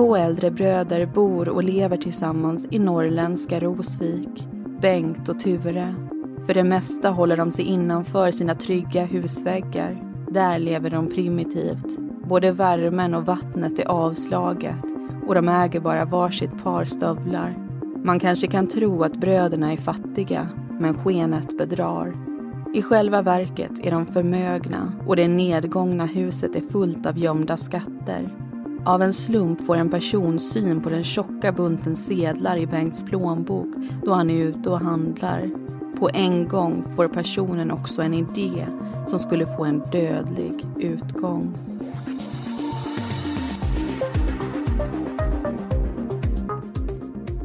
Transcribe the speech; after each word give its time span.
Två 0.00 0.16
äldre 0.16 0.50
bröder 0.50 1.06
bor 1.06 1.48
och 1.48 1.64
lever 1.64 1.96
tillsammans 1.96 2.66
i 2.70 2.78
norrländska 2.78 3.60
Rosvik. 3.60 4.48
Bengt 4.80 5.28
och 5.28 5.40
Ture. 5.40 5.94
För 6.46 6.54
det 6.54 6.64
mesta 6.64 7.10
håller 7.10 7.36
de 7.36 7.50
sig 7.50 7.64
innanför 7.64 8.30
sina 8.30 8.54
trygga 8.54 9.04
husväggar. 9.04 10.02
Där 10.30 10.58
lever 10.58 10.90
de 10.90 11.08
primitivt. 11.08 11.98
Både 12.28 12.52
värmen 12.52 13.14
och 13.14 13.26
vattnet 13.26 13.78
är 13.78 13.88
avslaget 13.88 14.84
och 15.26 15.34
de 15.34 15.48
äger 15.48 15.80
bara 15.80 16.04
varsitt 16.04 16.62
par 16.62 16.84
stövlar. 16.84 17.56
Man 18.04 18.20
kanske 18.20 18.46
kan 18.46 18.66
tro 18.66 19.02
att 19.02 19.20
bröderna 19.20 19.72
är 19.72 19.76
fattiga, 19.76 20.48
men 20.80 20.94
skenet 20.94 21.58
bedrar. 21.58 22.14
I 22.74 22.82
själva 22.82 23.22
verket 23.22 23.72
är 23.82 23.90
de 23.90 24.06
förmögna 24.06 24.92
och 25.06 25.16
det 25.16 25.28
nedgångna 25.28 26.06
huset 26.06 26.56
är 26.56 26.60
fullt 26.60 27.06
av 27.06 27.18
gömda 27.18 27.56
skatter. 27.56 28.39
Av 28.84 29.02
en 29.02 29.12
slump 29.12 29.66
får 29.66 29.76
en 29.76 29.90
person 29.90 30.38
syn 30.38 30.80
på 30.80 30.90
den 30.90 31.04
tjocka 31.04 31.52
bunten 31.52 31.96
sedlar 31.96 32.56
i 32.56 32.66
Bengts 32.66 33.02
plånbok 33.02 33.68
då 34.04 34.12
han 34.12 34.30
är 34.30 34.44
ute 34.44 34.70
och 34.70 34.80
handlar. 34.80 35.50
På 35.98 36.10
en 36.14 36.48
gång 36.48 36.84
får 36.96 37.08
personen 37.08 37.70
också 37.70 38.02
en 38.02 38.14
idé 38.14 38.66
som 39.06 39.18
skulle 39.18 39.46
få 39.46 39.64
en 39.64 39.82
dödlig 39.92 40.66
utgång. 40.78 41.54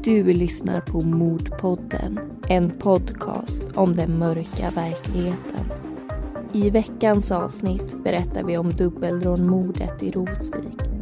Du 0.03 0.23
lyssnar 0.23 0.81
på 0.81 1.02
Mordpodden, 1.02 2.20
en 2.47 2.70
podcast 2.70 3.63
om 3.73 3.95
den 3.95 4.20
mörka 4.20 4.72
verkligheten. 4.75 5.72
I 6.53 6.70
veckans 6.70 7.31
avsnitt 7.31 8.03
berättar 8.03 8.44
vi 8.44 8.58
om 8.58 8.70
dubbelrånmordet 8.70 10.03
i 10.03 10.11
Rosvik. 10.11 10.95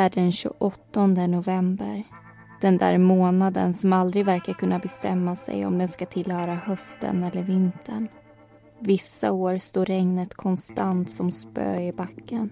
Är 0.00 0.10
den 0.10 0.32
28 0.32 1.06
november 1.06 2.04
den 2.60 2.78
där 2.78 2.98
månaden 2.98 3.74
som 3.74 3.92
aldrig 3.92 4.24
verkar 4.24 4.52
kunna 4.52 4.78
bestämma 4.78 5.36
sig 5.36 5.66
om 5.66 5.78
den 5.78 5.88
ska 5.88 6.06
tillhöra 6.06 6.54
hösten 6.54 7.24
eller 7.24 7.42
vintern. 7.42 8.08
Vissa 8.78 9.32
år 9.32 9.58
står 9.58 9.86
regnet 9.86 10.34
konstant 10.34 11.10
som 11.10 11.32
spö 11.32 11.80
i 11.80 11.92
backen. 11.92 12.50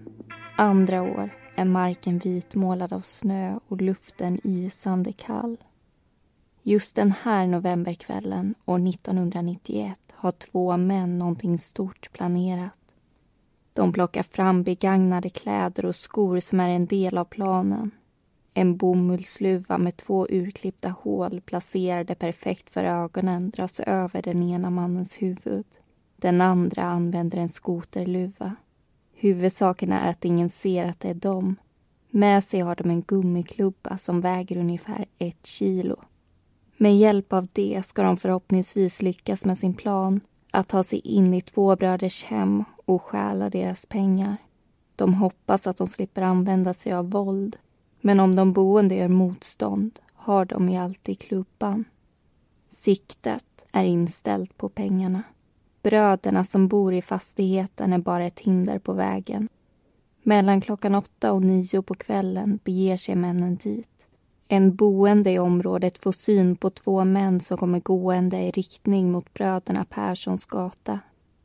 Andra 0.57 1.01
år 1.01 1.29
är 1.55 1.65
marken 1.65 2.19
vitmålad 2.19 2.93
av 2.93 3.01
snö 3.01 3.59
och 3.67 3.81
luften 3.81 4.39
isande 4.43 5.11
kall. 5.13 5.57
Just 6.63 6.95
den 6.95 7.13
här 7.23 7.47
novemberkvällen 7.47 8.55
år 8.65 8.89
1991 8.89 9.99
har 10.13 10.31
två 10.31 10.77
män 10.77 11.17
någonting 11.17 11.57
stort 11.57 12.11
planerat. 12.11 12.78
De 13.79 13.93
plockar 13.93 14.23
fram 14.23 14.63
begagnade 14.63 15.29
kläder 15.29 15.85
och 15.85 15.95
skor 15.95 16.39
som 16.39 16.59
är 16.59 16.69
en 16.69 16.85
del 16.85 17.17
av 17.17 17.25
planen. 17.25 17.91
En 18.53 18.77
bomullsluva 18.77 19.77
med 19.77 19.97
två 19.97 20.27
urklippta 20.29 20.89
hål 20.89 21.41
placerade 21.41 22.15
perfekt 22.15 22.69
för 22.69 22.83
ögonen 22.83 23.49
dras 23.49 23.79
över 23.79 24.21
den 24.21 24.43
ena 24.43 24.69
mannens 24.69 25.21
huvud. 25.21 25.65
Den 26.15 26.41
andra 26.41 26.83
använder 26.83 27.37
en 27.37 27.49
skoterluva. 27.49 28.55
Huvudsaken 29.13 29.91
är 29.91 30.09
att 30.09 30.25
ingen 30.25 30.49
ser 30.49 30.85
att 30.85 30.99
det 30.99 31.09
är 31.09 31.13
dem. 31.13 31.55
Med 32.09 32.43
sig 32.43 32.59
har 32.59 32.75
de 32.75 32.89
en 32.89 33.01
gummiklubba 33.01 33.97
som 33.97 34.21
väger 34.21 34.57
ungefär 34.57 35.05
ett 35.17 35.45
kilo. 35.45 35.95
Med 36.77 36.97
hjälp 36.97 37.33
av 37.33 37.47
det 37.53 37.85
ska 37.85 38.03
de 38.03 38.17
förhoppningsvis 38.17 39.01
lyckas 39.01 39.45
med 39.45 39.57
sin 39.57 39.73
plan 39.73 40.21
att 40.51 40.67
ta 40.67 40.83
sig 40.83 40.99
in 40.99 41.33
i 41.33 41.41
två 41.41 41.75
bröders 41.75 42.23
hem 42.23 42.63
och 42.89 43.01
stjäla 43.01 43.49
deras 43.49 43.85
pengar. 43.85 44.37
De 44.95 45.13
hoppas 45.13 45.67
att 45.67 45.77
de 45.77 45.87
slipper 45.87 46.21
använda 46.21 46.73
sig 46.73 46.93
av 46.93 47.11
våld 47.11 47.57
men 48.01 48.19
om 48.19 48.35
de 48.35 48.53
boende 48.53 48.95
gör 48.95 49.07
motstånd 49.07 49.99
har 50.13 50.45
de 50.45 50.69
ju 50.69 50.77
alltid 50.77 51.19
klubban. 51.19 51.85
Siktet 52.71 53.45
är 53.71 53.83
inställt 53.83 54.57
på 54.57 54.69
pengarna. 54.69 55.23
Bröderna 55.81 56.43
som 56.43 56.67
bor 56.67 56.93
i 56.93 57.01
fastigheten 57.01 57.93
är 57.93 57.97
bara 57.97 58.25
ett 58.25 58.39
hinder 58.39 58.79
på 58.79 58.93
vägen. 58.93 59.49
Mellan 60.23 60.61
klockan 60.61 60.95
åtta 60.95 61.31
och 61.33 61.41
nio 61.41 61.81
på 61.81 61.93
kvällen 61.93 62.59
beger 62.63 62.97
sig 62.97 63.15
männen 63.15 63.55
dit. 63.55 63.89
En 64.47 64.75
boende 64.75 65.31
i 65.31 65.39
området 65.39 65.97
får 65.97 66.11
syn 66.11 66.55
på 66.55 66.69
två 66.69 67.03
män 67.03 67.39
som 67.39 67.57
kommer 67.57 67.79
gående 67.79 68.39
i 68.39 68.51
riktning 68.51 69.11
mot 69.11 69.33
bröderna 69.33 69.85
Perssons 69.85 70.45
gata. 70.45 70.99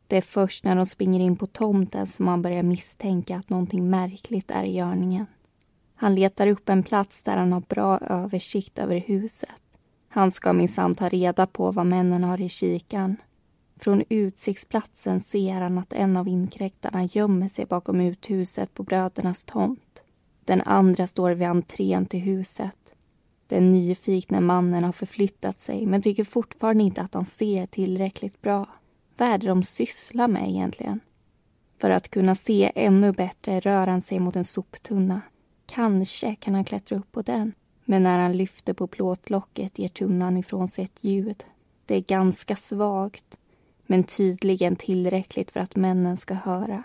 Det 0.07 0.17
är 0.17 0.23
först 0.23 0.65
när 0.65 0.77
de 0.77 0.87
springer 0.87 1.21
in 1.21 1.37
på 1.37 1.47
tomten 1.47 2.07
som 2.07 2.29
han 2.29 2.43
börjar 2.43 2.63
misstänka 2.63 3.37
att 3.37 3.51
någonting 3.51 3.91
märkligt 3.91 4.51
är 4.51 4.65
i 4.65 4.77
görningen. 4.77 5.27
Han 5.95 6.15
letar 6.15 6.47
upp 6.47 6.69
en 6.69 6.83
plats 6.83 7.23
där 7.23 7.37
han 7.37 7.53
har 7.53 7.61
bra 7.61 7.99
översikt 7.99 8.79
över 8.79 8.99
huset. 8.99 9.63
Han 10.09 10.31
ska 10.31 10.53
minsann 10.53 10.95
ta 10.95 11.09
reda 11.09 11.47
på 11.47 11.71
vad 11.73 11.87
männen 11.87 12.25
har 12.25 12.41
i 12.41 12.49
kikan. 12.49 13.17
Från 13.77 14.03
utsiktsplatsen 14.09 15.21
ser 15.21 15.61
han 15.61 15.79
att 15.79 15.93
en 15.93 16.17
av 16.17 16.29
inkräktarna 16.29 17.05
gömmer 17.05 17.49
sig 17.49 17.67
bakom 17.67 18.01
uthuset 18.01 18.75
på 18.75 18.83
brödernas 18.83 19.45
tomt. 19.45 20.03
Den 20.45 20.61
andra 20.61 21.07
står 21.07 21.31
vid 21.31 21.49
entrén 21.49 22.07
till 22.07 22.21
huset. 22.21 22.79
Den 23.47 23.73
nyfikne 23.73 24.41
mannen 24.41 24.85
har 24.85 24.93
förflyttat 24.93 25.59
sig 25.59 25.87
men 25.87 26.03
tycker 26.03 26.25
fortfarande 26.25 26.85
inte 26.85 27.01
att 27.01 27.15
han 27.15 27.27
ser 27.27 27.67
tillräckligt 27.67 28.43
bra. 28.43 28.67
Vad 29.17 29.29
är 29.29 29.39
det 29.39 29.47
de 29.47 29.63
sysslar 29.63 30.29
med 30.29 30.49
egentligen? 30.49 31.01
För 31.79 31.91
att 31.91 32.11
kunna 32.11 32.35
se 32.35 32.73
ännu 32.75 33.13
bättre 33.13 33.61
rör 33.61 33.87
han 33.87 34.01
sig 34.03 34.19
mot 34.21 34.37
en 34.37 34.45
soptunna. 34.45 35.21
Kanske 35.67 36.35
kan 36.35 36.55
han 36.55 36.65
klättra 36.65 36.99
upp 36.99 37.13
på 37.13 37.23
den. 37.23 37.53
Men 37.85 38.03
när 38.03 38.19
han 38.19 38.37
lyfter 38.37 38.73
på 38.73 38.87
plåtlocket 38.87 39.79
ger 39.79 39.89
tunnan 39.89 40.37
ifrån 40.37 40.69
sig 40.69 40.85
ett 40.85 41.05
ljud. 41.05 41.45
Det 41.87 41.95
är 41.97 42.01
ganska 42.01 42.57
svagt, 42.57 43.39
men 43.87 44.05
tydligen 44.05 44.77
tillräckligt 44.77 45.51
för 45.51 45.61
att 45.61 45.77
männen 45.77 46.17
ska 46.17 46.35
höra. 46.35 46.83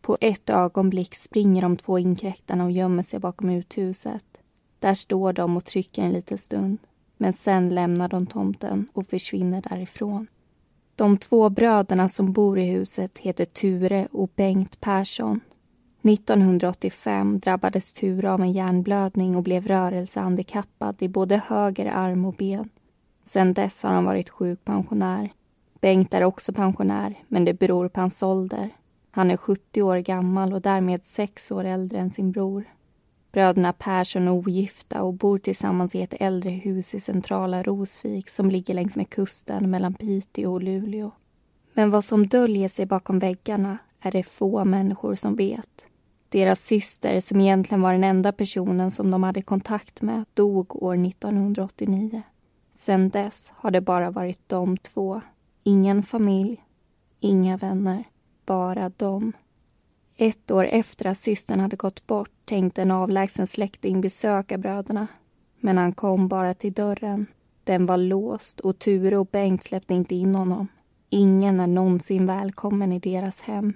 På 0.00 0.18
ett 0.20 0.50
ögonblick 0.50 1.14
springer 1.14 1.62
de 1.62 1.76
två 1.76 1.98
inkräktarna 1.98 2.64
och 2.64 2.70
gömmer 2.70 3.02
sig 3.02 3.20
bakom 3.20 3.50
uthuset. 3.50 4.24
Där 4.78 4.94
står 4.94 5.32
de 5.32 5.56
och 5.56 5.64
trycker 5.64 6.02
en 6.02 6.12
liten 6.12 6.38
stund. 6.38 6.78
Men 7.16 7.32
sen 7.32 7.68
lämnar 7.68 8.08
de 8.08 8.26
tomten 8.26 8.88
och 8.92 9.06
försvinner 9.06 9.62
därifrån. 9.70 10.26
De 10.96 11.16
två 11.16 11.50
bröderna 11.50 12.08
som 12.08 12.32
bor 12.32 12.58
i 12.58 12.64
huset 12.64 13.18
heter 13.18 13.44
Ture 13.44 14.08
och 14.12 14.30
Bengt 14.36 14.80
Persson 14.80 15.40
1985 16.02 17.38
drabbades 17.38 17.92
Ture 17.92 18.32
av 18.32 18.40
en 18.40 18.52
hjärnblödning 18.52 19.36
och 19.36 19.42
blev 19.42 19.66
rörelsehandikappad 19.66 20.96
i 20.98 21.08
både 21.08 21.42
höger 21.48 21.86
arm 21.86 22.24
och 22.24 22.34
ben. 22.34 22.68
Sedan 23.24 23.52
dess 23.54 23.82
har 23.82 23.92
han 23.92 24.04
varit 24.04 24.28
sjukpensionär. 24.28 25.32
Bengt 25.80 26.14
är 26.14 26.24
också 26.24 26.52
pensionär, 26.52 27.14
men 27.28 27.44
det 27.44 27.54
beror 27.54 27.88
på 27.88 28.00
hans 28.00 28.22
ålder. 28.22 28.70
Han 29.10 29.30
är 29.30 29.36
70 29.36 29.82
år 29.82 29.96
gammal 29.96 30.52
och 30.52 30.62
därmed 30.62 31.06
sex 31.06 31.50
år 31.50 31.64
äldre 31.64 31.98
än 31.98 32.10
sin 32.10 32.32
bror. 32.32 32.64
Bröderna 33.36 33.72
Persson 33.72 34.28
är 34.28 34.32
ogifta 34.32 35.02
och 35.02 35.14
bor 35.14 35.38
tillsammans 35.38 35.94
i 35.94 36.02
ett 36.02 36.14
äldre 36.20 36.50
hus 36.50 36.94
i 36.94 37.00
centrala 37.00 37.62
Rosvik 37.62 38.28
som 38.28 38.50
ligger 38.50 38.74
längs 38.74 38.96
med 38.96 39.10
kusten 39.10 39.70
mellan 39.70 39.94
Piteå 39.94 40.52
och 40.52 40.62
Luleå. 40.62 41.10
Men 41.74 41.90
vad 41.90 42.04
som 42.04 42.26
döljer 42.26 42.68
sig 42.68 42.86
bakom 42.86 43.18
väggarna 43.18 43.78
är 44.00 44.12
det 44.12 44.22
få 44.22 44.64
människor 44.64 45.14
som 45.14 45.36
vet. 45.36 45.86
Deras 46.28 46.60
syster, 46.60 47.20
som 47.20 47.40
egentligen 47.40 47.82
var 47.82 47.92
den 47.92 48.04
enda 48.04 48.32
personen 48.32 48.90
som 48.90 49.10
de 49.10 49.22
hade 49.22 49.42
kontakt 49.42 50.02
med, 50.02 50.24
dog 50.34 50.82
år 50.82 51.06
1989. 51.06 52.22
Sedan 52.74 53.08
dess 53.08 53.52
har 53.56 53.70
det 53.70 53.80
bara 53.80 54.10
varit 54.10 54.48
de 54.48 54.76
två. 54.76 55.20
Ingen 55.62 56.02
familj, 56.02 56.64
inga 57.20 57.56
vänner, 57.56 58.04
bara 58.46 58.92
de. 58.96 59.32
Ett 60.18 60.50
år 60.50 60.64
efter 60.64 61.06
att 61.06 61.18
systern 61.18 61.60
hade 61.60 61.76
gått 61.76 62.06
bort 62.06 62.30
tänkte 62.44 62.82
en 62.82 62.90
avlägsen 62.90 63.46
släkting 63.46 64.00
besöka 64.00 64.58
bröderna. 64.58 65.06
Men 65.60 65.78
han 65.78 65.92
kom 65.92 66.28
bara 66.28 66.54
till 66.54 66.72
dörren. 66.72 67.26
Den 67.64 67.86
var 67.86 67.96
låst 67.96 68.60
och 68.60 68.78
Ture 68.78 69.16
och 69.16 69.26
Bengt 69.26 69.64
släppte 69.64 69.94
inte 69.94 70.14
in 70.14 70.34
honom. 70.34 70.68
Ingen 71.10 71.60
är 71.60 71.66
någonsin 71.66 72.26
välkommen 72.26 72.92
i 72.92 72.98
deras 72.98 73.40
hem. 73.40 73.72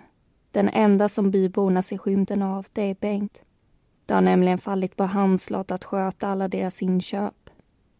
Den 0.51 0.69
enda 0.69 1.09
som 1.09 1.31
byborna 1.31 1.83
ser 1.83 1.99
skymten 1.99 2.43
av, 2.43 2.67
det 2.73 2.83
är 2.83 2.95
Bengt. 2.95 3.43
Det 4.07 4.15
har 4.15 4.21
nämligen 4.21 4.59
fallit 4.59 4.97
på 4.97 5.05
hans 5.05 5.51
lott 5.51 5.71
att 5.71 5.85
sköta 5.85 6.29
alla 6.29 6.49
deras 6.49 6.83
inköp. 6.83 7.51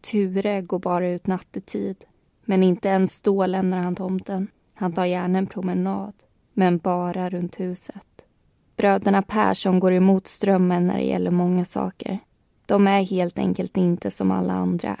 Ture 0.01 0.61
går 0.61 0.79
bara 0.79 1.07
ut 1.07 1.27
nattetid. 1.27 2.05
Men 2.45 2.63
inte 2.63 2.87
ens 2.87 3.21
då 3.21 3.45
lämnar 3.45 3.77
han 3.77 3.95
tomten. 3.95 4.47
Han 4.73 4.93
tar 4.93 5.05
gärna 5.05 5.37
en 5.37 5.47
promenad, 5.47 6.13
men 6.53 6.77
bara 6.77 7.29
runt 7.29 7.59
huset. 7.59 8.20
Bröderna 8.81 9.21
Persson 9.21 9.79
går 9.79 9.93
emot 9.93 10.27
strömmen 10.27 10.87
när 10.87 10.97
det 10.97 11.03
gäller 11.03 11.31
många 11.31 11.65
saker. 11.65 12.19
De 12.65 12.87
är 12.87 13.03
helt 13.03 13.37
enkelt 13.37 13.77
inte 13.77 14.11
som 14.11 14.31
alla 14.31 14.53
andra. 14.53 14.99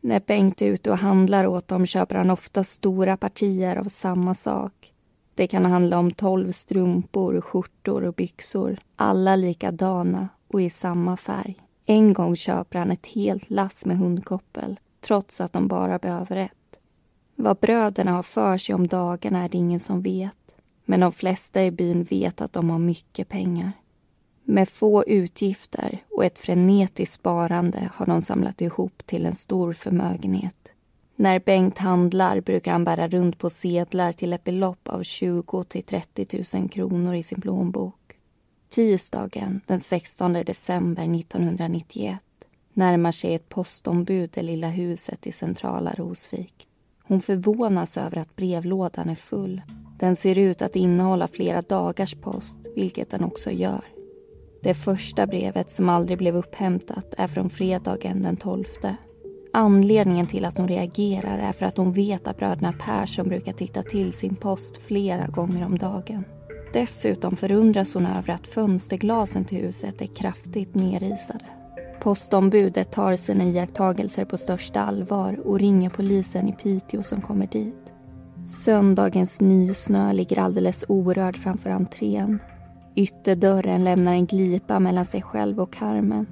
När 0.00 0.20
Bengt 0.20 0.62
är 0.62 0.66
ute 0.66 0.90
och 0.90 0.98
handlar 0.98 1.46
åt 1.46 1.68
dem 1.68 1.86
köper 1.86 2.14
han 2.14 2.30
ofta 2.30 2.64
stora 2.64 3.16
partier 3.16 3.76
av 3.76 3.84
samma 3.84 4.34
sak. 4.34 4.92
Det 5.34 5.46
kan 5.46 5.64
handla 5.64 5.98
om 5.98 6.10
tolv 6.10 6.52
strumpor, 6.52 7.40
skjortor 7.40 8.04
och 8.04 8.14
byxor. 8.14 8.78
Alla 8.96 9.36
likadana 9.36 10.28
och 10.48 10.62
i 10.62 10.70
samma 10.70 11.16
färg. 11.16 11.56
En 11.86 12.12
gång 12.12 12.36
köper 12.36 12.78
han 12.78 12.90
ett 12.90 13.06
helt 13.06 13.50
lass 13.50 13.86
med 13.86 13.98
hundkoppel 13.98 14.80
trots 15.00 15.40
att 15.40 15.52
de 15.52 15.68
bara 15.68 15.98
behöver 15.98 16.36
ett. 16.36 16.52
Vad 17.36 17.56
bröderna 17.56 18.12
har 18.12 18.22
för 18.22 18.58
sig 18.58 18.74
om 18.74 18.86
dagarna 18.86 19.44
är 19.44 19.48
det 19.48 19.58
ingen 19.58 19.80
som 19.80 20.02
vet. 20.02 20.39
Men 20.90 21.00
de 21.00 21.12
flesta 21.12 21.64
i 21.64 21.70
byn 21.70 22.04
vet 22.04 22.40
att 22.40 22.52
de 22.52 22.70
har 22.70 22.78
mycket 22.78 23.28
pengar. 23.28 23.72
Med 24.44 24.68
få 24.68 25.04
utgifter 25.04 26.04
och 26.10 26.24
ett 26.24 26.38
frenetiskt 26.38 27.14
sparande 27.14 27.90
har 27.94 28.06
de 28.06 28.22
samlat 28.22 28.60
ihop 28.60 29.06
till 29.06 29.26
en 29.26 29.34
stor 29.34 29.72
förmögenhet. 29.72 30.68
När 31.16 31.38
Bengt 31.40 31.78
handlar 31.78 32.40
brukar 32.40 32.72
han 32.72 32.84
bära 32.84 33.08
runt 33.08 33.38
på 33.38 33.50
sedlar 33.50 34.12
till 34.12 34.32
ett 34.32 34.44
belopp 34.44 34.88
av 34.88 35.02
20 35.02 35.64
till 35.64 35.82
30 35.82 36.44
000 36.58 36.68
kronor 36.68 37.14
i 37.14 37.22
sin 37.22 37.40
plånbok. 37.40 38.16
Tisdagen 38.68 39.60
den 39.66 39.80
16 39.80 40.32
december 40.32 41.02
1991 41.02 42.18
närmar 42.72 43.12
sig 43.12 43.34
ett 43.34 43.48
postombud 43.48 44.30
det 44.32 44.42
lilla 44.42 44.68
huset 44.68 45.26
i 45.26 45.32
centrala 45.32 45.92
Rosvik. 45.92 46.66
Hon 47.10 47.22
förvånas 47.22 47.96
över 47.96 48.18
att 48.18 48.36
brevlådan 48.36 49.08
är 49.08 49.14
full. 49.14 49.62
Den 49.98 50.16
ser 50.16 50.38
ut 50.38 50.62
att 50.62 50.76
innehålla 50.76 51.28
flera 51.28 51.62
dagars 51.62 52.14
post, 52.14 52.56
vilket 52.76 53.10
den 53.10 53.24
också 53.24 53.50
gör. 53.50 53.84
Det 54.62 54.74
första 54.74 55.26
brevet 55.26 55.70
som 55.70 55.88
aldrig 55.88 56.18
blev 56.18 56.36
upphämtat 56.36 57.14
är 57.18 57.28
från 57.28 57.50
fredagen 57.50 58.22
den 58.22 58.36
12. 58.36 58.64
Anledningen 59.52 60.26
till 60.26 60.44
att 60.44 60.58
hon 60.58 60.68
reagerar 60.68 61.38
är 61.38 61.52
för 61.52 61.66
att 61.66 61.76
hon 61.76 61.92
vet 61.92 62.26
att 62.26 62.38
bröderna 62.38 62.72
Persson 62.72 63.28
brukar 63.28 63.52
titta 63.52 63.82
till 63.82 64.12
sin 64.12 64.36
post 64.36 64.76
flera 64.76 65.26
gånger 65.26 65.66
om 65.66 65.78
dagen. 65.78 66.24
Dessutom 66.72 67.36
förundras 67.36 67.94
hon 67.94 68.06
över 68.06 68.32
att 68.32 68.46
fönsterglasen 68.46 69.44
till 69.44 69.58
huset 69.58 70.02
är 70.02 70.06
kraftigt 70.06 70.74
nerisade. 70.74 71.44
Postombudet 72.00 72.92
tar 72.92 73.16
sina 73.16 73.44
iakttagelser 73.44 74.24
på 74.24 74.36
största 74.36 74.80
allvar 74.80 75.40
och 75.46 75.58
ringer 75.58 75.90
polisen 75.90 76.48
i 76.48 76.52
Piteå 76.52 77.02
som 77.02 77.20
kommer 77.20 77.46
dit. 77.46 77.92
Söndagens 78.46 79.40
nysnö 79.40 80.12
ligger 80.12 80.38
alldeles 80.38 80.84
orörd 80.88 81.36
framför 81.36 81.70
entrén. 81.70 82.38
Ytterdörren 82.94 83.84
lämnar 83.84 84.12
en 84.12 84.26
glipa 84.26 84.80
mellan 84.80 85.04
sig 85.04 85.22
själv 85.22 85.60
och 85.60 85.72
karmen. 85.72 86.26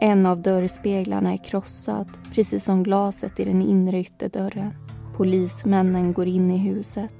En 0.00 0.26
av 0.26 0.42
dörrspeglarna 0.42 1.32
är 1.32 1.44
krossad, 1.44 2.08
precis 2.34 2.64
som 2.64 2.82
glaset 2.82 3.40
i 3.40 3.44
den 3.44 3.62
inre 3.62 4.00
ytterdörren. 4.00 4.74
Polismännen 5.16 6.12
går 6.12 6.26
in 6.26 6.50
i 6.50 6.58
huset. 6.58 7.14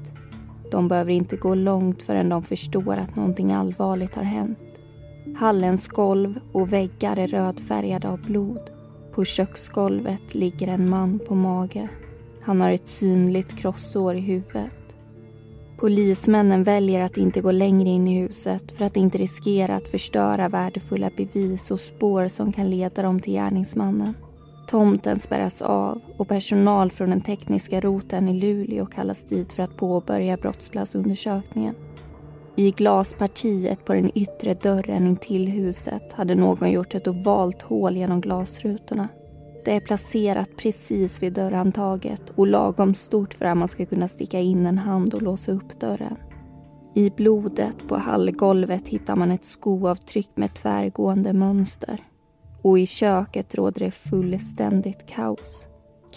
De 0.70 0.88
behöver 0.88 1.12
inte 1.12 1.36
gå 1.36 1.54
långt 1.54 2.02
förrän 2.02 2.28
de 2.28 2.42
förstår 2.42 2.96
att 2.96 3.16
någonting 3.16 3.52
allvarligt 3.52 4.14
har 4.14 4.22
hänt. 4.22 4.69
Hallens 5.36 5.88
golv 5.88 6.40
och 6.52 6.72
väggar 6.72 7.16
är 7.16 7.28
rödfärgade 7.28 8.08
av 8.08 8.22
blod. 8.22 8.70
På 9.12 9.24
köksgolvet 9.24 10.34
ligger 10.34 10.68
en 10.68 10.88
man 10.88 11.18
på 11.18 11.34
mage. 11.34 11.88
Han 12.42 12.60
har 12.60 12.70
ett 12.70 12.88
synligt 12.88 13.58
krossår 13.58 14.14
i 14.14 14.20
huvudet. 14.20 14.76
Polismännen 15.76 16.62
väljer 16.62 17.00
att 17.00 17.16
inte 17.16 17.40
gå 17.40 17.52
längre 17.52 17.88
in 17.88 18.08
i 18.08 18.20
huset 18.20 18.72
för 18.72 18.84
att 18.84 18.96
inte 18.96 19.18
riskera 19.18 19.76
att 19.76 19.88
förstöra 19.88 20.48
värdefulla 20.48 21.10
bevis 21.16 21.70
och 21.70 21.80
spår 21.80 22.28
som 22.28 22.52
kan 22.52 22.70
leda 22.70 23.02
dem 23.02 23.20
till 23.20 23.32
gärningsmannen. 23.32 24.14
Tomten 24.68 25.20
spärras 25.20 25.62
av 25.62 26.00
och 26.16 26.28
personal 26.28 26.90
från 26.90 27.10
den 27.10 27.20
tekniska 27.20 27.80
roten 27.80 28.28
i 28.28 28.40
Luleå 28.40 28.86
kallas 28.86 29.24
dit 29.24 29.52
för 29.52 29.62
att 29.62 29.76
påbörja 29.76 30.36
brottsplatsundersökningen. 30.36 31.74
I 32.60 32.70
glaspartiet 32.70 33.84
på 33.84 33.94
den 33.94 34.10
yttre 34.14 34.54
dörren 34.54 35.06
in 35.06 35.16
till 35.16 35.48
huset 35.48 36.12
hade 36.12 36.34
någon 36.34 36.70
gjort 36.70 36.94
ett 36.94 37.08
ovalt 37.08 37.62
hål 37.62 37.96
genom 37.96 38.20
glasrutorna. 38.20 39.08
Det 39.64 39.76
är 39.76 39.80
placerat 39.80 40.56
precis 40.56 41.22
vid 41.22 41.32
dörrhandtaget 41.32 42.30
och 42.30 42.46
lagom 42.46 42.94
stort 42.94 43.34
för 43.34 43.44
att 43.44 43.56
man 43.56 43.68
ska 43.68 43.86
kunna 43.86 44.08
sticka 44.08 44.40
in 44.40 44.66
en 44.66 44.78
hand 44.78 45.14
och 45.14 45.22
låsa 45.22 45.52
upp 45.52 45.80
dörren. 45.80 46.16
I 46.94 47.10
blodet 47.10 47.76
på 47.88 47.96
hallgolvet 47.96 48.88
hittar 48.88 49.16
man 49.16 49.30
ett 49.30 49.44
skoavtryck 49.44 50.30
med 50.34 50.54
tvärgående 50.54 51.32
mönster. 51.32 52.04
Och 52.62 52.78
i 52.78 52.86
köket 52.86 53.54
råder 53.54 53.84
det 53.84 53.90
fullständigt 53.90 55.06
kaos. 55.06 55.66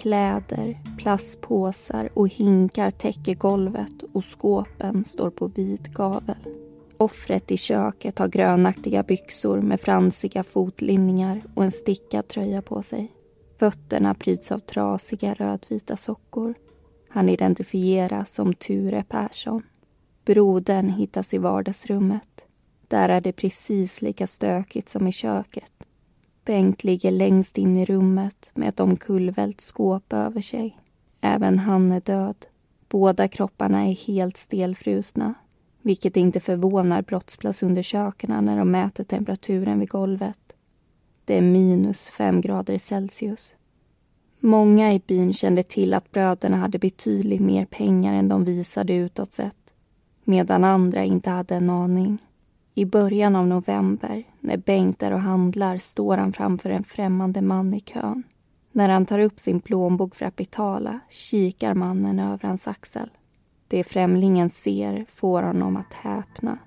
Kläder, 0.04 0.80
plastpåsar 0.98 2.10
och 2.14 2.30
hinkar 2.30 2.92
täcker 2.92 3.36
golvet 3.36 4.04
och 4.14 4.26
skåpen 4.26 5.06
står 5.06 5.30
på 5.30 5.48
vid 5.48 5.94
gavel. 5.94 6.36
Offret 6.98 7.52
i 7.52 7.58
köket 7.58 8.20
har 8.20 8.28
grönaktiga 8.28 9.04
byxor 9.04 9.62
med 9.62 9.82
fransiga 9.82 10.44
fotlinningar 10.44 11.42
och 11.56 11.64
en 11.64 11.72
stickad 11.72 12.28
tröja 12.28 12.62
på 12.62 12.84
sig. 12.84 13.12
Fötterna 13.60 14.14
pryds 14.14 14.52
av 14.52 14.60
trasiga 14.60 15.34
rödvita 15.34 15.98
sockor. 15.98 16.54
Han 17.10 17.30
identifieras 17.30 18.34
som 18.34 18.54
Ture 18.54 19.04
Persson. 19.04 19.62
Brodern 20.26 20.90
hittas 20.90 21.34
i 21.34 21.38
vardagsrummet. 21.38 22.46
Där 22.88 23.10
är 23.10 23.22
det 23.22 23.32
precis 23.32 24.02
lika 24.02 24.28
stökigt 24.28 24.90
som 24.90 25.08
i 25.08 25.12
köket. 25.12 25.73
Bengt 26.45 26.84
ligger 26.84 27.12
längst 27.12 27.57
in 27.57 27.78
i 27.78 27.86
rummet 27.86 28.51
med 28.54 28.69
ett 28.69 28.80
omkullvält 28.80 29.62
skåp 29.62 30.13
över 30.13 30.42
sig. 30.42 30.78
Även 31.22 31.60
han 31.60 31.92
är 31.92 32.01
död. 32.01 32.45
Båda 32.90 33.28
kropparna 33.28 33.86
är 33.88 33.94
helt 33.94 34.38
stelfrusna 34.38 35.34
vilket 35.84 36.18
inte 36.18 36.40
förvånar 36.40 37.01
brottsplatsundersökarna 37.01 38.42
när 38.42 38.57
de 38.57 38.72
mäter 38.72 39.04
temperaturen 39.04 39.80
vid 39.80 39.90
golvet. 39.90 40.40
Det 41.25 41.38
är 41.38 41.42
minus 41.42 42.10
fem 42.10 42.42
grader 42.42 42.78
Celsius. 42.78 43.54
Många 44.40 44.94
i 44.94 45.01
byn 45.07 45.34
kände 45.34 45.63
till 45.63 45.94
att 45.94 46.12
bröderna 46.12 46.57
hade 46.57 46.80
betydligt 46.80 47.42
mer 47.42 47.66
pengar 47.66 48.13
än 48.13 48.30
de 48.30 48.45
visade 48.45 48.94
utåt 48.94 49.34
sett 49.34 49.56
medan 50.23 50.64
andra 50.64 51.04
inte 51.04 51.30
hade 51.30 51.56
en 51.56 51.69
aning. 51.69 52.18
I 52.75 52.85
början 52.85 53.35
av 53.35 53.47
november, 53.47 54.23
när 54.39 54.57
Bengt 54.57 55.03
är 55.03 55.11
och 55.11 55.19
handlar, 55.19 55.77
står 55.77 56.18
han 56.18 56.33
framför 56.33 56.69
en 56.69 56.83
främmande 56.83 57.42
man 57.42 57.73
i 57.73 57.80
kön. 57.80 58.23
När 58.71 58.89
han 58.89 59.06
tar 59.06 59.19
upp 59.19 59.39
sin 59.39 59.59
plånbok 59.59 60.15
för 60.15 60.25
att 60.25 60.35
betala 60.35 60.99
kikar 61.09 61.73
mannen 61.73 62.19
över 62.19 62.47
hans 62.47 62.68
axel. 62.68 63.09
Det 63.68 63.83
främlingen 63.83 64.49
ser 64.49 65.06
får 65.09 65.44
honom 65.44 65.77
att 65.77 65.94
häpna. 65.94 66.57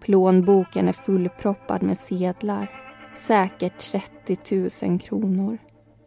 Plånboken 0.00 0.88
är 0.88 0.92
fullproppad 0.92 1.82
med 1.82 1.98
sedlar. 1.98 2.70
Säkert 3.14 3.78
30 3.78 4.88
000 4.88 5.00
kronor. 5.00 5.58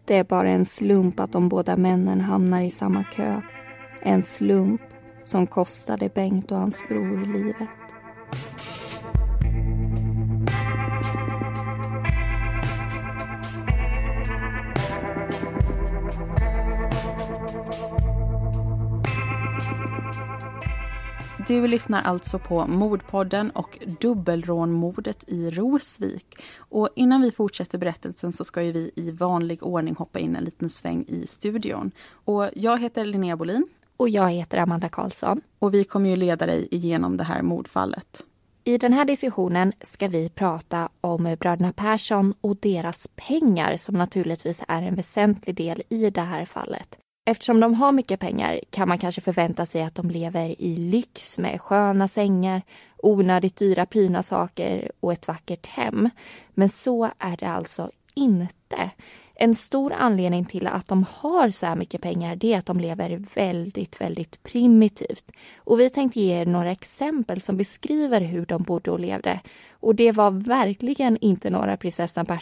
Det 0.06 0.18
är 0.18 0.24
bara 0.24 0.50
en 0.50 0.66
slump 0.66 1.20
att 1.20 1.32
de 1.32 1.50
båda 1.50 1.78
männen 1.78 2.22
hamnar 2.22 2.62
i 2.62 2.72
samma 2.72 3.04
kö. 3.04 3.42
En 4.02 4.24
slump 4.24 4.82
som 5.24 5.48
kostade 5.48 6.10
Bengt 6.10 6.52
och 6.52 6.58
hans 6.58 6.84
bror 6.88 7.26
livet. 7.34 7.70
Du 21.50 21.68
lyssnar 21.68 22.02
alltså 22.02 22.40
på 22.40 22.68
Mordpodden 22.68 23.52
och 23.52 23.80
dubbelrånmordet 24.00 25.24
i 25.28 25.52
Rosvik. 25.52 26.36
Och 26.58 26.90
innan 26.96 27.22
vi 27.22 27.32
fortsätter 27.32 27.78
berättelsen 27.78 28.34
så 28.34 28.44
ska 28.44 28.62
ju 28.62 28.72
vi 28.72 28.92
i 28.96 29.12
vanlig 29.12 29.64
ordning 29.64 29.96
hoppa 29.96 30.20
in 30.20 30.36
en 30.36 30.44
liten 30.44 30.70
sväng 30.70 31.06
i 31.08 31.28
studion. 31.28 31.92
Och 32.12 32.50
jag 32.54 32.80
heter 32.80 33.06
Linnea 33.06 33.38
Bolin. 33.38 33.68
Och 33.98 34.10
jag 34.10 34.30
heter 34.30 34.58
Amanda 34.58 34.90
Karlsson. 34.90 35.42
Och 35.60 35.74
vi 35.74 35.84
kommer 35.84 36.10
ju 36.10 36.16
leda 36.16 36.46
dig 36.46 36.68
igenom 36.72 37.18
det 37.18 37.24
här 37.24 37.42
mordfallet. 37.42 38.24
I 38.64 38.78
den 38.78 38.94
här 38.94 39.06
diskussionen 39.06 39.74
ska 39.82 40.08
vi 40.08 40.30
prata 40.30 40.90
om 41.02 41.36
bröderna 41.40 41.74
Persson 41.74 42.34
och 42.42 42.58
deras 42.58 43.08
pengar 43.16 43.78
som 43.78 43.96
naturligtvis 43.96 44.64
är 44.68 44.82
en 44.82 44.96
väsentlig 44.96 45.56
del 45.56 45.82
i 45.90 46.10
det 46.10 46.22
här 46.22 46.46
fallet. 46.46 46.98
Eftersom 47.30 47.60
de 47.60 47.74
har 47.74 47.92
mycket 47.92 48.20
pengar 48.20 48.60
kan 48.70 48.88
man 48.88 48.98
kanske 48.98 49.22
förvänta 49.22 49.66
sig 49.66 49.82
att 49.82 49.96
de 49.96 50.10
lever 50.10 50.62
i 50.62 50.76
lyx 50.76 51.38
med 51.38 51.62
sköna 51.62 52.08
sängar, 52.08 52.62
onödigt 52.98 53.56
dyra 53.56 53.86
prydnadssaker 53.86 54.92
och 55.00 55.14
ett 55.14 55.28
vackert 55.28 55.68
hem. 55.68 56.10
Men 56.54 56.70
så 56.70 57.10
är 57.20 57.38
det 57.38 57.48
alltså 57.48 57.92
inte. 58.14 58.90
En 59.36 59.56
stor 59.56 59.94
anledning 59.94 60.46
till 60.46 60.68
att 60.68 60.88
de 60.88 61.06
har 61.10 61.50
så 61.50 61.66
här 61.66 61.76
mycket 61.76 62.02
pengar 62.02 62.36
det 62.36 62.54
är 62.54 62.58
att 62.58 62.66
de 62.66 62.80
lever 62.80 63.24
väldigt, 63.36 64.02
väldigt 64.02 64.44
primitivt. 64.44 65.32
Och 65.58 65.80
vi 65.80 65.90
tänkte 65.90 66.20
ge 66.22 66.42
er 66.42 66.46
några 66.46 66.72
exempel 66.72 67.42
som 67.42 67.58
beskriver 67.58 68.22
hur 68.22 68.46
de 68.46 68.64
bodde 68.64 68.92
och 68.92 69.00
levde. 69.00 69.40
Och 69.72 69.96
det 69.96 70.12
var 70.12 70.32
verkligen 70.32 71.18
inte 71.18 71.50
några 71.50 71.78
prinsessan 71.78 72.26
på 72.26 72.38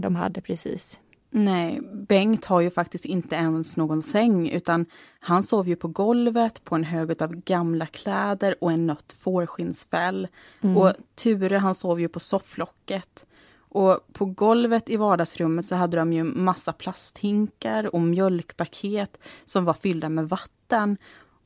de 0.00 0.16
hade 0.16 0.40
precis. 0.40 0.98
Nej, 1.30 1.80
Bengt 2.08 2.44
har 2.44 2.60
ju 2.60 2.70
faktiskt 2.70 3.04
inte 3.04 3.34
ens 3.36 3.76
någon 3.76 4.02
säng 4.02 4.48
utan 4.48 4.86
han 5.20 5.42
sov 5.42 5.68
ju 5.68 5.76
på 5.76 5.88
golvet 5.88 6.64
på 6.64 6.74
en 6.74 6.84
hög 6.84 7.22
av 7.22 7.36
gamla 7.36 7.86
kläder 7.86 8.54
och 8.60 8.72
en 8.72 8.86
nött 8.86 9.16
fårskinnsfäll. 9.18 10.28
Mm. 10.60 10.76
Och 10.76 10.92
Ture 11.14 11.58
han 11.58 11.74
sov 11.74 12.00
ju 12.00 12.08
på 12.08 12.20
sofflocket. 12.20 13.26
Och 13.68 14.00
på 14.12 14.24
golvet 14.24 14.90
i 14.90 14.96
vardagsrummet 14.96 15.66
så 15.66 15.74
hade 15.74 15.96
de 15.96 16.12
ju 16.12 16.24
massa 16.24 16.72
plasthinkar 16.72 17.94
och 17.94 18.00
mjölkpaket 18.00 19.18
som 19.44 19.64
var 19.64 19.74
fyllda 19.74 20.08
med 20.08 20.28
vatten. 20.28 20.96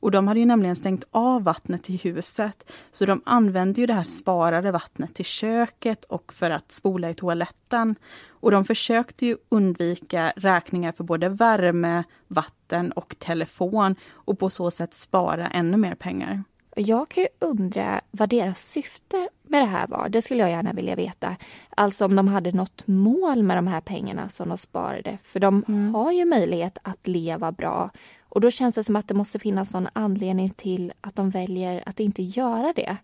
Och 0.01 0.11
de 0.11 0.27
hade 0.27 0.39
ju 0.39 0.45
nämligen 0.45 0.75
stängt 0.75 1.07
av 1.11 1.43
vattnet 1.43 1.83
till 1.83 1.99
huset 1.99 2.71
så 2.91 3.05
de 3.05 3.21
använde 3.25 3.81
ju 3.81 3.87
det 3.87 3.93
här 3.93 4.03
sparade 4.03 4.71
vattnet 4.71 5.13
till 5.13 5.25
köket 5.25 6.05
och 6.05 6.33
för 6.33 6.51
att 6.51 6.71
spola 6.71 7.09
i 7.09 7.13
toaletten. 7.13 7.95
Och 8.29 8.51
de 8.51 8.65
försökte 8.65 9.25
ju 9.25 9.37
undvika 9.49 10.33
räkningar 10.35 10.91
för 10.91 11.03
både 11.03 11.29
värme, 11.29 12.03
vatten 12.27 12.91
och 12.91 13.15
telefon 13.19 13.95
och 14.13 14.39
på 14.39 14.49
så 14.49 14.71
sätt 14.71 14.93
spara 14.93 15.47
ännu 15.47 15.77
mer 15.77 15.95
pengar. 15.95 16.43
Jag 16.75 17.09
kan 17.09 17.23
ju 17.23 17.29
undra 17.39 18.01
vad 18.11 18.29
deras 18.29 18.59
syfte 18.59 19.29
med 19.43 19.61
det 19.61 19.65
här 19.65 19.87
var. 19.87 20.09
Det 20.09 20.21
skulle 20.21 20.41
jag 20.41 20.49
gärna 20.49 20.73
vilja 20.73 20.95
veta. 20.95 21.35
Alltså 21.69 22.05
om 22.05 22.15
de 22.15 22.27
hade 22.27 22.51
något 22.51 22.87
mål 22.87 23.43
med 23.43 23.57
de 23.57 23.67
här 23.67 23.81
pengarna 23.81 24.29
som 24.29 24.49
de 24.49 24.57
sparade. 24.57 25.17
För 25.23 25.39
de 25.39 25.63
mm. 25.67 25.95
har 25.95 26.11
ju 26.11 26.25
möjlighet 26.25 26.77
att 26.81 27.07
leva 27.07 27.51
bra. 27.51 27.89
Och 28.31 28.41
då 28.41 28.51
känns 28.51 28.75
det 28.75 28.83
som 28.83 28.95
att 28.95 29.07
det 29.07 29.13
måste 29.13 29.39
finnas 29.39 29.73
någon 29.73 29.87
anledning 29.93 30.49
till 30.49 30.93
att 31.01 31.15
de 31.15 31.29
väljer 31.29 31.83
att 31.85 31.99
inte 31.99 32.21
göra 32.21 32.73
det. 32.75 32.97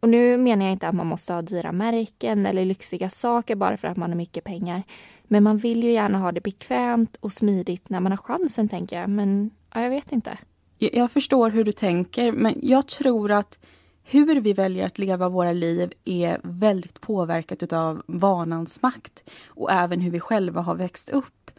Och 0.00 0.08
nu 0.08 0.36
menar 0.36 0.64
jag 0.64 0.72
inte 0.72 0.88
att 0.88 0.94
man 0.94 1.06
måste 1.06 1.32
ha 1.32 1.42
dyra 1.42 1.72
märken 1.72 2.46
eller 2.46 2.64
lyxiga 2.64 3.10
saker 3.10 3.56
bara 3.56 3.76
för 3.76 3.88
att 3.88 3.96
man 3.96 4.10
har 4.10 4.16
mycket 4.16 4.44
pengar. 4.44 4.82
Men 5.24 5.42
man 5.42 5.58
vill 5.58 5.84
ju 5.84 5.92
gärna 5.92 6.18
ha 6.18 6.32
det 6.32 6.40
bekvämt 6.40 7.16
och 7.20 7.32
smidigt 7.32 7.90
när 7.90 8.00
man 8.00 8.12
har 8.12 8.16
chansen, 8.16 8.68
tänker 8.68 9.00
jag. 9.00 9.10
Men 9.10 9.50
ja, 9.74 9.82
jag 9.82 9.90
vet 9.90 10.12
inte. 10.12 10.38
Jag 10.78 11.10
förstår 11.10 11.50
hur 11.50 11.64
du 11.64 11.72
tänker, 11.72 12.32
men 12.32 12.54
jag 12.62 12.86
tror 12.86 13.30
att 13.32 13.58
hur 14.02 14.40
vi 14.40 14.52
väljer 14.52 14.86
att 14.86 14.98
leva 14.98 15.28
våra 15.28 15.52
liv 15.52 15.92
är 16.04 16.40
väldigt 16.42 17.00
påverkat 17.00 17.72
av 17.72 18.02
vanans 18.06 18.82
makt 18.82 19.24
och 19.46 19.72
även 19.72 20.00
hur 20.00 20.10
vi 20.10 20.20
själva 20.20 20.60
har 20.60 20.74
växt 20.74 21.10
upp. 21.10 21.50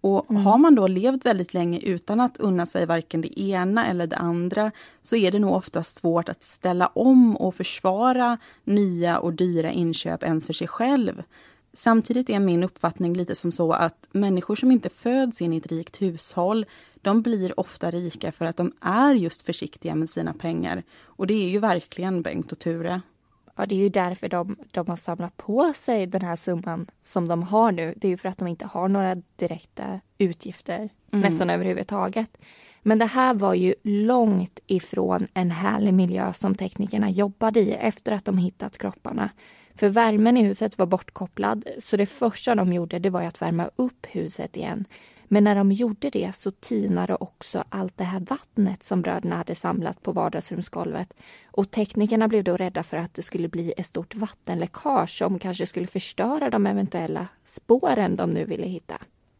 Och 0.00 0.30
mm. 0.30 0.42
har 0.42 0.58
man 0.58 0.74
då 0.74 0.86
levt 0.86 1.26
väldigt 1.26 1.54
länge 1.54 1.78
utan 1.78 2.20
att 2.20 2.36
unna 2.36 2.66
sig 2.66 2.86
varken 2.86 3.20
det 3.20 3.40
ena 3.40 3.86
eller 3.86 4.06
det 4.06 4.16
andra 4.16 4.70
så 5.02 5.16
är 5.16 5.30
det 5.30 5.38
nog 5.38 5.54
ofta 5.54 5.82
svårt 5.82 6.28
att 6.28 6.42
ställa 6.42 6.86
om 6.86 7.36
och 7.36 7.54
försvara 7.54 8.38
nya 8.64 9.18
och 9.18 9.32
dyra 9.32 9.70
inköp 9.70 10.22
ens 10.22 10.46
för 10.46 10.52
sig 10.52 10.68
själv. 10.68 11.22
Samtidigt 11.72 12.30
är 12.30 12.40
min 12.40 12.62
uppfattning 12.62 13.14
lite 13.14 13.34
som 13.34 13.52
så 13.52 13.72
att 13.72 14.08
människor 14.12 14.56
som 14.56 14.70
inte 14.70 14.88
föds 14.88 15.40
in 15.40 15.52
i 15.52 15.56
ett 15.56 15.66
rikt 15.66 16.02
hushåll, 16.02 16.66
de 16.94 17.22
blir 17.22 17.60
ofta 17.60 17.90
rika 17.90 18.32
för 18.32 18.44
att 18.44 18.56
de 18.56 18.72
är 18.80 19.14
just 19.14 19.42
försiktiga 19.42 19.94
med 19.94 20.10
sina 20.10 20.34
pengar. 20.34 20.82
Och 21.04 21.26
det 21.26 21.34
är 21.34 21.48
ju 21.48 21.58
verkligen 21.58 22.22
Bengt 22.22 22.52
och 22.52 22.58
Ture. 22.58 23.00
Ja, 23.60 23.66
det 23.66 23.74
är 23.74 23.78
ju 23.78 23.88
därför 23.88 24.28
de, 24.28 24.56
de 24.70 24.86
har 24.86 24.96
samlat 24.96 25.36
på 25.36 25.72
sig 25.76 26.06
den 26.06 26.22
här 26.22 26.36
summan 26.36 26.86
som 27.02 27.28
de 27.28 27.42
har 27.42 27.72
nu. 27.72 27.94
Det 27.96 28.08
är 28.08 28.10
ju 28.10 28.16
för 28.16 28.28
att 28.28 28.38
de 28.38 28.48
inte 28.48 28.66
har 28.66 28.88
några 28.88 29.14
direkta 29.36 30.00
utgifter 30.18 30.88
mm. 31.12 31.20
nästan 31.30 31.50
överhuvudtaget. 31.50 32.38
Men 32.82 32.98
det 32.98 33.06
här 33.06 33.34
var 33.34 33.54
ju 33.54 33.74
långt 33.82 34.60
ifrån 34.66 35.26
en 35.34 35.50
härlig 35.50 35.94
miljö 35.94 36.32
som 36.32 36.54
teknikerna 36.54 37.10
jobbade 37.10 37.60
i 37.60 37.72
efter 37.72 38.12
att 38.12 38.24
de 38.24 38.38
hittat 38.38 38.78
kropparna. 38.78 39.30
För 39.74 39.88
värmen 39.88 40.36
i 40.36 40.42
huset 40.42 40.78
var 40.78 40.86
bortkopplad 40.86 41.64
så 41.78 41.96
det 41.96 42.06
första 42.06 42.54
de 42.54 42.72
gjorde 42.72 42.98
det 42.98 43.10
var 43.10 43.22
att 43.22 43.42
värma 43.42 43.70
upp 43.76 44.06
huset 44.10 44.56
igen. 44.56 44.84
Men 45.32 45.44
när 45.44 45.54
de 45.54 45.72
gjorde 45.72 46.10
det 46.10 46.34
så 46.34 46.50
tinade 46.50 47.14
också 47.14 47.64
allt 47.68 47.96
det 47.96 48.04
här 48.04 48.20
vattnet 48.20 48.82
som 48.82 49.02
bröderna 49.02 49.36
hade 49.36 49.54
samlat 49.54 50.02
på 50.02 50.12
vardagsrumsgolvet. 50.12 51.12
Och 51.50 51.70
teknikerna 51.70 52.28
blev 52.28 52.44
då 52.44 52.56
rädda 52.56 52.82
för 52.82 52.96
att 52.96 53.14
det 53.14 53.22
skulle 53.22 53.48
bli 53.48 53.72
ett 53.76 53.86
stort 53.86 54.14
vattenläckage 54.14 55.10
som 55.10 55.38
kanske 55.38 55.66
skulle 55.66 55.86
förstöra 55.86 56.50
de 56.50 56.66
eventuella 56.66 57.28
spåren 57.44 58.16
de 58.16 58.30
nu 58.30 58.44
ville 58.44 58.66
hitta. 58.66 58.98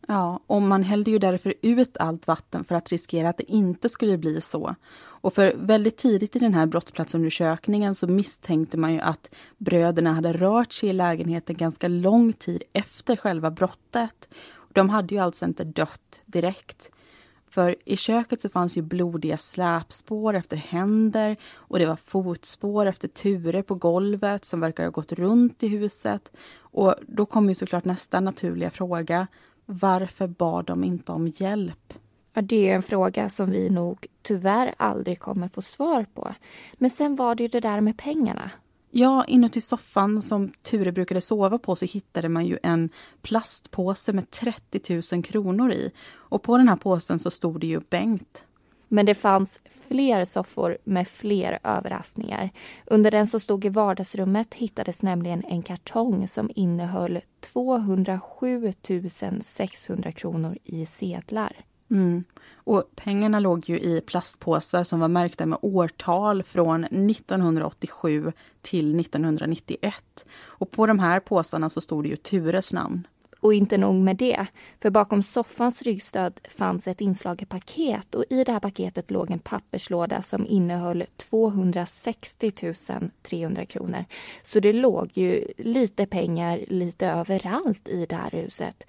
Ja, 0.09 0.41
och 0.47 0.63
man 0.63 0.83
hällde 0.83 1.11
ju 1.11 1.19
därför 1.19 1.55
ut 1.63 1.97
allt 1.97 2.27
vatten 2.27 2.65
för 2.65 2.75
att 2.75 2.89
riskera 2.89 3.29
att 3.29 3.37
det 3.37 3.53
inte 3.53 3.89
skulle 3.89 4.19
bli 4.19 4.41
så. 4.41 4.75
Och 4.99 5.33
för 5.33 5.55
väldigt 5.57 5.97
tidigt 5.97 6.37
i 6.37 6.39
den 6.39 6.55
här 6.55 6.67
brottsplatsundersökningen 6.67 7.95
så 7.95 8.07
misstänkte 8.07 8.79
man 8.79 8.93
ju 8.93 9.01
att 9.01 9.35
bröderna 9.59 10.13
hade 10.13 10.33
rört 10.33 10.73
sig 10.73 10.89
i 10.89 10.93
lägenheten 10.93 11.57
ganska 11.57 11.89
lång 11.89 12.33
tid 12.33 12.63
efter 12.73 13.17
själva 13.17 13.51
brottet. 13.51 14.29
De 14.73 14.89
hade 14.89 15.15
ju 15.15 15.21
alltså 15.21 15.45
inte 15.45 15.65
dött 15.65 16.21
direkt. 16.27 16.91
För 17.51 17.77
i 17.85 17.97
köket 17.97 18.41
så 18.41 18.49
fanns 18.49 18.77
ju 18.77 18.83
blodiga 18.83 19.37
släpspår 19.37 20.35
efter 20.35 20.57
händer 20.57 21.37
och 21.55 21.79
det 21.79 21.87
var 21.87 21.97
fotspår 21.97 22.87
efter 22.87 23.09
turer 23.09 23.63
på 23.63 23.75
golvet 23.75 24.45
som 24.45 24.61
verkar 24.61 24.85
ha 24.85 24.91
gått 24.91 25.13
runt 25.13 25.63
i 25.63 25.69
huset. 25.69 26.33
Och 26.59 26.95
då 27.07 27.27
kom 27.27 27.49
ju 27.49 27.55
såklart 27.55 27.85
nästa 27.85 28.21
naturliga 28.21 28.71
fråga. 28.71 29.27
Varför 29.67 30.27
bad 30.27 30.65
de 30.65 30.85
inte 30.85 31.13
om 31.13 31.29
hjälp? 31.29 31.95
Ja, 32.33 32.43
det 32.43 32.71
är 32.71 32.75
en 32.75 32.83
fråga 32.83 33.29
som 33.29 33.51
vi 33.51 33.71
nog 33.71 34.07
tyvärr 34.23 34.75
aldrig 34.77 35.21
kommer 35.21 35.49
få 35.49 35.63
svar 35.63 36.07
på. 36.15 36.35
Men 36.75 36.91
sen 36.91 37.17
var 37.17 37.35
det 37.35 37.43
ju 37.43 37.49
det 37.49 37.61
där 37.61 37.81
med 37.81 37.99
pengarna. 37.99 38.51
Ja, 38.93 39.25
inuti 39.25 39.61
soffan 39.61 40.23
som 40.23 40.53
Ture 40.63 40.93
brukade 40.93 41.21
sova 41.21 41.59
på 41.59 41.77
så 41.77 41.85
hittade 41.85 42.29
man 42.29 42.47
ju 42.47 42.59
en 42.63 42.89
plastpåse 43.23 44.13
med 44.13 44.31
30 44.31 45.01
000 45.13 45.23
kronor 45.23 45.73
i. 45.73 45.91
Och 46.13 46.43
på 46.43 46.57
den 46.57 46.69
här 46.69 46.77
påsen 46.77 47.19
så 47.19 47.31
stod 47.31 47.61
det 47.61 47.67
ju 47.67 47.81
Bengt. 47.91 48.45
Men 48.89 49.07
det 49.07 49.15
fanns 49.15 49.61
fler 49.89 50.25
soffor 50.25 50.79
med 50.85 51.09
fler 51.09 51.59
överraskningar. 51.65 52.51
Under 52.87 53.11
den 53.11 53.27
som 53.27 53.41
stod 53.41 53.65
i 53.65 53.69
vardagsrummet 53.69 54.55
hittades 54.55 55.03
nämligen 55.03 55.45
en 55.45 55.63
kartong 55.63 56.29
som 56.29 56.51
innehöll 56.55 57.21
207 57.41 58.73
600 59.43 60.13
kronor 60.13 60.59
i 60.65 60.87
sedlar. 60.87 61.57
Mm. 61.91 62.25
Och 62.55 62.85
pengarna 62.97 63.41
låg 63.41 63.69
ju 63.69 63.81
i 63.81 64.01
plastpåsar 64.01 64.85
som 64.85 65.01
var 65.01 65.09
märkta 65.09 65.47
med 65.47 65.59
årtal 65.63 66.43
från 66.43 66.85
1987 66.85 68.33
till 68.63 69.01
1991. 69.01 69.95
Och 70.43 70.71
på 70.71 70.87
de 70.87 70.99
här 70.99 71.21
påsarna 71.21 71.71
så 71.71 71.81
stod 71.81 72.05
det 72.05 72.09
ju 72.09 72.17
Tures 72.17 72.73
namn. 72.73 73.07
Och 73.41 73.55
inte 73.55 73.79
nog 73.79 73.95
med 73.95 74.17
det, 74.17 74.47
för 74.81 74.91
bakom 74.91 75.23
soffans 75.23 75.83
ryggstöd 75.83 76.41
fanns 76.49 76.87
ett 76.87 77.01
inslaget 77.01 77.49
paket 77.49 78.15
och 78.15 78.25
i 78.31 78.45
det 78.45 78.53
här 78.53 78.61
paketet 78.61 79.11
låg 79.11 79.31
en 79.31 79.39
papperslåda 79.39 80.23
som 80.23 80.47
innehöll 80.47 81.05
260 81.17 82.53
300 83.23 83.65
kronor. 83.65 84.05
Så 84.43 84.61
det 84.61 84.73
låg 84.73 85.11
ju 85.15 85.45
lite 85.59 86.07
pengar 86.07 86.61
lite 86.69 87.07
överallt 87.07 87.89
i 87.89 88.07
det 88.07 88.17
här 88.17 88.31
huset. 88.31 88.85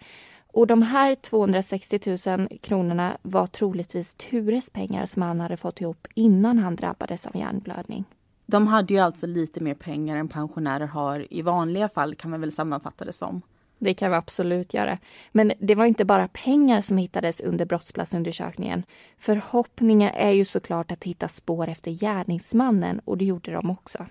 Och 0.53 0.67
de 0.67 0.81
här 0.81 1.15
260 1.15 1.99
000 2.27 2.47
kronorna 2.61 3.17
var 3.21 3.47
troligtvis 3.47 4.15
Tures 4.15 4.69
pengar 4.69 5.05
som 5.05 5.21
han 5.21 5.39
hade 5.39 5.57
fått 5.57 5.81
ihop 5.81 6.07
innan 6.15 6.57
han 6.59 6.75
drabbades 6.75 7.27
av 7.27 7.35
hjärnblödning. 7.35 8.05
De 8.45 8.67
hade 8.67 8.93
ju 8.93 8.99
alltså 8.99 9.27
lite 9.27 9.63
mer 9.63 9.73
pengar 9.73 10.17
än 10.17 10.27
pensionärer 10.27 10.87
har 10.87 11.33
i 11.33 11.41
vanliga 11.41 11.89
fall 11.89 12.15
kan 12.15 12.31
man 12.31 12.41
väl 12.41 12.51
sammanfatta 12.51 13.05
det 13.05 13.13
som. 13.13 13.41
Det 13.79 13.93
kan 13.93 14.11
vi 14.11 14.17
absolut 14.17 14.73
göra. 14.73 14.97
Men 15.31 15.51
det 15.59 15.75
var 15.75 15.85
inte 15.85 16.05
bara 16.05 16.27
pengar 16.27 16.81
som 16.81 16.97
hittades 16.97 17.41
under 17.41 17.65
brottsplatsundersökningen. 17.65 18.83
Förhoppningen 19.17 20.11
är 20.13 20.31
ju 20.31 20.45
såklart 20.45 20.91
att 20.91 21.03
hitta 21.03 21.27
spår 21.27 21.67
efter 21.67 21.91
gärningsmannen 21.91 22.99
och 23.05 23.17
det 23.17 23.25
gjorde 23.25 23.51
de 23.51 23.69
också. 23.69 24.05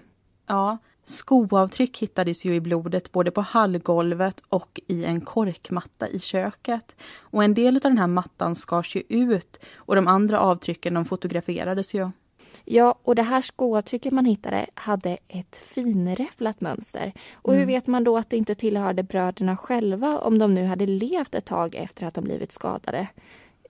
Ja, 0.47 0.78
skoavtryck 1.11 1.99
hittades 1.99 2.45
ju 2.45 2.55
i 2.55 2.61
blodet 2.61 3.12
både 3.12 3.31
på 3.31 3.40
hallgolvet 3.40 4.43
och 4.49 4.81
i 4.87 5.05
en 5.05 5.21
korkmatta 5.21 6.09
i 6.09 6.19
köket. 6.19 6.97
Och 7.21 7.45
en 7.45 7.55
del 7.55 7.76
av 7.76 7.81
den 7.81 7.99
här 7.99 8.07
mattan 8.07 8.55
skars 8.55 8.97
ju 8.97 9.02
ut 9.09 9.64
och 9.76 9.95
de 9.95 10.09
andra 10.09 10.40
avtrycken 10.40 10.95
de 10.95 11.05
fotograferades 11.05 11.95
ju. 11.95 12.11
Ja, 12.64 12.95
och 13.02 13.14
det 13.14 13.23
här 13.23 13.43
skoavtrycket 13.43 14.12
man 14.12 14.25
hittade 14.25 14.67
hade 14.75 15.19
ett 15.29 15.57
finräfflat 15.57 16.61
mönster. 16.61 17.12
Och 17.33 17.52
hur 17.52 17.62
mm. 17.62 17.75
vet 17.75 17.87
man 17.87 18.05
då 18.05 18.17
att 18.17 18.31
det 18.31 18.37
inte 18.37 18.55
tillhörde 18.55 19.02
bröderna 19.02 19.57
själva 19.57 20.19
om 20.19 20.38
de 20.38 20.55
nu 20.55 20.64
hade 20.64 20.87
levt 20.87 21.35
ett 21.35 21.45
tag 21.45 21.75
efter 21.75 22.07
att 22.07 22.14
de 22.14 22.25
blivit 22.25 22.52
skadade? 22.52 23.09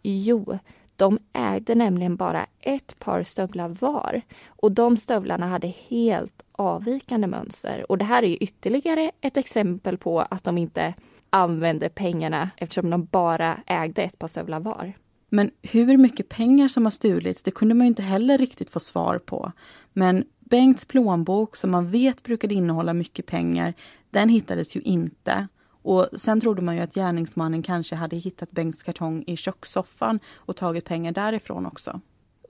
Jo, 0.02 0.58
de 0.96 1.18
ägde 1.32 1.74
nämligen 1.74 2.16
bara 2.16 2.46
ett 2.60 2.98
par 2.98 3.22
stövlar 3.22 3.68
var 3.68 4.22
och 4.46 4.72
de 4.72 4.96
stövlarna 4.96 5.46
hade 5.46 5.74
helt 5.88 6.44
avvikande 6.60 7.26
mönster. 7.26 7.90
Och 7.90 7.98
det 7.98 8.04
här 8.04 8.22
är 8.22 8.42
ytterligare 8.42 9.10
ett 9.20 9.36
exempel 9.36 9.98
på 9.98 10.20
att 10.20 10.44
de 10.44 10.58
inte 10.58 10.94
använde 11.30 11.88
pengarna 11.88 12.50
eftersom 12.56 12.90
de 12.90 13.04
bara 13.04 13.60
ägde 13.66 14.02
ett 14.02 14.18
par 14.18 14.28
stövlar 14.28 14.60
var. 14.60 14.92
Men 15.28 15.50
hur 15.62 15.96
mycket 15.96 16.28
pengar 16.28 16.68
som 16.68 16.84
har 16.84 16.90
stulits, 16.90 17.42
det 17.42 17.50
kunde 17.50 17.74
man 17.74 17.86
inte 17.86 18.02
heller 18.02 18.38
riktigt 18.38 18.70
få 18.70 18.80
svar 18.80 19.18
på. 19.18 19.52
Men 19.92 20.24
Bengts 20.38 20.84
plånbok, 20.84 21.56
som 21.56 21.70
man 21.70 21.90
vet 21.90 22.22
brukade 22.22 22.54
innehålla 22.54 22.94
mycket 22.94 23.26
pengar, 23.26 23.74
den 24.10 24.28
hittades 24.28 24.76
ju 24.76 24.80
inte. 24.80 25.48
Och 25.82 26.08
Sen 26.16 26.40
trodde 26.40 26.62
man 26.62 26.76
ju 26.76 26.82
att 26.82 26.94
gärningsmannen 26.94 27.62
kanske 27.62 27.94
hade 27.94 28.16
hittat 28.16 28.50
Bengts 28.50 28.82
kartong 28.82 29.24
i 29.26 29.36
kökssoffan 29.36 30.20
och 30.34 30.56
tagit 30.56 30.84
pengar 30.84 31.12
därifrån 31.12 31.66
också. 31.66 32.00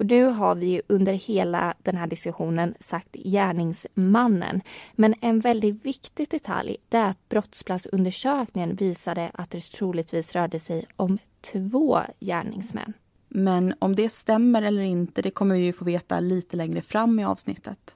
Och 0.01 0.07
nu 0.07 0.25
har 0.25 0.55
vi 0.55 0.67
ju 0.67 0.83
under 0.87 1.13
hela 1.13 1.75
den 1.83 1.97
här 1.97 2.07
diskussionen 2.07 2.75
sagt 2.81 3.13
gärningsmannen. 3.13 4.61
Men 4.93 5.15
en 5.21 5.41
väldigt 5.41 5.85
viktig 5.85 6.29
detalj 6.29 6.77
är 6.91 7.05
att 7.05 7.29
brottsplatsundersökningen 7.29 8.75
visade 8.75 9.31
att 9.35 9.51
det 9.51 9.61
troligtvis 9.61 10.33
rörde 10.33 10.61
sig 10.61 10.87
om 10.97 11.19
två 11.53 11.99
gärningsmän. 12.21 12.93
Men 13.29 13.75
om 13.79 13.95
det 13.95 14.13
stämmer 14.13 14.63
eller 14.63 14.83
inte, 14.83 15.23
det 15.23 15.31
kommer 15.31 15.55
vi 15.55 15.61
ju 15.61 15.73
få 15.73 15.85
veta 15.85 16.21
lite 16.21 16.57
längre 16.57 16.83
fram 16.83 17.19
i 17.19 17.25
avsnittet. 17.25 17.95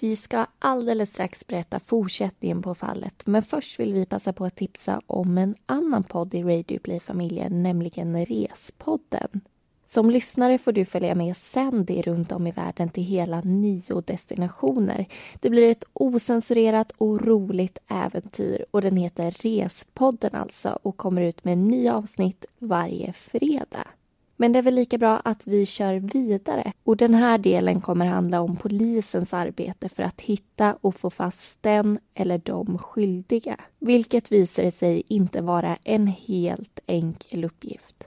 Vi 0.00 0.16
ska 0.16 0.46
alldeles 0.58 1.10
strax 1.10 1.46
berätta 1.46 1.80
fortsättningen 1.80 2.62
på 2.62 2.74
fallet 2.74 3.26
men 3.26 3.42
först 3.42 3.80
vill 3.80 3.92
vi 3.92 4.06
passa 4.06 4.32
på 4.32 4.44
att 4.44 4.56
tipsa 4.56 5.00
om 5.06 5.38
en 5.38 5.54
annan 5.66 6.02
podd 6.02 6.34
i 6.34 6.42
Radio 6.42 6.78
Play-familjen, 6.78 7.62
nämligen 7.62 8.26
Respodden. 8.26 9.40
Som 9.92 10.10
lyssnare 10.10 10.58
får 10.58 10.72
du 10.72 10.84
följa 10.84 11.14
med 11.14 11.36
Sandy 11.36 12.02
runt 12.02 12.32
om 12.32 12.46
i 12.46 12.50
världen 12.50 12.88
till 12.88 13.02
hela 13.02 13.40
nio 13.40 14.00
destinationer. 14.00 15.06
Det 15.40 15.50
blir 15.50 15.70
ett 15.70 15.84
osensurerat 15.92 16.92
och 16.96 17.26
roligt 17.26 17.78
äventyr 17.88 18.64
och 18.70 18.82
den 18.82 18.96
heter 18.96 19.30
Respodden 19.30 20.34
alltså 20.34 20.78
och 20.82 20.96
kommer 20.96 21.22
ut 21.22 21.44
med 21.44 21.58
nya 21.58 21.94
avsnitt 21.94 22.44
varje 22.58 23.12
fredag. 23.12 23.86
Men 24.36 24.52
det 24.52 24.58
är 24.58 24.62
väl 24.62 24.74
lika 24.74 24.98
bra 24.98 25.20
att 25.24 25.46
vi 25.46 25.66
kör 25.66 25.94
vidare. 25.94 26.72
Och 26.84 26.96
den 26.96 27.14
här 27.14 27.38
delen 27.38 27.80
kommer 27.80 28.06
handla 28.06 28.40
om 28.40 28.56
polisens 28.56 29.34
arbete 29.34 29.88
för 29.88 30.02
att 30.02 30.20
hitta 30.20 30.76
och 30.80 30.94
få 30.94 31.10
fast 31.10 31.62
den 31.62 31.98
eller 32.14 32.38
de 32.38 32.78
skyldiga. 32.78 33.56
Vilket 33.78 34.32
visar 34.32 34.70
sig 34.70 35.02
inte 35.08 35.40
vara 35.40 35.76
en 35.84 36.06
helt 36.06 36.80
enkel 36.86 37.44
uppgift. 37.44 38.04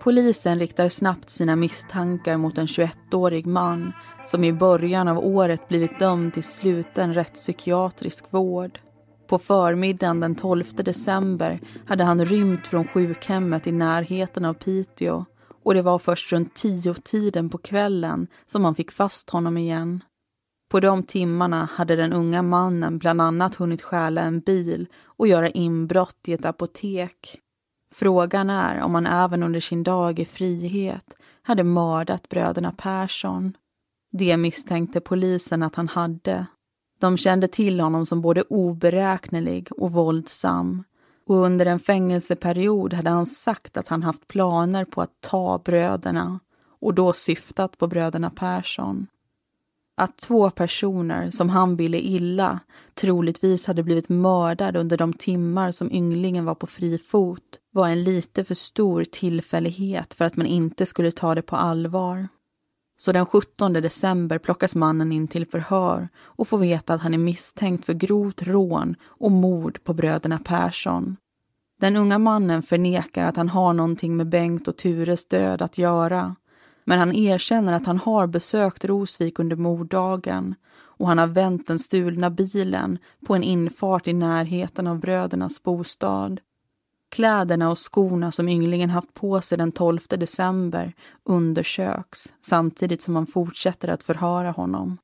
Polisen 0.00 0.58
riktar 0.58 0.88
snabbt 0.88 1.30
sina 1.30 1.56
misstankar 1.56 2.36
mot 2.36 2.58
en 2.58 2.66
21-årig 2.66 3.46
man 3.46 3.92
som 4.24 4.44
i 4.44 4.52
början 4.52 5.08
av 5.08 5.18
året 5.18 5.68
blivit 5.68 5.98
dömd 5.98 6.34
till 6.34 6.42
sluten 6.42 7.14
rättspsykiatrisk 7.14 8.24
vård. 8.30 8.78
På 9.26 9.38
förmiddagen 9.38 10.20
den 10.20 10.34
12 10.34 10.64
december 10.74 11.60
hade 11.86 12.04
han 12.04 12.24
rymt 12.24 12.66
från 12.66 12.88
sjukhemmet 12.88 13.66
i 13.66 13.72
närheten 13.72 14.44
av 14.44 14.54
Piteå 14.54 15.24
och 15.64 15.74
det 15.74 15.82
var 15.82 15.98
först 15.98 16.32
runt 16.32 16.54
tio 16.54 16.94
tiden 16.94 17.48
på 17.48 17.58
kvällen 17.58 18.26
som 18.46 18.62
man 18.62 18.74
fick 18.74 18.90
fast 18.90 19.30
honom 19.30 19.56
igen. 19.56 20.04
På 20.70 20.80
de 20.80 21.02
timmarna 21.02 21.68
hade 21.72 21.96
den 21.96 22.12
unga 22.12 22.42
mannen 22.42 22.98
bland 22.98 23.20
annat 23.20 23.54
hunnit 23.54 23.82
stjäla 23.82 24.20
en 24.20 24.40
bil 24.40 24.86
och 25.04 25.26
göra 25.26 25.48
inbrott 25.48 26.28
i 26.28 26.32
ett 26.32 26.44
apotek. 26.44 27.40
Frågan 27.94 28.50
är 28.50 28.80
om 28.80 28.94
han 28.94 29.06
även 29.06 29.42
under 29.42 29.60
sin 29.60 29.82
dag 29.82 30.18
i 30.18 30.24
frihet 30.24 31.16
hade 31.42 31.64
mördat 31.64 32.28
bröderna 32.28 32.72
Persson. 32.72 33.56
Det 34.12 34.36
misstänkte 34.36 35.00
polisen 35.00 35.62
att 35.62 35.76
han 35.76 35.88
hade. 35.88 36.46
De 37.00 37.16
kände 37.16 37.48
till 37.48 37.80
honom 37.80 38.06
som 38.06 38.20
både 38.20 38.42
oberäknelig 38.42 39.68
och 39.72 39.92
våldsam. 39.92 40.84
Och 41.26 41.36
under 41.36 41.66
en 41.66 41.78
fängelseperiod 41.78 42.94
hade 42.94 43.10
han 43.10 43.26
sagt 43.26 43.76
att 43.76 43.88
han 43.88 44.02
haft 44.02 44.28
planer 44.28 44.84
på 44.84 45.02
att 45.02 45.20
ta 45.20 45.58
bröderna 45.58 46.40
och 46.80 46.94
då 46.94 47.12
syftat 47.12 47.78
på 47.78 47.86
bröderna 47.86 48.30
Persson. 48.30 49.06
Att 50.00 50.16
två 50.16 50.50
personer 50.50 51.30
som 51.30 51.48
han 51.48 51.76
ville 51.76 51.98
illa 51.98 52.60
troligtvis 52.94 53.66
hade 53.66 53.82
blivit 53.82 54.08
mördade 54.08 54.80
under 54.80 54.96
de 54.96 55.12
timmar 55.12 55.70
som 55.70 55.92
ynglingen 55.92 56.44
var 56.44 56.54
på 56.54 56.66
fri 56.66 56.98
fot 56.98 57.42
var 57.72 57.88
en 57.88 58.02
lite 58.02 58.44
för 58.44 58.54
stor 58.54 59.04
tillfällighet 59.04 60.14
för 60.14 60.24
att 60.24 60.36
man 60.36 60.46
inte 60.46 60.86
skulle 60.86 61.10
ta 61.10 61.34
det 61.34 61.42
på 61.42 61.56
allvar. 61.56 62.28
Så 62.96 63.12
den 63.12 63.26
17 63.26 63.72
december 63.72 64.38
plockas 64.38 64.74
mannen 64.74 65.12
in 65.12 65.28
till 65.28 65.46
förhör 65.46 66.08
och 66.18 66.48
får 66.48 66.58
veta 66.58 66.94
att 66.94 67.02
han 67.02 67.14
är 67.14 67.18
misstänkt 67.18 67.86
för 67.86 67.94
grovt 67.94 68.42
rån 68.42 68.96
och 69.04 69.30
mord 69.30 69.84
på 69.84 69.94
bröderna 69.94 70.38
Persson. 70.38 71.16
Den 71.80 71.96
unga 71.96 72.18
mannen 72.18 72.62
förnekar 72.62 73.24
att 73.24 73.36
han 73.36 73.48
har 73.48 73.72
någonting 73.72 74.16
med 74.16 74.28
Bengt 74.28 74.68
och 74.68 74.76
Tures 74.76 75.24
död 75.24 75.62
att 75.62 75.78
göra 75.78 76.36
men 76.90 76.98
han 76.98 77.12
erkänner 77.12 77.72
att 77.72 77.86
han 77.86 77.98
har 77.98 78.26
besökt 78.26 78.84
Rosvik 78.84 79.38
under 79.38 79.56
morddagen 79.56 80.54
och 80.82 81.08
han 81.08 81.18
har 81.18 81.26
vänt 81.26 81.66
den 81.66 81.78
stulna 81.78 82.30
bilen 82.30 82.98
på 83.26 83.34
en 83.34 83.42
infart 83.42 84.08
i 84.08 84.12
närheten 84.12 84.86
av 84.86 85.00
brödernas 85.00 85.62
bostad. 85.62 86.40
Kläderna 87.10 87.70
och 87.70 87.78
skorna 87.78 88.30
som 88.30 88.48
ynglingen 88.48 88.90
haft 88.90 89.14
på 89.14 89.40
sig 89.40 89.58
den 89.58 89.72
12 89.72 90.00
december 90.08 90.92
undersöks 91.24 92.32
samtidigt 92.40 93.02
som 93.02 93.14
man 93.14 93.26
fortsätter 93.26 93.88
att 93.88 94.02
förhöra 94.02 94.50
honom. 94.50 94.98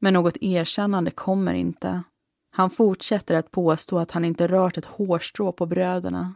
Men 0.00 0.14
något 0.14 0.36
erkännande 0.40 1.10
kommer 1.10 1.54
inte. 1.54 2.02
Han 2.50 2.70
fortsätter 2.70 3.34
att 3.34 3.50
påstå 3.50 3.98
att 3.98 4.10
han 4.10 4.24
inte 4.24 4.46
rört 4.46 4.78
ett 4.78 4.86
hårstrå 4.86 5.52
på 5.52 5.66
bröderna. 5.66 6.34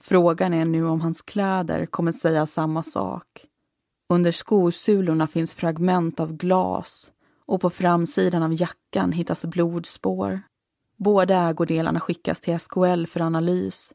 Frågan 0.00 0.54
är 0.54 0.64
nu 0.64 0.86
om 0.86 1.00
hans 1.00 1.22
kläder 1.22 1.86
kommer 1.86 2.12
säga 2.12 2.46
samma 2.46 2.82
sak. 2.82 3.46
Under 4.12 4.32
skosulorna 4.32 5.26
finns 5.26 5.54
fragment 5.54 6.20
av 6.20 6.36
glas 6.36 7.12
och 7.46 7.60
på 7.60 7.70
framsidan 7.70 8.42
av 8.42 8.60
jackan 8.60 9.12
hittas 9.12 9.44
blodspår. 9.44 10.42
Båda 10.96 11.48
ägodelarna 11.48 12.00
skickas 12.00 12.40
till 12.40 12.60
SKL 12.60 13.04
för 13.06 13.20
analys. 13.20 13.92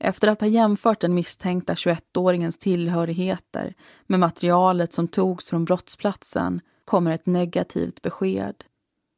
Efter 0.00 0.28
att 0.28 0.40
ha 0.40 0.48
jämfört 0.48 1.00
den 1.00 1.14
misstänkta 1.14 1.74
21-åringens 1.74 2.58
tillhörigheter 2.58 3.74
med 4.06 4.20
materialet 4.20 4.92
som 4.92 5.08
togs 5.08 5.50
från 5.50 5.64
brottsplatsen 5.64 6.60
kommer 6.84 7.10
ett 7.10 7.26
negativt 7.26 8.02
besked. 8.02 8.64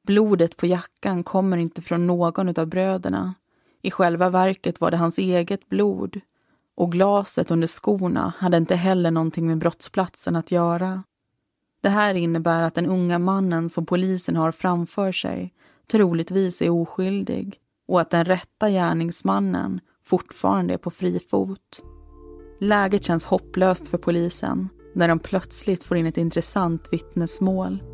Blodet 0.06 0.56
på 0.56 0.66
jackan 0.66 1.24
kommer 1.24 1.56
inte 1.56 1.82
från 1.82 2.06
någon 2.06 2.58
av 2.58 2.66
bröderna. 2.66 3.34
I 3.82 3.90
själva 3.90 4.30
verket 4.30 4.80
var 4.80 4.90
det 4.90 4.96
hans 4.96 5.18
eget 5.18 5.68
blod 5.68 6.20
och 6.74 6.92
glaset 6.92 7.50
under 7.50 7.66
skorna 7.66 8.32
hade 8.38 8.56
inte 8.56 8.76
heller 8.76 9.10
någonting 9.10 9.46
med 9.46 9.58
brottsplatsen 9.58 10.36
att 10.36 10.50
göra. 10.50 11.02
Det 11.82 11.88
här 11.88 12.14
innebär 12.14 12.62
att 12.62 12.74
den 12.74 12.86
unga 12.86 13.18
mannen 13.18 13.68
som 13.68 13.86
polisen 13.86 14.36
har 14.36 14.52
framför 14.52 15.12
sig 15.12 15.54
troligtvis 15.90 16.62
är 16.62 16.70
oskyldig 16.70 17.58
och 17.88 18.00
att 18.00 18.10
den 18.10 18.24
rätta 18.24 18.70
gärningsmannen 18.70 19.80
fortfarande 20.04 20.74
är 20.74 20.78
på 20.78 20.90
fri 20.90 21.20
fot. 21.30 21.82
Läget 22.60 23.04
känns 23.04 23.24
hopplöst 23.24 23.88
för 23.88 23.98
polisen 23.98 24.68
när 24.94 25.08
de 25.08 25.18
plötsligt 25.18 25.84
får 25.84 25.96
in 25.96 26.06
ett 26.06 26.18
intressant 26.18 26.88
vittnesmål. 26.92 27.91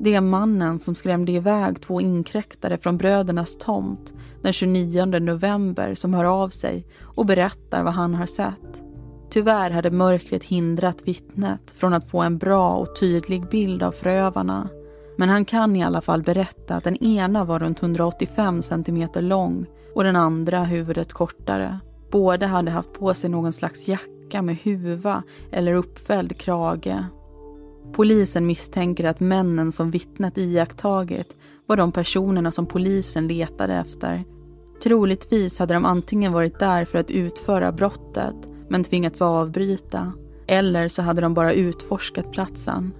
Det 0.00 0.14
är 0.14 0.20
mannen 0.20 0.80
som 0.80 0.94
skrämde 0.94 1.32
iväg 1.32 1.80
två 1.80 2.00
inkräktare 2.00 2.78
från 2.78 2.96
brödernas 2.96 3.56
tomt 3.56 4.14
den 4.42 4.52
29 4.52 5.04
november 5.04 5.94
som 5.94 6.14
hör 6.14 6.24
av 6.24 6.48
sig 6.48 6.86
och 7.02 7.26
berättar 7.26 7.82
vad 7.82 7.92
han 7.92 8.14
har 8.14 8.26
sett. 8.26 8.82
Tyvärr 9.30 9.70
hade 9.70 9.90
mörkret 9.90 10.44
hindrat 10.44 11.02
vittnet 11.04 11.70
från 11.70 11.94
att 11.94 12.10
få 12.10 12.20
en 12.20 12.38
bra 12.38 12.76
och 12.76 13.00
tydlig 13.00 13.48
bild 13.48 13.82
av 13.82 13.92
förövarna. 13.92 14.68
Men 15.16 15.28
han 15.28 15.44
kan 15.44 15.76
i 15.76 15.84
alla 15.84 16.00
fall 16.00 16.22
berätta 16.22 16.74
att 16.74 16.84
den 16.84 17.04
ena 17.04 17.44
var 17.44 17.58
runt 17.58 17.82
185 17.82 18.62
centimeter 18.62 19.22
lång 19.22 19.66
och 19.94 20.04
den 20.04 20.16
andra 20.16 20.64
huvudet 20.64 21.12
kortare. 21.12 21.78
Båda 22.10 22.46
hade 22.46 22.70
haft 22.70 22.92
på 22.92 23.14
sig 23.14 23.30
någon 23.30 23.52
slags 23.52 23.88
jacka 23.88 24.42
med 24.42 24.56
huva 24.56 25.22
eller 25.52 25.74
uppfälld 25.74 26.36
krage 26.36 27.04
Polisen 27.92 28.46
misstänker 28.46 29.04
att 29.04 29.20
männen 29.20 29.72
som 29.72 29.90
vittnat 29.90 30.38
iakttagit 30.38 31.36
var 31.66 31.76
de 31.76 31.92
personerna 31.92 32.50
som 32.50 32.66
polisen 32.66 33.28
letade 33.28 33.74
efter. 33.74 34.24
Troligtvis 34.82 35.58
hade 35.58 35.74
de 35.74 35.84
antingen 35.84 36.32
varit 36.32 36.58
där 36.58 36.84
för 36.84 36.98
att 36.98 37.10
utföra 37.10 37.72
brottet 37.72 38.36
men 38.68 38.84
tvingats 38.84 39.22
avbryta 39.22 40.12
eller 40.46 40.88
så 40.88 41.02
hade 41.02 41.20
de 41.20 41.34
bara 41.34 41.52
utforskat 41.52 42.32
platsen. 42.32 42.92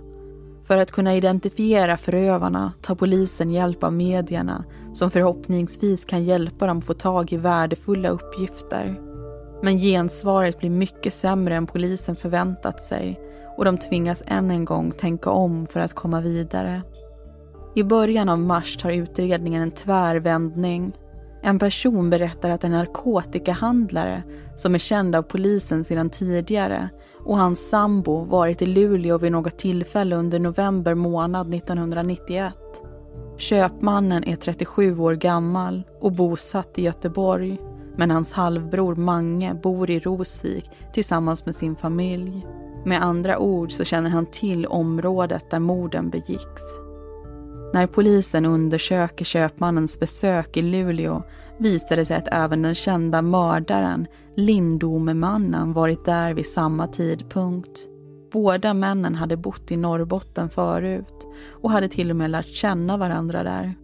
För 0.62 0.77
att 0.77 0.92
kunna 0.92 1.14
identifiera 1.14 1.96
förövarna 1.96 2.72
tar 2.83 2.94
polisen 2.94 3.51
hjälp 3.51 3.85
av 3.85 3.92
medierna 3.92 4.64
som 4.92 5.11
förhoppningsvis 5.11 6.05
kan 6.05 6.24
hjälpa 6.24 6.66
dem 6.66 6.83
få 6.83 6.94
tag 6.94 7.33
i 7.33 7.37
värdefulla 7.37 8.09
uppgifter. 8.09 9.01
Men 9.62 9.79
gensvaret 9.79 10.59
blir 10.59 10.70
mycket 10.70 11.14
sämre 11.14 11.55
än 11.55 11.66
polisen 11.66 12.16
förväntat 12.16 12.83
sig 12.83 13.20
och 13.58 13.64
de 13.64 13.78
tvingas 13.78 14.22
än 14.26 14.50
en 14.50 14.64
gång 14.64 14.92
tänka 14.92 15.30
om 15.30 15.66
för 15.66 15.80
att 15.80 15.94
komma 15.94 16.20
vidare. 16.20 16.82
I 17.74 17.84
början 17.84 18.28
av 18.28 18.38
mars 18.38 18.76
tar 18.76 18.90
utredningen 18.90 19.62
en 19.62 19.70
tvär 19.70 20.16
vändning. 20.16 20.96
En 21.42 21.58
person 21.58 22.10
berättar 22.10 22.50
att 22.50 22.64
en 22.64 22.72
narkotikahandlare 22.72 24.22
som 24.54 24.74
är 24.74 24.78
känd 24.78 25.14
av 25.14 25.22
polisen 25.22 25.84
sedan 25.84 26.10
tidigare 26.10 26.88
och 27.24 27.38
hans 27.38 27.68
sambo 27.68 28.24
varit 28.24 28.62
i 28.62 28.66
Luleå 28.66 29.18
vid 29.18 29.32
något 29.32 29.58
tillfälle 29.58 30.16
under 30.16 30.38
november 30.38 30.94
månad 30.94 31.54
1991. 31.54 32.54
Köpmannen 33.36 34.24
är 34.24 34.36
37 34.36 34.98
år 34.98 35.14
gammal 35.14 35.82
och 36.00 36.12
bosatt 36.12 36.78
i 36.78 36.82
Göteborg 36.82 37.58
men 37.96 38.10
hans 38.10 38.32
halvbror 38.32 38.94
Mange 38.94 39.54
bor 39.54 39.90
i 39.90 40.00
Rosvik 40.00 40.70
tillsammans 40.92 41.46
med 41.46 41.54
sin 41.54 41.76
familj. 41.76 42.46
Med 42.84 43.02
andra 43.02 43.38
ord 43.38 43.72
så 43.72 43.84
känner 43.84 44.10
han 44.10 44.26
till 44.26 44.66
området 44.66 45.50
där 45.50 45.58
morden 45.58 46.10
begicks. 46.10 46.62
När 47.72 47.86
polisen 47.86 48.44
undersöker 48.44 49.24
köpmannens 49.24 50.00
besök 50.00 50.56
i 50.56 50.62
Luleå 50.62 51.22
visar 51.58 51.96
det 51.96 52.04
sig 52.04 52.16
att 52.16 52.28
även 52.32 52.62
den 52.62 52.74
kända 52.74 53.22
mördaren, 53.22 54.06
Lindome-mannen, 54.34 55.72
varit 55.72 56.04
där 56.04 56.34
vid 56.34 56.46
samma 56.46 56.86
tidpunkt. 56.86 57.80
Båda 58.32 58.74
männen 58.74 59.14
hade 59.14 59.36
bott 59.36 59.70
i 59.70 59.76
Norrbotten 59.76 60.50
förut 60.50 61.26
och 61.62 61.70
hade 61.70 61.88
till 61.88 62.10
och 62.10 62.16
med 62.16 62.30
lärt 62.30 62.46
känna 62.46 62.96
varandra 62.96 63.42
där. 63.42 63.74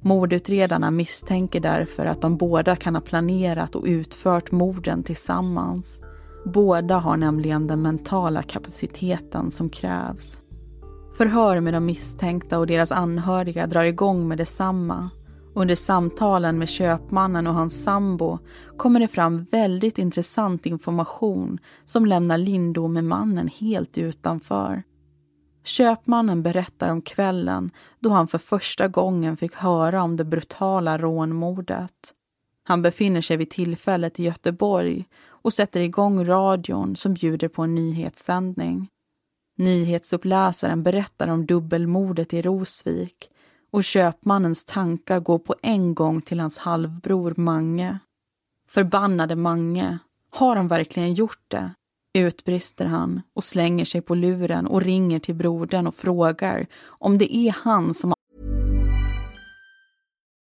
Mordutredarna 0.00 0.90
misstänker 0.90 1.60
därför 1.60 2.06
att 2.06 2.20
de 2.20 2.36
båda 2.36 2.76
kan 2.76 2.94
ha 2.94 3.02
planerat 3.02 3.74
och 3.74 3.84
utfört 3.86 4.50
morden 4.50 5.02
tillsammans. 5.02 6.00
Båda 6.52 6.98
har 6.98 7.16
nämligen 7.16 7.66
den 7.66 7.82
mentala 7.82 8.42
kapaciteten 8.42 9.50
som 9.50 9.70
krävs. 9.70 10.40
Förhör 11.16 11.60
med 11.60 11.74
de 11.74 11.86
misstänkta 11.86 12.58
och 12.58 12.66
deras 12.66 12.92
anhöriga 12.92 13.66
drar 13.66 13.84
igång 13.84 14.28
med 14.28 14.38
detsamma. 14.38 15.10
Under 15.54 15.74
samtalen 15.74 16.58
med 16.58 16.68
köpmannen 16.68 17.46
och 17.46 17.54
hans 17.54 17.82
sambo 17.82 18.38
kommer 18.76 19.00
det 19.00 19.08
fram 19.08 19.44
väldigt 19.44 19.98
intressant 19.98 20.66
information 20.66 21.58
som 21.84 22.06
lämnar 22.06 22.38
Lindome-mannen 22.38 23.48
helt 23.48 23.98
utanför. 23.98 24.82
Köpmannen 25.64 26.42
berättar 26.42 26.90
om 26.90 27.02
kvällen 27.02 27.70
då 28.00 28.10
han 28.10 28.28
för 28.28 28.38
första 28.38 28.88
gången 28.88 29.36
fick 29.36 29.54
höra 29.54 30.02
om 30.02 30.16
det 30.16 30.24
brutala 30.24 30.98
rånmordet. 30.98 32.12
Han 32.64 32.82
befinner 32.82 33.20
sig 33.20 33.36
vid 33.36 33.50
tillfället 33.50 34.20
i 34.20 34.24
Göteborg 34.24 35.04
och 35.46 35.52
sätter 35.52 35.80
igång 35.80 36.24
radion 36.24 36.96
som 36.96 37.14
bjuder 37.14 37.48
på 37.48 37.62
en 37.62 37.74
nyhetssändning. 37.74 38.88
Nyhetsuppläsaren 39.58 40.82
berättar 40.82 41.28
om 41.28 41.46
dubbelmordet 41.46 42.34
i 42.34 42.42
Rosvik 42.42 43.30
och 43.70 43.84
köpmannens 43.84 44.64
tankar 44.64 45.20
går 45.20 45.38
på 45.38 45.54
en 45.62 45.94
gång 45.94 46.22
till 46.22 46.40
hans 46.40 46.58
halvbror 46.58 47.34
Mange. 47.36 47.98
Förbannade 48.68 49.36
Mange, 49.36 49.98
har 50.30 50.56
han 50.56 50.68
verkligen 50.68 51.14
gjort 51.14 51.44
det? 51.48 51.70
Utbrister 52.18 52.86
han 52.86 53.22
och 53.34 53.44
slänger 53.44 53.84
sig 53.84 54.00
på 54.00 54.14
luren 54.14 54.66
och 54.66 54.82
ringer 54.82 55.18
till 55.18 55.34
brodern 55.34 55.86
och 55.86 55.94
frågar 55.94 56.66
om 56.84 57.18
det 57.18 57.36
är 57.36 57.52
han 57.52 57.94
som 57.94 58.15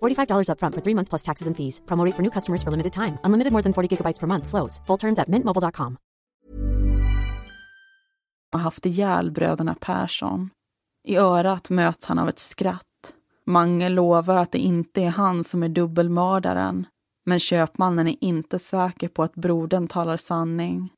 $45 0.00 0.48
upfront 0.50 0.74
for 0.74 0.82
three 0.82 0.94
months 0.94 1.08
plus 1.08 1.22
taxes 1.22 1.46
and 1.48 1.56
fees. 1.56 1.80
Promote 1.86 2.16
for 2.16 2.22
new 2.22 2.30
customers 2.30 2.62
for 2.62 2.70
limited 2.70 2.92
time. 2.92 3.18
Unlimited 3.24 3.52
more 3.52 3.62
than 3.62 3.72
40 3.72 3.88
gigabytes 3.96 4.20
per 4.20 4.26
month. 4.26 4.46
Slows. 4.46 4.80
Full 4.86 4.98
terms 4.98 5.18
at 5.18 5.28
mintmobile.com. 5.28 5.96
har 8.52 8.60
haft 8.60 8.86
ihjäl 8.86 9.30
bröderna 9.30 9.74
Persson. 9.80 10.50
I 11.08 11.16
örat 11.16 11.70
möts 11.70 12.06
han 12.06 12.18
av 12.18 12.28
ett 12.28 12.38
skratt. 12.38 13.14
Mange 13.46 13.88
lovar 13.88 14.36
att 14.36 14.52
det 14.52 14.58
inte 14.58 15.02
är 15.02 15.08
han 15.08 15.44
som 15.44 15.62
är 15.62 15.68
dubbelmördaren. 15.68 16.86
Men 17.26 17.38
köpmannen 17.38 18.08
är 18.08 18.16
inte 18.20 18.58
säker 18.58 19.08
på 19.08 19.22
att 19.22 19.34
brodern 19.34 19.88
talar 19.88 20.16
sanning. 20.16 20.92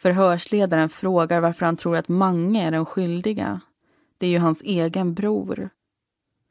Förhörsledaren 0.00 0.88
frågar 0.88 1.40
varför 1.40 1.66
han 1.66 1.76
tror 1.76 1.96
att 1.96 2.08
Mange 2.08 2.66
är 2.66 2.70
den 2.70 2.86
skyldiga. 2.86 3.60
Det 4.18 4.26
är 4.26 4.30
ju 4.30 4.38
hans 4.38 4.62
egen 4.62 5.14
bror. 5.14 5.70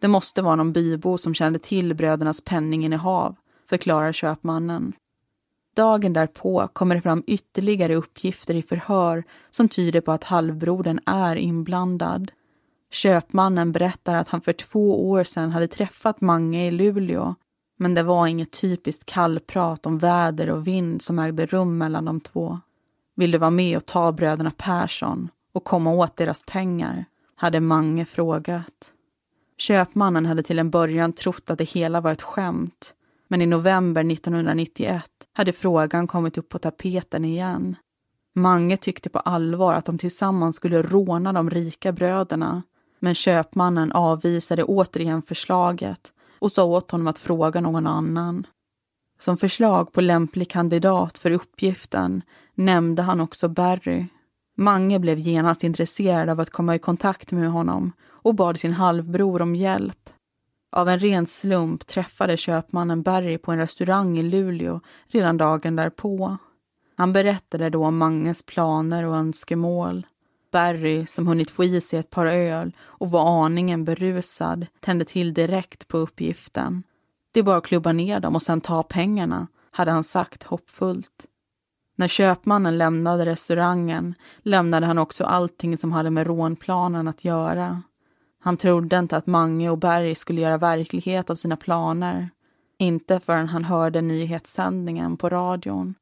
Det 0.04 0.08
måste 0.08 0.42
vara 0.42 0.56
någon 0.56 0.74
bybo 0.74 1.18
som 1.18 1.34
kände 1.34 1.60
till 1.60 1.94
brödernas 1.94 2.42
penninginnehav, 2.42 3.36
förklarar 3.70 4.12
köpmannen. 4.12 4.94
Dagen 5.76 6.14
därpå 6.14 6.68
kommer 6.74 6.96
det 6.96 7.02
fram 7.02 7.24
ytterligare 7.28 7.96
uppgifter 7.96 8.56
i 8.56 8.62
förhör 8.62 9.24
som 9.50 9.70
tyder 9.70 10.02
på 10.02 10.12
att 10.12 10.24
halvbrodern 10.24 11.00
är 11.06 11.36
inblandad. 11.36 12.32
Köpmannen 12.92 13.72
berättar 13.72 14.16
att 14.16 14.30
han 14.30 14.42
för 14.42 14.54
två 14.54 15.10
år 15.10 15.24
sedan 15.24 15.52
hade 15.52 15.68
träffat 15.68 16.22
Mange 16.22 16.68
i 16.68 16.72
Luleå 16.72 17.36
men 17.78 17.94
det 17.94 18.04
var 18.04 18.28
inget 18.28 18.62
typiskt 18.62 19.06
kallprat 19.06 19.86
om 19.86 19.98
väder 19.98 20.50
och 20.50 20.68
vind 20.68 21.02
som 21.02 21.20
ägde 21.20 21.46
rum 21.46 21.78
mellan 21.78 22.06
de 22.06 22.20
två. 22.20 22.60
Vill 23.16 23.32
du 23.32 23.38
vara 23.38 23.52
med 23.52 23.78
och 23.78 23.86
ta 23.86 24.12
bröderna 24.12 24.52
Persson 24.58 25.30
och 25.54 25.64
komma 25.64 25.92
åt 25.92 26.18
deras 26.18 26.44
pengar? 26.46 27.06
hade 27.36 27.60
Mange 27.60 28.06
frågat. 28.06 28.93
Köpmannen 29.58 30.26
hade 30.26 30.44
till 30.44 30.60
en 30.60 30.70
början 30.70 31.14
trott 31.14 31.50
att 31.50 31.58
det 31.58 31.70
hela 31.70 32.02
var 32.02 32.12
ett 32.12 32.22
skämt 32.22 32.94
men 33.28 33.42
i 33.42 33.46
november 33.46 34.12
1991 34.12 35.04
hade 35.34 35.54
frågan 35.54 36.08
kommit 36.08 36.38
upp 36.38 36.50
på 36.50 36.60
tapeten 36.60 37.26
igen. 37.26 37.76
Mange 38.36 38.78
tyckte 38.78 39.10
på 39.10 39.20
allvar 39.20 39.74
att 39.74 39.86
de 39.86 39.98
tillsammans 39.98 40.56
skulle 40.56 40.82
råna 40.82 41.34
de 41.34 41.50
rika 41.50 41.92
bröderna 41.92 42.64
men 43.00 43.16
köpmannen 43.16 43.92
avvisade 43.92 44.64
återigen 44.64 45.22
förslaget 45.22 46.14
och 46.40 46.52
sa 46.52 46.64
åt 46.64 46.92
honom 46.92 47.08
att 47.08 47.20
fråga 47.20 47.62
någon 47.62 47.88
annan. 47.88 48.48
Som 49.20 49.38
förslag 49.38 49.94
på 49.94 50.02
lämplig 50.02 50.50
kandidat 50.50 51.18
för 51.18 51.32
uppgiften 51.32 52.22
nämnde 52.56 53.02
han 53.02 53.20
också 53.20 53.48
Barry. 53.48 54.06
Mange 54.58 55.00
blev 55.00 55.20
genast 55.20 55.64
intresserad 55.64 56.30
av 56.30 56.40
att 56.40 56.50
komma 56.50 56.76
i 56.76 56.80
kontakt 56.80 57.32
med 57.32 57.52
honom 57.52 57.92
och 58.24 58.36
bad 58.36 58.60
sin 58.60 58.74
halvbror 58.74 59.42
om 59.42 59.56
hjälp. 59.56 60.10
Av 60.72 60.90
en 60.90 61.00
ren 61.00 61.26
slump 61.26 61.86
träffade 61.86 62.38
köpmannen 62.38 63.02
Barry 63.02 63.38
på 63.38 63.52
en 63.52 63.58
restaurang 63.58 64.18
i 64.18 64.22
Luleå 64.22 64.80
redan 65.08 65.38
dagen 65.38 65.76
därpå. 65.76 66.38
Han 66.96 67.14
berättade 67.14 67.70
då 67.70 67.86
om 67.86 67.98
Manges 67.98 68.46
planer 68.46 69.04
och 69.04 69.16
önskemål. 69.16 70.08
Barry, 70.52 71.06
som 71.06 71.28
hunnit 71.28 71.52
få 71.52 71.64
i 71.64 71.82
sig 71.82 72.00
ett 72.00 72.10
par 72.10 72.26
öl 72.26 72.72
och 72.82 73.12
var 73.12 73.46
aningen 73.46 73.86
berusad, 73.86 74.68
tände 74.80 75.06
till 75.06 75.34
direkt 75.34 75.88
på 75.88 75.98
uppgiften. 75.98 76.84
Det 77.32 77.40
är 77.40 77.44
bara 77.44 77.58
att 77.58 77.66
klubba 77.66 77.92
ner 77.92 78.20
dem 78.20 78.36
och 78.36 78.42
sen 78.42 78.62
ta 78.62 78.84
pengarna, 78.84 79.48
hade 79.72 79.92
han 79.92 80.04
sagt 80.04 80.44
hoppfullt. 80.44 81.26
När 81.96 82.08
köpmannen 82.08 82.78
lämnade 82.78 83.26
restaurangen 83.26 84.16
lämnade 84.42 84.86
han 84.86 84.98
också 84.98 85.24
allting 85.24 85.78
som 85.78 85.92
hade 85.92 86.10
med 86.10 86.28
rånplanen 86.28 87.08
att 87.08 87.26
göra. 87.26 87.82
Han 88.46 88.58
trodde 88.58 89.00
inte 89.00 89.18
att 89.18 89.28
Mange 89.28 89.70
och 89.70 89.78
Berg 89.78 90.16
skulle 90.16 90.42
göra 90.42 90.58
verklighet 90.58 91.30
av 91.30 91.36
sina 91.36 91.58
planer. 91.58 92.30
Inte 92.78 93.20
förrän 93.20 93.48
han 93.48 93.64
hörde 93.64 94.02
nyhetssändningen 94.02 95.18
på 95.18 95.30
radion. 95.30 95.96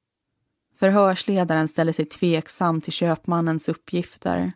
Förhörsledaren 0.76 1.68
ställde 1.68 1.94
sig 1.94 2.06
tveksam 2.06 2.82
till 2.82 2.94
köpmannens 2.94 3.70
uppgifter. 3.70 4.54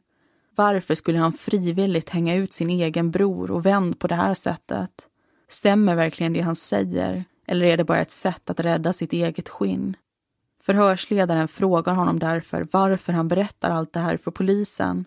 Varför 0.56 0.96
skulle 0.96 1.20
han 1.20 1.34
frivilligt 1.34 2.10
hänga 2.10 2.36
ut 2.36 2.54
sin 2.54 2.70
egen 2.70 3.12
bror 3.12 3.52
och 3.52 3.66
vän 3.66 3.94
på 3.94 4.08
det 4.08 4.16
här 4.16 4.34
sättet? 4.34 4.92
Stämmer 5.48 5.96
verkligen 5.96 6.34
det 6.34 6.42
han 6.42 6.56
säger? 6.56 7.24
Eller 7.48 7.66
är 7.66 7.78
det 7.78 7.84
bara 7.84 8.02
ett 8.02 8.12
sätt 8.12 8.50
att 8.50 8.60
rädda 8.60 8.94
sitt 8.94 9.14
eget 9.14 9.50
skinn? 9.50 9.96
Förhörsledaren 10.62 11.48
frågar 11.48 11.94
honom 11.94 12.20
därför 12.20 12.68
varför 12.72 13.14
han 13.14 13.28
berättar 13.28 13.72
allt 13.72 13.94
det 13.94 14.00
här 14.00 14.18
för 14.18 14.32
polisen. 14.32 15.06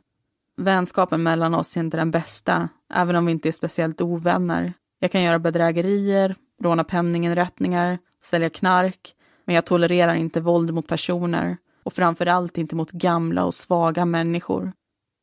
Vänskapen 0.60 1.22
mellan 1.22 1.54
oss 1.54 1.76
är 1.76 1.80
inte 1.80 1.96
den 1.96 2.10
bästa, 2.10 2.68
även 2.94 3.16
om 3.16 3.26
vi 3.26 3.32
inte 3.32 3.48
är 3.48 3.52
speciellt 3.52 4.00
ovänner. 4.00 4.72
Jag 4.98 5.12
kan 5.12 5.22
göra 5.22 5.38
bedrägerier, 5.38 6.34
råna 6.62 6.84
penninginrättningar, 6.84 7.98
sälja 8.24 8.50
knark, 8.50 9.14
men 9.44 9.54
jag 9.54 9.66
tolererar 9.66 10.14
inte 10.14 10.40
våld 10.40 10.74
mot 10.74 10.86
personer 10.86 11.56
och 11.82 11.92
framför 11.92 12.26
allt 12.26 12.58
inte 12.58 12.76
mot 12.76 12.90
gamla 12.90 13.44
och 13.44 13.54
svaga 13.54 14.04
människor, 14.04 14.72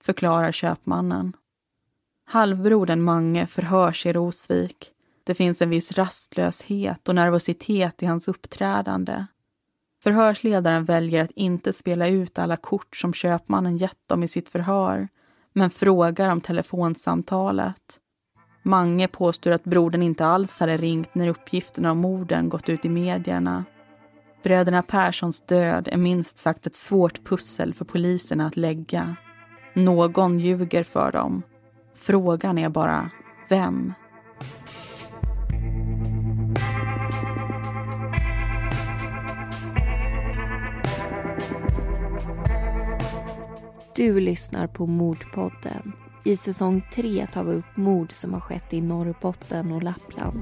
förklarar 0.04 0.52
köpmannen. 0.52 1.34
Halvbrodern 2.26 3.02
Mange 3.02 3.48
förhörs 3.48 4.06
i 4.06 4.13
Rosvik. 4.13 4.91
Det 5.24 5.36
finns 5.36 5.62
en 5.62 5.69
viss 5.69 5.91
rastlöshet 5.91 7.10
och 7.10 7.15
nervositet 7.15 8.04
i 8.04 8.06
hans 8.06 8.28
uppträdande. 8.28 9.26
Förhörsledaren 10.04 10.86
väljer 10.86 11.24
att 11.24 11.32
inte 11.32 11.74
spela 11.74 12.08
ut 12.08 12.39
alla 12.39 12.58
kort 12.58 12.95
som 12.95 13.13
köpmannen 13.13 13.78
gett 13.78 14.08
dem 14.08 14.24
i 14.24 14.28
sitt 14.28 14.50
förhör, 14.50 15.08
men 15.56 15.70
frågar 15.70 16.32
om 16.32 16.41
telefonsamtalet. 16.41 18.00
Mange 18.63 19.08
påstår 19.08 19.52
att 19.52 19.63
brodern 19.63 20.02
inte 20.02 20.26
alls 20.26 20.60
hade 20.60 20.78
ringt 20.78 21.15
när 21.15 21.28
uppgifterna 21.28 21.91
om 21.91 21.98
morden 21.98 22.50
gått 22.50 22.70
ut 22.70 22.86
i 22.86 22.89
medierna. 22.89 23.65
Bröderna 24.44 24.82
Perssons 24.82 25.41
död 25.41 25.88
är 25.91 25.98
minst 25.98 26.38
sagt 26.38 26.68
ett 26.68 26.76
svårt 26.76 27.24
pussel 27.24 27.74
för 27.74 27.86
poliserna 27.86 28.48
att 28.48 28.58
lägga. 28.58 29.15
Någon 29.74 30.39
ljuger 30.39 30.84
för 30.84 31.12
dem. 31.12 31.44
Frågan 31.96 32.58
är 32.58 32.70
bara 32.70 33.10
vem? 33.50 33.94
Du 43.96 44.20
lyssnar 44.20 44.68
på 44.68 44.88
Mordpodden. 44.88 45.92
I 46.24 46.38
säsong 46.38 46.88
3 46.94 47.28
tar 47.34 47.44
vi 47.44 47.54
upp 47.54 47.78
mord 47.78 48.12
som 48.12 48.34
har 48.34 48.40
skett 48.40 48.74
i 48.74 48.82
Norrbotten 48.82 49.72
och 49.72 49.84
Lappland. 49.84 50.42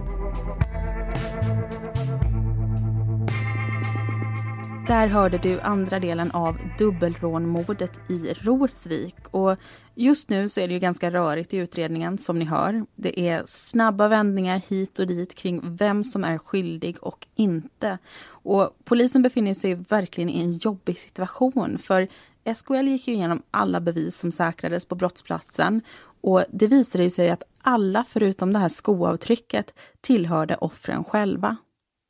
Där 4.88 5.08
hörde 5.08 5.38
du 5.38 5.60
andra 5.60 6.00
delen 6.00 6.32
av 6.32 6.58
dubbelrånmordet 6.78 8.00
i 8.10 8.34
Rosvik. 8.34 9.16
Och 9.32 9.58
just 9.96 10.30
nu 10.30 10.50
så 10.50 10.60
är 10.60 10.68
det 10.68 10.74
ju 10.74 10.80
ganska 10.80 11.12
rörigt 11.12 11.54
i 11.54 11.58
utredningen 11.58 12.18
som 12.18 12.40
ni 12.40 12.46
hör. 12.46 12.86
Det 12.96 13.20
är 13.20 13.44
snabba 13.46 14.08
vändningar 14.08 14.62
hit 14.70 15.00
och 15.00 15.08
dit 15.08 15.36
kring 15.36 15.76
vem 15.76 16.04
som 16.04 16.24
är 16.24 16.38
skyldig 16.38 16.98
och 17.02 17.28
inte. 17.36 17.98
Och 18.26 18.78
polisen 18.84 19.22
befinner 19.22 19.54
sig 19.54 19.76
verkligen 19.76 20.30
i 20.30 20.42
en 20.42 20.54
jobbig 20.54 20.98
situation 20.98 21.78
för 21.78 22.08
SKL 22.56 22.88
gick 22.88 23.08
ju 23.08 23.14
igenom 23.14 23.42
alla 23.52 23.80
bevis 23.80 24.18
som 24.18 24.32
säkrades 24.32 24.86
på 24.86 24.96
brottsplatsen 24.96 25.82
och 26.22 26.44
det 26.50 26.68
visade 26.68 27.10
sig 27.10 27.30
att 27.30 27.44
alla 27.62 28.06
förutom 28.08 28.54
det 28.54 28.60
här 28.60 28.70
skoavtrycket 28.70 29.74
tillhörde 30.02 30.56
offren 30.56 31.04
själva. 31.04 31.58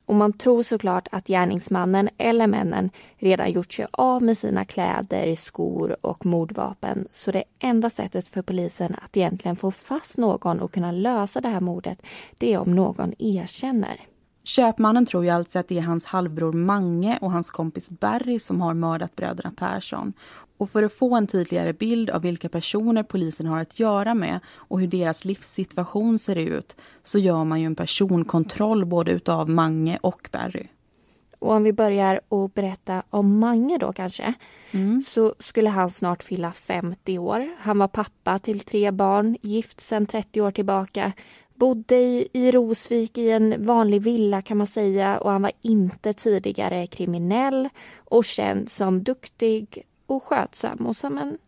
Och 0.06 0.14
man 0.14 0.32
tror 0.32 0.62
såklart 0.62 1.08
att 1.12 1.26
gärningsmannen 1.26 2.08
eller 2.18 2.46
männen 2.46 2.90
redan 3.16 3.52
gjort 3.52 3.72
sig 3.72 3.86
av 3.90 4.22
med 4.22 4.38
sina 4.38 4.64
kläder, 4.64 5.34
skor 5.34 5.96
och 6.00 6.26
mordvapen. 6.26 7.08
Så 7.12 7.32
det 7.32 7.44
enda 7.58 7.90
sättet 7.90 8.28
för 8.28 8.42
polisen 8.42 8.96
att 9.02 9.16
egentligen 9.16 9.56
få 9.56 9.70
fast 9.70 10.18
någon 10.18 10.60
och 10.60 10.72
kunna 10.72 10.92
lösa 10.92 11.40
det 11.40 11.48
här 11.48 11.60
mordet, 11.60 12.02
det 12.38 12.52
är 12.52 12.58
om 12.58 12.74
någon 12.74 13.14
erkänner. 13.18 14.00
Köpmannen 14.44 15.06
tror 15.06 15.24
ju 15.24 15.30
alltså 15.30 15.58
att 15.58 15.68
det 15.68 15.78
är 15.78 15.82
hans 15.82 16.06
halvbror 16.06 16.52
Mange 16.52 17.18
och 17.20 17.32
hans 17.32 17.50
kompis 17.50 17.90
Barry 17.90 18.38
som 18.38 18.60
har 18.60 18.74
mördat 18.74 19.16
bröderna 19.16 19.52
Persson. 19.56 20.12
Och 20.56 20.70
för 20.70 20.82
att 20.82 20.92
få 20.92 21.16
en 21.16 21.26
tydligare 21.26 21.72
bild 21.72 22.10
av 22.10 22.22
vilka 22.22 22.48
personer 22.48 23.02
polisen 23.02 23.46
har 23.46 23.60
att 23.60 23.80
göra 23.80 24.14
med 24.14 24.40
och 24.54 24.80
hur 24.80 24.86
deras 24.86 25.24
livssituation 25.24 26.18
ser 26.18 26.36
ut 26.36 26.76
så 27.02 27.18
gör 27.18 27.44
man 27.44 27.60
ju 27.60 27.66
en 27.66 27.74
personkontroll 27.74 28.84
både 28.84 29.10
utav 29.12 29.50
Mange 29.50 29.98
och 30.02 30.28
Barry. 30.32 30.66
Och 31.38 31.52
om 31.52 31.62
vi 31.62 31.72
börjar 31.72 32.20
att 32.28 32.54
berätta 32.54 33.02
om 33.10 33.38
Mange 33.38 33.78
då 33.78 33.92
kanske, 33.92 34.34
mm. 34.70 35.00
så 35.00 35.34
skulle 35.38 35.70
han 35.70 35.90
snart 35.90 36.22
fylla 36.22 36.52
50 36.52 37.18
år. 37.18 37.48
Han 37.58 37.78
var 37.78 37.88
pappa 37.88 38.38
till 38.38 38.60
tre 38.60 38.90
barn, 38.90 39.36
gift 39.42 39.80
sedan 39.80 40.06
30 40.06 40.40
år 40.40 40.50
tillbaka 40.50 41.12
Bodde 41.64 41.96
i, 41.96 42.28
i 42.32 42.50
Rosvik 42.50 43.18
i 43.18 43.30
en 43.30 43.66
vanlig 43.66 44.02
villa 44.02 44.42
kan 44.42 44.56
man 44.56 44.66
säga 44.66 45.18
och 45.18 45.30
han 45.30 45.42
var 45.42 45.52
inte 45.62 46.12
tidigare 46.12 46.86
kriminell 46.86 47.68
och 47.96 48.24
känd 48.24 48.70
som 48.70 49.02
duktig 49.02 49.82
och 50.06 50.22
skötsam 50.22 50.86
och 50.86 50.96
som 50.96 51.18
en 51.18 51.38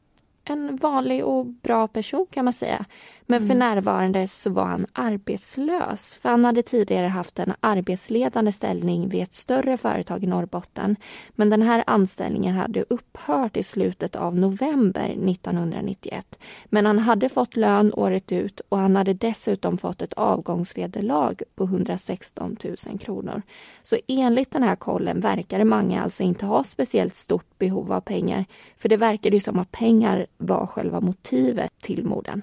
en 0.48 0.76
vanlig 0.76 1.24
och 1.24 1.46
bra 1.46 1.88
person 1.88 2.26
kan 2.31 2.44
man 2.44 2.55
säga. 2.55 2.85
Men 3.27 3.37
mm. 3.37 3.49
för 3.49 3.55
närvarande 3.55 4.29
så 4.29 4.51
var 4.51 4.65
han 4.65 4.87
arbetslös. 4.93 6.15
För 6.15 6.29
han 6.29 6.45
hade 6.45 6.62
tidigare 6.62 7.07
haft 7.07 7.39
en 7.39 7.53
arbetsledande 7.61 8.53
ställning 8.53 9.09
vid 9.09 9.23
ett 9.23 9.33
större 9.35 9.77
företag 9.77 10.25
i 10.25 10.27
Norrbotten. 10.27 10.97
Men 11.31 11.51
den 11.51 11.62
här 11.62 11.85
anställningen 11.87 12.57
hade 12.57 12.85
upphört 12.89 13.57
i 13.57 13.62
slutet 13.62 14.17
av 14.17 14.37
november 14.37 15.05
1991. 15.05 16.39
Men 16.65 16.87
han 16.87 16.99
hade 16.99 17.29
fått 17.29 17.57
lön 17.57 17.93
året 17.95 18.33
ut 18.33 18.61
och 18.69 18.79
han 18.79 18.97
hade 18.97 19.15
dessutom 19.15 19.79
fått 19.79 20.03
ett 20.03 20.12
avgångsvederlag 20.12 21.43
på 21.55 21.65
116 21.65 22.57
000 22.89 22.99
kronor. 22.99 23.43
Så 23.83 23.97
enligt 24.09 24.51
den 24.51 24.62
här 24.62 24.77
kollen 24.77 25.21
verkade 25.21 25.65
Mange 25.65 26.01
alltså 26.01 26.23
inte 26.23 26.47
ha 26.47 26.65
speciellt 26.65 27.15
stort 27.15 27.59
behov 27.59 27.93
av 27.93 28.01
pengar. 28.01 28.45
För 28.77 28.89
det 28.89 28.97
verkade 28.97 29.37
ju 29.37 29.41
som 29.41 29.59
att 29.59 29.73
pengar 29.73 30.27
var 30.39 30.67
själva 30.67 31.01
motivet 31.01 31.71
till 31.81 32.05
morden. 32.05 32.43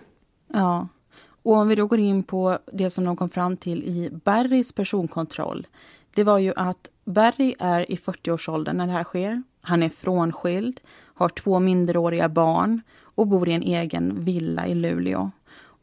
Ja. 0.53 0.87
Och 1.43 1.53
om 1.53 1.67
vi 1.67 1.75
då 1.75 1.87
går 1.87 1.99
in 1.99 2.23
på 2.23 2.59
det 2.73 2.89
som 2.89 3.03
de 3.03 3.15
kom 3.15 3.29
fram 3.29 3.57
till 3.57 3.83
i 3.83 4.09
Barrys 4.23 4.71
personkontroll. 4.71 5.67
Det 6.15 6.23
var 6.23 6.37
ju 6.37 6.53
att 6.55 6.89
Barry 7.05 7.55
är 7.59 7.91
i 7.91 7.95
40-årsåldern 7.95 8.77
när 8.77 8.87
det 8.87 8.93
här 8.93 9.03
sker. 9.03 9.43
Han 9.61 9.83
är 9.83 9.89
frånskild, 9.89 10.79
har 11.15 11.29
två 11.29 11.59
minderåriga 11.59 12.29
barn 12.29 12.81
och 13.01 13.27
bor 13.27 13.49
i 13.49 13.53
en 13.53 13.63
egen 13.63 14.23
villa 14.23 14.67
i 14.67 14.75
Luleå. 14.75 15.31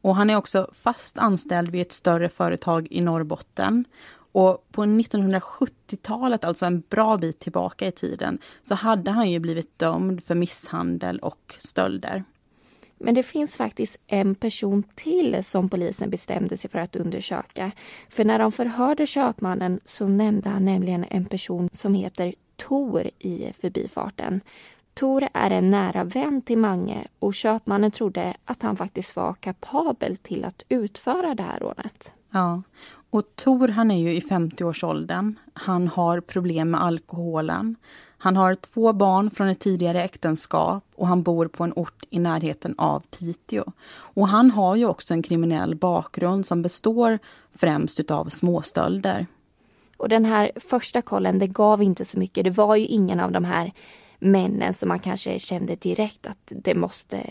Och 0.02 0.16
han 0.16 0.30
är 0.30 0.36
också 0.36 0.68
fast 0.72 1.18
anställd 1.18 1.70
vid 1.70 1.80
ett 1.80 1.92
större 1.92 2.28
företag 2.28 2.88
i 2.90 3.00
Norrbotten. 3.00 3.84
Och 4.32 4.66
på 4.72 4.82
1970-talet, 4.82 6.44
alltså 6.44 6.66
en 6.66 6.82
bra 6.88 7.16
bit 7.16 7.38
tillbaka 7.38 7.86
i 7.86 7.92
tiden, 7.92 8.38
så 8.62 8.74
hade 8.74 9.10
han 9.10 9.30
ju 9.30 9.38
blivit 9.38 9.78
dömd 9.78 10.24
för 10.24 10.34
misshandel 10.34 11.18
och 11.18 11.54
stölder. 11.58 12.24
Men 13.00 13.14
det 13.14 13.22
finns 13.22 13.56
faktiskt 13.56 14.00
en 14.06 14.34
person 14.34 14.82
till 14.94 15.44
som 15.44 15.68
polisen 15.68 16.10
bestämde 16.10 16.56
sig 16.56 16.70
för 16.70 16.78
att 16.78 16.96
undersöka. 16.96 17.70
För 18.08 18.24
när 18.24 18.38
de 18.38 18.52
förhörde 18.52 19.06
köpmannen 19.06 19.80
så 19.84 20.08
nämnde 20.08 20.48
han 20.48 20.64
nämligen 20.64 21.04
en 21.10 21.24
person 21.24 21.68
som 21.72 21.94
heter 21.94 22.34
Tor 22.56 23.10
i 23.18 23.52
förbifarten. 23.60 24.40
Tor 24.94 25.28
är 25.34 25.50
en 25.50 25.70
nära 25.70 26.04
vän 26.04 26.42
till 26.42 26.58
Mange 26.58 27.06
och 27.18 27.34
köpmannen 27.34 27.90
trodde 27.90 28.34
att 28.44 28.62
han 28.62 28.76
faktiskt 28.76 29.16
var 29.16 29.34
kapabel 29.34 30.16
till 30.16 30.44
att 30.44 30.62
utföra 30.68 31.34
det 31.34 31.42
här 31.42 31.60
rånet. 31.60 32.14
Ja, 32.30 32.62
och 33.10 33.36
Tor 33.36 33.68
han 33.68 33.90
är 33.90 33.98
ju 33.98 34.14
i 34.14 34.20
50-årsåldern. 34.20 35.38
Han 35.52 35.88
har 35.88 36.20
problem 36.20 36.70
med 36.70 36.82
alkoholen. 36.82 37.76
Han 38.22 38.36
har 38.36 38.54
två 38.54 38.92
barn 38.92 39.30
från 39.30 39.48
ett 39.48 39.60
tidigare 39.60 40.02
äktenskap 40.02 40.84
och 40.94 41.06
han 41.06 41.22
bor 41.22 41.48
på 41.48 41.64
en 41.64 41.72
ort 41.76 42.04
i 42.10 42.18
närheten 42.18 42.74
av 42.78 43.02
Piteå. 43.10 43.64
Och 43.90 44.28
han 44.28 44.50
har 44.50 44.76
ju 44.76 44.86
också 44.86 45.14
en 45.14 45.22
kriminell 45.22 45.74
bakgrund 45.74 46.46
som 46.46 46.62
består 46.62 47.18
främst 47.52 48.10
av 48.10 48.28
småstölder. 48.28 49.26
Och 49.96 50.08
den 50.08 50.24
här 50.24 50.50
första 50.56 51.02
kollen, 51.02 51.38
det 51.38 51.46
gav 51.46 51.82
inte 51.82 52.04
så 52.04 52.18
mycket. 52.18 52.44
Det 52.44 52.50
var 52.50 52.76
ju 52.76 52.86
ingen 52.86 53.20
av 53.20 53.32
de 53.32 53.44
här 53.44 53.72
männen 54.20 54.74
som 54.74 54.88
man 54.88 54.98
kanske 54.98 55.38
kände 55.38 55.76
direkt 55.76 56.26
att 56.26 56.38
det 56.48 56.74
måste 56.74 57.26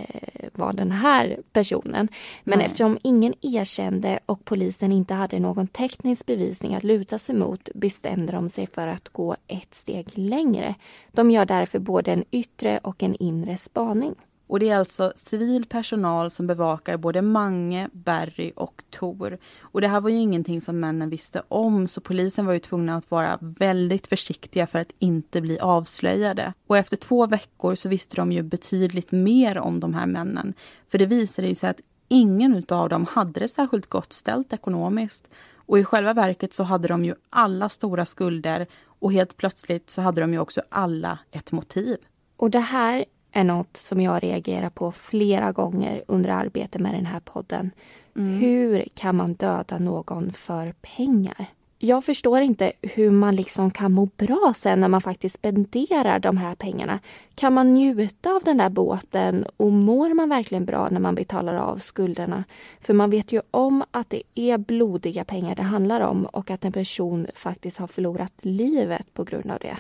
vara 0.54 0.74
den 0.74 0.92
här 0.92 1.38
personen. 1.54 2.08
Men 2.44 2.58
Nej. 2.58 2.66
eftersom 2.66 2.98
ingen 3.04 3.34
erkände 3.42 4.20
och 4.26 4.46
polisen 4.46 4.92
inte 4.92 5.14
hade 5.14 5.40
någon 5.40 5.68
teknisk 5.68 6.26
bevisning 6.26 6.76
att 6.76 6.84
luta 6.84 7.20
sig 7.20 7.36
mot 7.36 7.70
bestämde 7.76 8.32
de 8.32 8.50
sig 8.50 8.68
för 8.68 8.88
att 8.88 9.10
gå 9.10 9.36
ett 9.48 9.76
steg 9.76 10.18
längre. 10.18 10.76
De 11.12 11.32
gör 11.32 11.46
därför 11.46 11.80
både 11.80 12.12
en 12.12 12.24
yttre 12.32 12.78
och 12.84 13.04
en 13.04 13.16
inre 13.16 13.58
spaning. 13.58 14.16
Och 14.50 14.60
det 14.60 14.70
är 14.70 14.78
alltså 14.78 15.14
civil 15.16 15.66
personal 15.66 16.32
som 16.32 16.48
bevakar 16.48 16.98
både 16.98 17.22
Mange, 17.22 17.90
Barry 17.92 18.52
och 18.56 18.84
Tor. 18.90 19.38
Och 19.62 19.82
det 19.82 19.88
här 19.88 20.02
var 20.02 20.10
ju 20.10 20.18
ingenting 20.18 20.62
som 20.62 20.80
männen 20.80 21.10
visste 21.10 21.42
om 21.48 21.88
så 21.88 22.02
polisen 22.02 22.46
var 22.46 22.54
ju 22.54 22.60
tvungna 22.60 22.96
att 22.96 23.12
vara 23.12 23.38
väldigt 23.42 24.08
försiktiga 24.08 24.68
för 24.68 24.80
att 24.80 24.92
inte 25.00 25.42
bli 25.42 25.60
avslöjade. 25.60 26.54
Och 26.68 26.78
efter 26.78 26.98
två 26.98 27.28
veckor 27.28 27.76
så 27.76 27.90
visste 27.90 28.16
de 28.16 28.32
ju 28.32 28.44
betydligt 28.44 29.12
mer 29.12 29.58
om 29.58 29.80
de 29.80 29.94
här 29.94 30.08
männen. 30.08 30.54
För 30.88 30.98
det 30.98 31.06
visade 31.06 31.56
sig 31.56 31.70
att 31.70 31.82
ingen 32.08 32.64
av 32.70 32.90
dem 32.90 33.06
hade 33.06 33.40
det 33.40 33.48
särskilt 33.48 33.90
gott 33.90 34.14
ställt 34.14 34.54
ekonomiskt. 34.54 35.30
Och 35.56 35.80
i 35.80 35.84
själva 35.84 36.14
verket 36.14 36.54
så 36.54 36.64
hade 36.64 36.88
de 36.88 37.06
ju 37.06 37.16
alla 37.30 37.70
stora 37.70 38.06
skulder 38.06 38.68
och 38.86 39.14
helt 39.14 39.38
plötsligt 39.38 39.90
så 39.90 40.02
hade 40.02 40.22
de 40.22 40.34
ju 40.34 40.40
också 40.40 40.62
alla 40.70 41.20
ett 41.32 41.52
motiv. 41.52 41.98
Och 42.38 42.50
det 42.50 42.60
här 42.60 43.06
är 43.32 43.44
något 43.44 43.78
som 43.78 44.02
jag 44.02 44.24
reagerar 44.24 44.70
på 44.70 44.92
flera 44.92 45.52
gånger 45.52 46.04
under 46.08 46.30
arbetet 46.30 46.82
med 46.82 46.94
den 46.94 47.06
här 47.06 47.20
podden. 47.20 47.72
Mm. 48.16 48.38
Hur 48.38 48.86
kan 48.94 49.16
man 49.16 49.34
döda 49.34 49.78
någon 49.78 50.32
för 50.32 50.74
pengar? 50.82 51.48
Jag 51.82 52.06
förstår 52.06 52.42
inte 52.42 52.72
hur 52.82 53.12
man 53.12 53.36
liksom 53.36 53.72
kan 53.72 53.92
må 53.92 54.06
bra 54.06 54.54
sen 54.56 54.80
när 54.80 54.88
man 54.88 55.02
faktiskt 55.02 55.36
spenderar 55.36 56.20
de 56.20 56.38
här 56.38 56.56
pengarna. 56.56 57.00
Kan 57.36 57.54
man 57.54 57.74
njuta 57.74 58.32
av 58.32 58.44
den 58.44 58.58
där 58.58 58.70
båten 58.70 59.46
och 59.58 59.72
mår 59.72 60.14
man 60.14 60.30
verkligen 60.30 60.66
bra 60.66 60.90
när 60.90 61.00
man 61.00 61.16
betalar 61.16 61.56
av 61.56 61.78
skulderna? 61.78 62.44
För 62.82 62.94
man 62.94 63.10
vet 63.10 63.32
ju 63.32 63.42
om 63.52 63.84
att 63.92 64.10
det 64.10 64.24
är 64.36 64.58
blodiga 64.58 65.24
pengar 65.24 65.56
det 65.56 65.64
handlar 65.64 66.02
om 66.02 66.26
och 66.26 66.52
att 66.52 66.66
en 66.66 66.72
person 66.72 67.28
faktiskt 67.36 67.78
har 67.78 67.88
förlorat 67.88 68.34
livet 68.42 69.14
på 69.14 69.24
grund 69.24 69.52
av 69.52 69.60
det. 69.60 69.78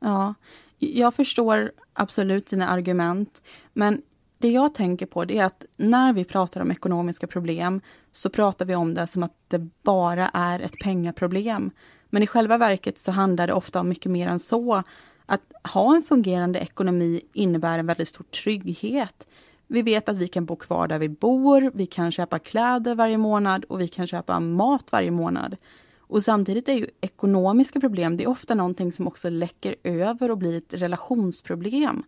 Ja, 0.00 0.34
jag 0.78 1.14
förstår 1.14 1.72
absolut 1.96 2.46
dina 2.46 2.68
argument, 2.68 3.42
men 3.72 4.02
det 4.38 4.48
jag 4.48 4.74
tänker 4.74 5.06
på 5.06 5.24
det 5.24 5.38
är 5.38 5.44
att 5.44 5.64
när 5.76 6.12
vi 6.12 6.24
pratar 6.24 6.60
om 6.60 6.70
ekonomiska 6.70 7.26
problem 7.26 7.80
så 8.12 8.30
pratar 8.30 8.64
vi 8.64 8.74
om 8.74 8.94
det 8.94 9.06
som 9.06 9.22
att 9.22 9.34
det 9.48 9.58
bara 9.82 10.28
är 10.28 10.60
ett 10.60 10.78
pengaproblem. 10.82 11.70
Men 12.10 12.22
i 12.22 12.26
själva 12.26 12.58
verket 12.58 12.98
så 12.98 13.12
handlar 13.12 13.46
det 13.46 13.52
ofta 13.52 13.80
om 13.80 13.88
mycket 13.88 14.12
mer 14.12 14.28
än 14.28 14.38
så. 14.38 14.82
Att 15.26 15.52
ha 15.72 15.96
en 15.96 16.02
fungerande 16.02 16.58
ekonomi 16.58 17.20
innebär 17.32 17.78
en 17.78 17.86
väldigt 17.86 18.08
stor 18.08 18.24
trygghet. 18.24 19.26
Vi 19.66 19.82
vet 19.82 20.08
att 20.08 20.16
vi 20.16 20.28
kan 20.28 20.44
bo 20.44 20.56
kvar 20.56 20.88
där 20.88 20.98
vi 20.98 21.08
bor, 21.08 21.70
vi 21.74 21.86
kan 21.86 22.10
köpa 22.10 22.38
kläder 22.38 22.94
varje 22.94 23.18
månad 23.18 23.64
och 23.64 23.80
vi 23.80 23.88
kan 23.88 24.06
köpa 24.06 24.40
mat 24.40 24.92
varje 24.92 25.10
månad. 25.10 25.56
Och 26.08 26.22
samtidigt 26.22 26.68
är 26.68 26.72
ju 26.72 26.86
ekonomiska 27.00 27.80
problem, 27.80 28.16
det 28.16 28.24
är 28.24 28.28
ofta 28.28 28.54
någonting 28.54 28.92
som 28.92 29.06
också 29.06 29.28
läcker 29.28 29.76
över 29.82 30.30
och 30.30 30.38
blir 30.38 30.56
ett 30.56 30.74
relationsproblem. 30.74 32.02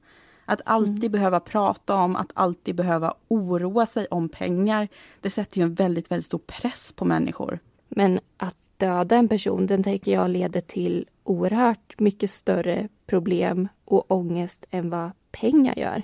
Att 0.44 0.60
alltid 0.64 1.04
mm. 1.04 1.12
behöva 1.12 1.40
prata 1.40 1.94
om, 1.94 2.16
att 2.16 2.30
alltid 2.34 2.74
behöva 2.74 3.14
oroa 3.28 3.86
sig 3.86 4.06
om 4.06 4.28
pengar, 4.28 4.88
det 5.20 5.30
sätter 5.30 5.58
ju 5.58 5.64
en 5.64 5.74
väldigt, 5.74 6.10
väldigt 6.10 6.26
stor 6.26 6.38
press 6.38 6.92
på 6.92 7.04
människor. 7.04 7.58
Men 7.88 8.20
att 8.36 8.56
döda 8.76 9.16
en 9.16 9.28
person, 9.28 9.66
den 9.66 9.82
tänker 9.82 10.12
jag 10.12 10.30
leder 10.30 10.60
till 10.60 11.06
oerhört 11.24 12.00
mycket 12.00 12.30
större 12.30 12.88
problem 13.06 13.68
och 13.84 14.10
ångest 14.10 14.66
än 14.70 14.90
vad 14.90 15.10
pengar 15.30 15.78
gör. 15.78 16.02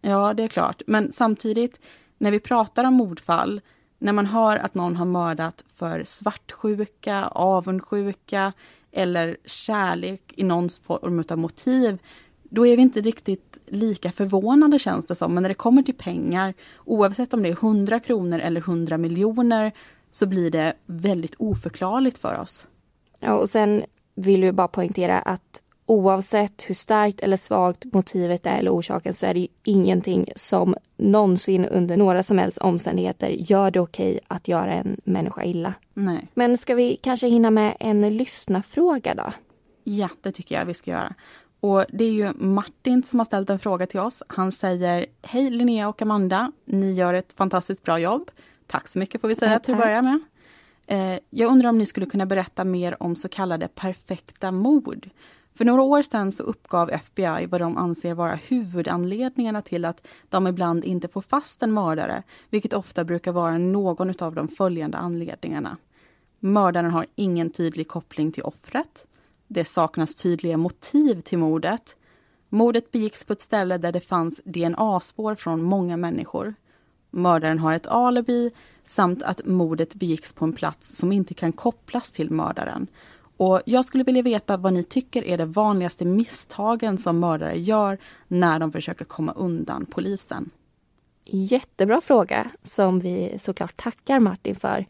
Ja, 0.00 0.34
det 0.34 0.42
är 0.42 0.48
klart. 0.48 0.82
Men 0.86 1.12
samtidigt, 1.12 1.80
när 2.18 2.30
vi 2.30 2.40
pratar 2.40 2.84
om 2.84 2.94
mordfall 2.94 3.60
när 4.06 4.12
man 4.12 4.26
hör 4.26 4.56
att 4.56 4.74
någon 4.74 4.96
har 4.96 5.04
mördat 5.04 5.64
för 5.74 6.04
svartsjuka, 6.04 7.24
avundsjuka 7.26 8.52
eller 8.92 9.36
kärlek 9.44 10.32
i 10.36 10.42
någon 10.42 10.68
form 10.68 11.24
av 11.28 11.38
motiv, 11.38 11.98
då 12.42 12.66
är 12.66 12.76
vi 12.76 12.82
inte 12.82 13.00
riktigt 13.00 13.58
lika 13.66 14.12
förvånade 14.12 14.78
känns 14.78 15.06
det 15.06 15.14
som. 15.14 15.34
Men 15.34 15.42
när 15.42 15.48
det 15.48 15.54
kommer 15.54 15.82
till 15.82 15.94
pengar, 15.94 16.54
oavsett 16.84 17.34
om 17.34 17.42
det 17.42 17.48
är 17.48 17.52
100 17.52 18.00
kronor 18.00 18.38
eller 18.38 18.60
100 18.60 18.98
miljoner, 18.98 19.72
så 20.10 20.26
blir 20.26 20.50
det 20.50 20.74
väldigt 20.86 21.34
oförklarligt 21.38 22.18
för 22.18 22.40
oss. 22.40 22.66
Ja, 23.20 23.34
och 23.34 23.50
sen 23.50 23.84
vill 24.14 24.42
vi 24.42 24.52
bara 24.52 24.68
poängtera 24.68 25.18
att 25.18 25.62
oavsett 25.86 26.64
hur 26.68 26.74
starkt 26.74 27.20
eller 27.20 27.36
svagt 27.36 27.84
motivet 27.84 28.46
är 28.46 28.58
eller 28.58 28.70
orsaken 28.70 29.14
så 29.14 29.26
är 29.26 29.34
det 29.34 29.48
ingenting 29.64 30.28
som 30.36 30.74
någonsin 30.96 31.64
under 31.64 31.96
några 31.96 32.22
som 32.22 32.38
helst 32.38 32.58
omständigheter 32.58 33.28
gör 33.28 33.70
det 33.70 33.80
okej 33.80 34.20
att 34.28 34.48
göra 34.48 34.74
en 34.74 35.00
människa 35.04 35.44
illa. 35.44 35.74
Nej. 35.94 36.28
Men 36.34 36.58
ska 36.58 36.74
vi 36.74 36.96
kanske 37.02 37.26
hinna 37.26 37.50
med 37.50 37.76
en 37.80 38.16
lyssnafråga 38.16 39.14
då? 39.14 39.32
Ja, 39.84 40.08
det 40.20 40.32
tycker 40.32 40.54
jag 40.54 40.64
vi 40.64 40.74
ska 40.74 40.90
göra. 40.90 41.14
Och 41.60 41.84
det 41.88 42.04
är 42.04 42.12
ju 42.12 42.32
Martin 42.32 43.02
som 43.02 43.18
har 43.20 43.26
ställt 43.26 43.50
en 43.50 43.58
fråga 43.58 43.86
till 43.86 44.00
oss. 44.00 44.22
Han 44.28 44.52
säger 44.52 45.06
Hej 45.22 45.50
Linnea 45.50 45.88
och 45.88 46.02
Amanda, 46.02 46.52
ni 46.64 46.92
gör 46.92 47.14
ett 47.14 47.32
fantastiskt 47.32 47.82
bra 47.82 47.98
jobb. 47.98 48.30
Tack 48.66 48.88
så 48.88 48.98
mycket 48.98 49.20
får 49.20 49.28
vi 49.28 49.34
säga 49.34 49.52
ja, 49.52 49.58
till 49.58 49.74
att 49.74 49.80
börja 49.80 50.02
med. 50.02 50.20
Eh, 50.86 51.18
jag 51.30 51.50
undrar 51.50 51.68
om 51.68 51.78
ni 51.78 51.86
skulle 51.86 52.06
kunna 52.06 52.26
berätta 52.26 52.64
mer 52.64 53.02
om 53.02 53.16
så 53.16 53.28
kallade 53.28 53.68
perfekta 53.68 54.50
mord. 54.52 55.10
För 55.56 55.64
några 55.64 55.82
år 55.82 56.02
sedan 56.02 56.32
så 56.32 56.42
uppgav 56.42 56.90
FBI 56.90 57.46
vad 57.46 57.60
de 57.60 57.76
anser 57.76 58.14
vara 58.14 58.34
huvudanledningarna 58.34 59.62
till 59.62 59.84
att 59.84 60.06
de 60.28 60.46
ibland 60.46 60.84
inte 60.84 61.08
får 61.08 61.20
fast 61.20 61.62
en 61.62 61.72
mördare, 61.72 62.22
vilket 62.50 62.72
ofta 62.72 63.04
brukar 63.04 63.32
vara 63.32 63.58
någon 63.58 64.22
av 64.22 64.34
de 64.34 64.48
följande 64.48 64.98
anledningarna. 64.98 65.76
Mördaren 66.40 66.90
har 66.90 67.06
ingen 67.14 67.50
tydlig 67.50 67.88
koppling 67.88 68.32
till 68.32 68.42
offret. 68.42 69.06
Det 69.46 69.64
saknas 69.64 70.14
tydliga 70.14 70.56
motiv 70.56 71.20
till 71.20 71.38
mordet. 71.38 71.96
Mordet 72.48 72.90
begicks 72.90 73.24
på 73.24 73.32
ett 73.32 73.40
ställe 73.40 73.78
där 73.78 73.92
det 73.92 74.00
fanns 74.00 74.40
DNA-spår 74.44 75.34
från 75.34 75.62
många 75.62 75.96
människor. 75.96 76.54
Mördaren 77.10 77.58
har 77.58 77.74
ett 77.74 77.86
alibi 77.86 78.50
samt 78.84 79.22
att 79.22 79.46
mordet 79.46 79.94
begicks 79.94 80.32
på 80.32 80.44
en 80.44 80.52
plats 80.52 80.96
som 80.96 81.12
inte 81.12 81.34
kan 81.34 81.52
kopplas 81.52 82.12
till 82.12 82.30
mördaren. 82.30 82.86
Och 83.36 83.62
jag 83.66 83.84
skulle 83.84 84.04
vilja 84.04 84.22
veta 84.22 84.56
vad 84.56 84.72
ni 84.72 84.82
tycker 84.84 85.24
är 85.24 85.38
de 85.38 85.52
vanligaste 85.52 86.04
misstagen 86.04 86.98
som 86.98 87.20
mördare 87.20 87.58
gör 87.58 87.98
när 88.28 88.58
de 88.58 88.72
försöker 88.72 89.04
komma 89.04 89.32
undan 89.32 89.86
polisen. 89.86 90.50
Jättebra 91.24 92.00
fråga 92.00 92.50
som 92.62 93.00
vi 93.00 93.38
såklart 93.38 93.76
tackar 93.76 94.20
Martin 94.20 94.56
för. 94.56 94.86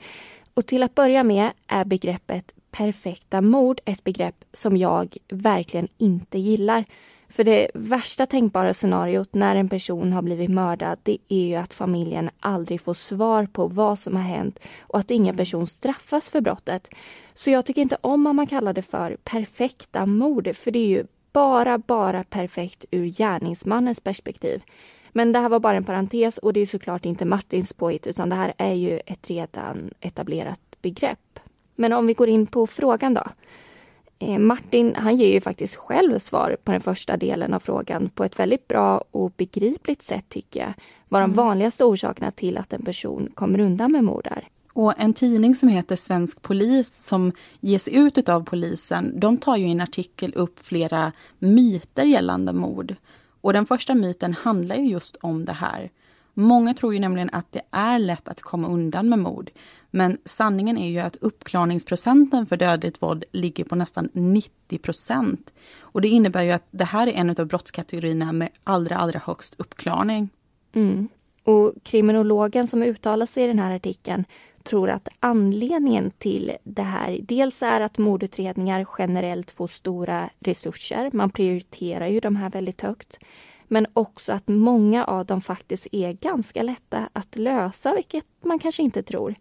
Och 0.54 0.66
till 0.66 0.82
att 0.82 0.94
börja 0.94 1.24
med 1.24 1.50
är 1.66 1.85
begreppet 1.85 2.52
perfekta 2.70 3.40
mord 3.40 3.80
ett 3.85 4.04
begrepp 4.04 4.44
som 4.52 4.76
jag 4.76 5.16
verkligen 5.28 5.88
inte 5.98 6.38
gillar. 6.38 6.85
För 7.28 7.44
det 7.44 7.70
värsta 7.74 8.26
tänkbara 8.26 8.74
scenariot 8.74 9.34
när 9.34 9.56
en 9.56 9.68
person 9.68 10.12
har 10.12 10.22
blivit 10.22 10.50
mördad 10.50 10.98
det 11.02 11.18
är 11.28 11.46
ju 11.46 11.54
att 11.54 11.74
familjen 11.74 12.30
aldrig 12.40 12.80
får 12.80 12.94
svar 12.94 13.46
på 13.52 13.66
vad 13.66 13.98
som 13.98 14.16
har 14.16 14.22
hänt 14.22 14.58
och 14.80 14.98
att 14.98 15.10
ingen 15.10 15.36
person 15.36 15.66
straffas 15.66 16.30
för 16.30 16.40
brottet. 16.40 16.88
Så 17.34 17.50
jag 17.50 17.66
tycker 17.66 17.82
inte 17.82 17.98
om 18.00 18.26
att 18.26 18.34
man 18.34 18.46
kallar 18.46 18.72
det 18.72 18.82
för 18.82 19.16
perfekta 19.24 20.06
mord 20.06 20.56
för 20.56 20.70
det 20.70 20.78
är 20.78 20.88
ju 20.88 21.04
bara, 21.32 21.78
bara 21.78 22.24
perfekt 22.24 22.84
ur 22.90 23.06
gärningsmannens 23.06 24.00
perspektiv. 24.00 24.62
Men 25.12 25.32
det 25.32 25.38
här 25.38 25.48
var 25.48 25.60
bara 25.60 25.76
en 25.76 25.84
parentes 25.84 26.38
och 26.38 26.52
det 26.52 26.60
är 26.60 26.66
såklart 26.66 27.04
inte 27.04 27.24
Martins 27.24 27.72
påhitt 27.72 28.06
utan 28.06 28.28
det 28.28 28.36
här 28.36 28.52
är 28.58 28.72
ju 28.72 29.00
ett 29.06 29.30
redan 29.30 29.90
etablerat 30.00 30.60
begrepp. 30.82 31.40
Men 31.74 31.92
om 31.92 32.06
vi 32.06 32.14
går 32.14 32.28
in 32.28 32.46
på 32.46 32.66
frågan 32.66 33.14
då. 33.14 33.22
Eh, 34.18 34.38
Martin 34.38 34.94
han 34.94 35.16
ger 35.16 35.33
ju 35.33 35.40
faktiskt 35.40 35.76
själv 35.76 36.18
svar 36.18 36.57
på 36.64 36.72
den 36.72 36.81
första 36.81 37.16
delen 37.16 37.55
av 37.55 37.61
frågan 37.61 38.09
på 38.09 38.24
ett 38.24 38.38
väldigt 38.38 38.68
bra 38.68 39.05
och 39.11 39.33
begripligt 39.37 40.02
sätt 40.02 40.24
tycker 40.29 40.61
jag. 40.61 40.72
Vad 41.09 41.20
de 41.20 41.24
mm. 41.24 41.37
vanligaste 41.37 41.85
orsakerna 41.85 42.31
till 42.31 42.59
att 42.59 42.72
en 42.72 42.85
person 42.85 43.31
kommer 43.35 43.59
undan 43.59 43.92
med 43.92 44.05
mord 44.05 44.26
är. 44.26 44.48
Och 44.72 44.94
en 44.98 45.14
tidning 45.14 45.55
som 45.55 45.68
heter 45.68 45.96
Svensk 45.96 46.42
Polis 46.42 47.07
som 47.07 47.33
ges 47.61 47.88
ut 47.88 48.29
av 48.29 48.44
polisen, 48.44 49.20
de 49.20 49.37
tar 49.37 49.57
ju 49.57 49.68
i 49.68 49.70
en 49.70 49.81
artikel 49.81 50.35
upp 50.35 50.59
flera 50.59 51.12
myter 51.38 52.04
gällande 52.04 52.52
mord. 52.52 52.94
Och 53.40 53.52
den 53.52 53.67
första 53.67 53.94
myten 53.94 54.35
handlar 54.35 54.77
ju 54.77 54.88
just 54.88 55.17
om 55.21 55.44
det 55.44 55.52
här. 55.52 55.90
Många 56.38 56.74
tror 56.74 56.94
ju 56.94 57.00
nämligen 57.00 57.30
att 57.32 57.52
det 57.52 57.62
är 57.70 57.98
lätt 57.98 58.28
att 58.28 58.40
komma 58.40 58.68
undan 58.68 59.08
med 59.08 59.18
mord. 59.18 59.50
Men 59.90 60.18
sanningen 60.24 60.78
är 60.78 60.88
ju 60.88 60.98
att 60.98 61.16
uppklarningsprocenten 61.16 62.46
för 62.46 62.56
dödligt 62.56 63.02
våld 63.02 63.24
ligger 63.32 63.64
på 63.64 63.74
nästan 63.74 64.08
90 64.12 64.78
procent. 64.78 65.52
Och 65.80 66.00
det 66.00 66.08
innebär 66.08 66.42
ju 66.42 66.52
att 66.52 66.66
det 66.70 66.84
här 66.84 67.06
är 67.06 67.12
en 67.12 67.30
av 67.30 67.46
brottskategorierna 67.46 68.32
med 68.32 68.48
allra, 68.64 68.96
allra 68.96 69.20
högst 69.24 69.54
uppklarning. 69.58 70.28
Mm. 70.72 71.08
Och 71.44 71.72
kriminologen 71.82 72.66
som 72.66 72.82
uttalar 72.82 73.26
sig 73.26 73.44
i 73.44 73.46
den 73.46 73.58
här 73.58 73.76
artikeln 73.76 74.24
tror 74.62 74.90
att 74.90 75.08
anledningen 75.20 76.10
till 76.10 76.52
det 76.64 76.82
här 76.82 77.18
dels 77.22 77.62
är 77.62 77.80
att 77.80 77.98
mordutredningar 77.98 78.87
generellt 78.98 79.50
får 79.50 79.66
stora 79.66 80.30
resurser. 80.38 81.10
Man 81.12 81.30
prioriterar 81.30 82.06
ju 82.06 82.20
de 82.20 82.37
här 82.37 82.50
väldigt 82.50 82.80
högt. 82.80 83.18
Men 83.69 83.87
också 83.92 84.33
att 84.33 84.48
många 84.48 85.04
av 85.04 85.27
dem 85.27 85.40
faktiskt 85.40 85.87
är 85.92 86.12
ganska 86.12 86.62
lätta 86.62 87.08
att 87.12 87.37
lösa, 87.37 87.94
vilket 87.94 88.27
man 88.44 88.58
kanske 88.58 88.83
inte 88.83 89.02
tror. 89.02 89.35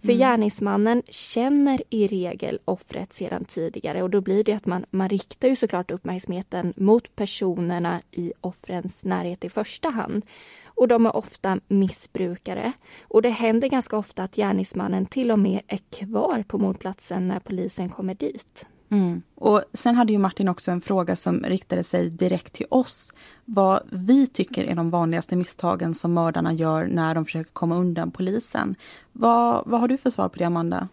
För 0.00 0.12
mm. 0.12 0.18
gärningsmannen 0.18 1.02
känner 1.08 1.82
i 1.90 2.06
regel 2.06 2.58
offret 2.64 3.12
sedan 3.12 3.44
tidigare 3.44 4.02
och 4.02 4.10
då 4.10 4.20
blir 4.20 4.44
det 4.44 4.52
att 4.52 4.66
man, 4.66 4.84
man 4.90 5.08
riktar 5.08 5.48
ju 5.48 5.56
såklart 5.56 5.90
uppmärksamheten 5.90 6.74
mot 6.76 7.16
personerna 7.16 8.00
i 8.10 8.32
offrens 8.40 9.04
närhet 9.04 9.44
i 9.44 9.48
första 9.48 9.90
hand. 9.90 10.26
Och 10.64 10.88
de 10.88 11.06
är 11.06 11.16
ofta 11.16 11.60
missbrukare. 11.68 12.72
Och 13.02 13.22
det 13.22 13.28
händer 13.28 13.68
ganska 13.68 13.96
ofta 13.96 14.22
att 14.22 14.36
gärningsmannen 14.36 15.06
till 15.06 15.30
och 15.30 15.38
med 15.38 15.60
är 15.66 15.80
kvar 15.90 16.44
på 16.48 16.58
mordplatsen 16.58 17.28
när 17.28 17.40
polisen 17.40 17.88
kommer 17.88 18.14
dit. 18.14 18.66
Mm. 18.90 19.22
Och 19.34 19.62
Sen 19.72 19.94
hade 19.94 20.12
ju 20.12 20.18
Martin 20.18 20.48
också 20.48 20.70
en 20.70 20.80
fråga 20.80 21.16
som 21.16 21.44
riktade 21.44 21.84
sig 21.84 22.10
direkt 22.10 22.52
till 22.52 22.66
oss. 22.70 23.12
Vad 23.44 23.82
vi 23.92 24.26
tycker 24.26 24.64
är 24.64 24.74
de 24.74 24.90
vanligaste 24.90 25.36
misstagen 25.36 25.94
som 25.94 26.12
mördarna 26.12 26.52
gör 26.52 26.86
när 26.86 27.14
de 27.14 27.24
försöker 27.24 27.52
komma 27.52 27.76
undan 27.76 28.10
polisen. 28.10 28.74
Vad, 29.12 29.62
vad 29.66 29.80
har 29.80 29.88
du 29.88 29.96
för 29.96 30.10
svar 30.10 30.28
på 30.28 30.38
det, 30.38 30.44
Amanda? 30.44 30.88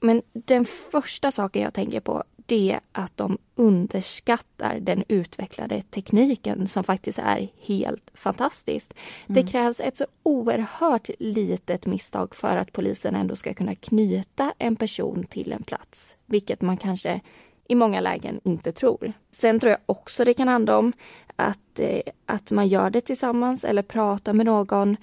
Men 0.00 0.22
den 0.32 0.64
första 0.64 1.32
saken 1.32 1.62
jag 1.62 1.74
tänker 1.74 2.00
på 2.00 2.24
det 2.48 2.80
att 2.92 3.16
de 3.16 3.38
underskattar 3.54 4.80
den 4.80 5.04
utvecklade 5.08 5.82
tekniken 5.82 6.68
som 6.68 6.84
faktiskt 6.84 7.18
är 7.18 7.48
helt 7.60 8.10
fantastiskt. 8.14 8.94
Mm. 9.26 9.34
Det 9.34 9.50
krävs 9.52 9.80
ett 9.80 9.96
så 9.96 10.04
oerhört 10.22 11.10
litet 11.18 11.86
misstag 11.86 12.34
för 12.34 12.56
att 12.56 12.72
polisen 12.72 13.14
ändå 13.14 13.36
ska 13.36 13.54
kunna 13.54 13.74
knyta 13.74 14.52
en 14.58 14.76
person 14.76 15.26
till 15.26 15.52
en 15.52 15.62
plats, 15.62 16.16
vilket 16.26 16.62
man 16.62 16.76
kanske 16.76 17.20
i 17.68 17.74
många 17.74 18.00
lägen 18.00 18.40
inte 18.44 18.72
tror. 18.72 19.12
Sen 19.30 19.60
tror 19.60 19.70
jag 19.70 19.80
också 19.86 20.24
det 20.24 20.34
kan 20.34 20.48
handla 20.48 20.78
om 20.78 20.92
att, 21.36 21.78
eh, 21.78 22.00
att 22.26 22.50
man 22.50 22.68
gör 22.68 22.90
det 22.90 23.00
tillsammans 23.00 23.64
eller 23.64 23.82
pratar 23.82 24.32
med 24.32 24.46
någon 24.46 24.96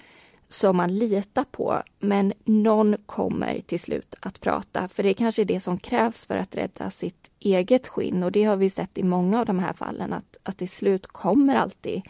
som 0.50 0.78
man 0.78 0.98
litar 0.98 1.44
på. 1.44 1.82
Men 2.00 2.34
någon 2.46 2.96
kommer 3.06 3.62
till 3.62 3.80
slut 3.80 4.16
att 4.20 4.42
prata, 4.42 4.88
för 4.88 5.04
det 5.04 5.10
är 5.10 5.14
kanske 5.14 5.42
är 5.42 5.46
det 5.46 5.60
som 5.60 5.78
krävs 5.78 6.26
för 6.26 6.36
att 6.38 6.56
rädda 6.56 6.92
sitt 6.92 7.32
eget 7.40 7.88
skinn. 7.88 8.24
Och 8.24 8.32
det 8.32 8.44
har 8.44 8.56
vi 8.56 8.70
sett 8.70 8.98
i 8.98 9.04
många 9.04 9.40
av 9.40 9.46
de 9.46 9.60
här 9.60 9.74
fallen, 9.74 10.14
att, 10.14 10.38
att 10.44 10.58
till 10.58 10.70
slut 10.70 11.08
kommer 11.08 11.56
alltid 11.56 12.02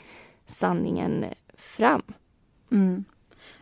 sanningen 0.47 1.25
fram. 1.57 2.01
Mm. 2.71 3.05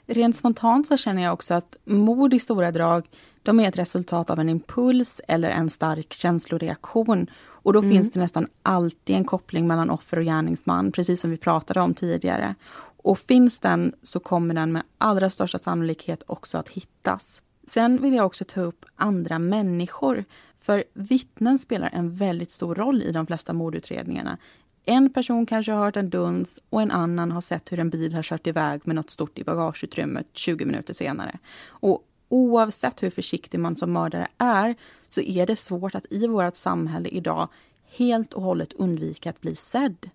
Rent 0.05 0.35
spontant 0.35 0.87
så 0.87 0.97
känner 0.97 1.23
jag 1.23 1.33
också 1.33 1.53
att 1.53 1.77
mord 1.83 2.33
i 2.33 2.39
stora 2.39 2.71
drag, 2.71 3.05
de 3.41 3.59
är 3.59 3.67
ett 3.67 3.77
resultat 3.77 4.29
av 4.29 4.39
en 4.39 4.49
impuls 4.49 5.21
eller 5.27 5.49
en 5.49 5.69
stark 5.69 6.13
känsloreaktion. 6.13 7.27
Och 7.37 7.73
då 7.73 7.79
mm. 7.79 7.91
finns 7.91 8.11
det 8.11 8.19
nästan 8.19 8.47
alltid 8.63 9.15
en 9.15 9.25
koppling 9.25 9.67
mellan 9.67 9.89
offer 9.89 10.17
och 10.17 10.23
gärningsman, 10.23 10.91
precis 10.91 11.21
som 11.21 11.31
vi 11.31 11.37
pratade 11.37 11.81
om 11.81 11.93
tidigare. 11.93 12.55
Och 13.03 13.19
finns 13.19 13.59
den 13.59 13.93
så 14.01 14.19
kommer 14.19 14.53
den 14.53 14.71
med 14.71 14.83
allra 14.97 15.29
största 15.29 15.59
sannolikhet 15.59 16.23
också 16.27 16.57
att 16.57 16.69
hittas. 16.69 17.41
Sen 17.67 18.01
vill 18.01 18.13
jag 18.13 18.25
också 18.25 18.45
ta 18.45 18.61
upp 18.61 18.85
andra 18.95 19.39
människor. 19.39 20.25
För 20.55 20.83
vittnen 20.93 21.59
spelar 21.59 21.89
en 21.93 22.15
väldigt 22.15 22.51
stor 22.51 22.75
roll 22.75 23.01
i 23.01 23.11
de 23.11 23.27
flesta 23.27 23.53
mordutredningarna. 23.53 24.37
En 24.85 25.13
person 25.13 25.45
kanske 25.45 25.71
har 25.71 25.85
hört 25.85 25.97
en 25.97 26.09
duns 26.09 26.59
och 26.69 26.81
en 26.81 26.91
annan 26.91 27.31
har 27.31 27.41
sett 27.41 27.71
hur 27.71 27.79
en 27.79 27.89
bil 27.89 28.13
har 28.13 28.23
kört 28.23 28.47
iväg 28.47 28.81
med 28.83 28.95
något 28.95 29.09
stort 29.09 29.39
i 29.39 29.43
bagageutrymmet 29.43 30.27
20 30.33 30.65
minuter 30.65 30.93
senare. 30.93 31.39
Och 31.67 32.03
oavsett 32.29 33.03
hur 33.03 33.09
försiktig 33.09 33.59
man 33.59 33.75
som 33.75 33.93
mördare 33.93 34.27
är 34.37 34.75
så 35.07 35.21
är 35.21 35.45
det 35.45 35.55
svårt 35.55 35.95
att 35.95 36.05
i 36.09 36.27
vårt 36.27 36.55
samhälle 36.55 37.09
idag 37.09 37.49
helt 37.85 38.33
och 38.33 38.41
hållet 38.41 38.73
undvika 38.73 39.29
att 39.29 39.41
bli 39.41 39.55
sedd. 39.55 40.09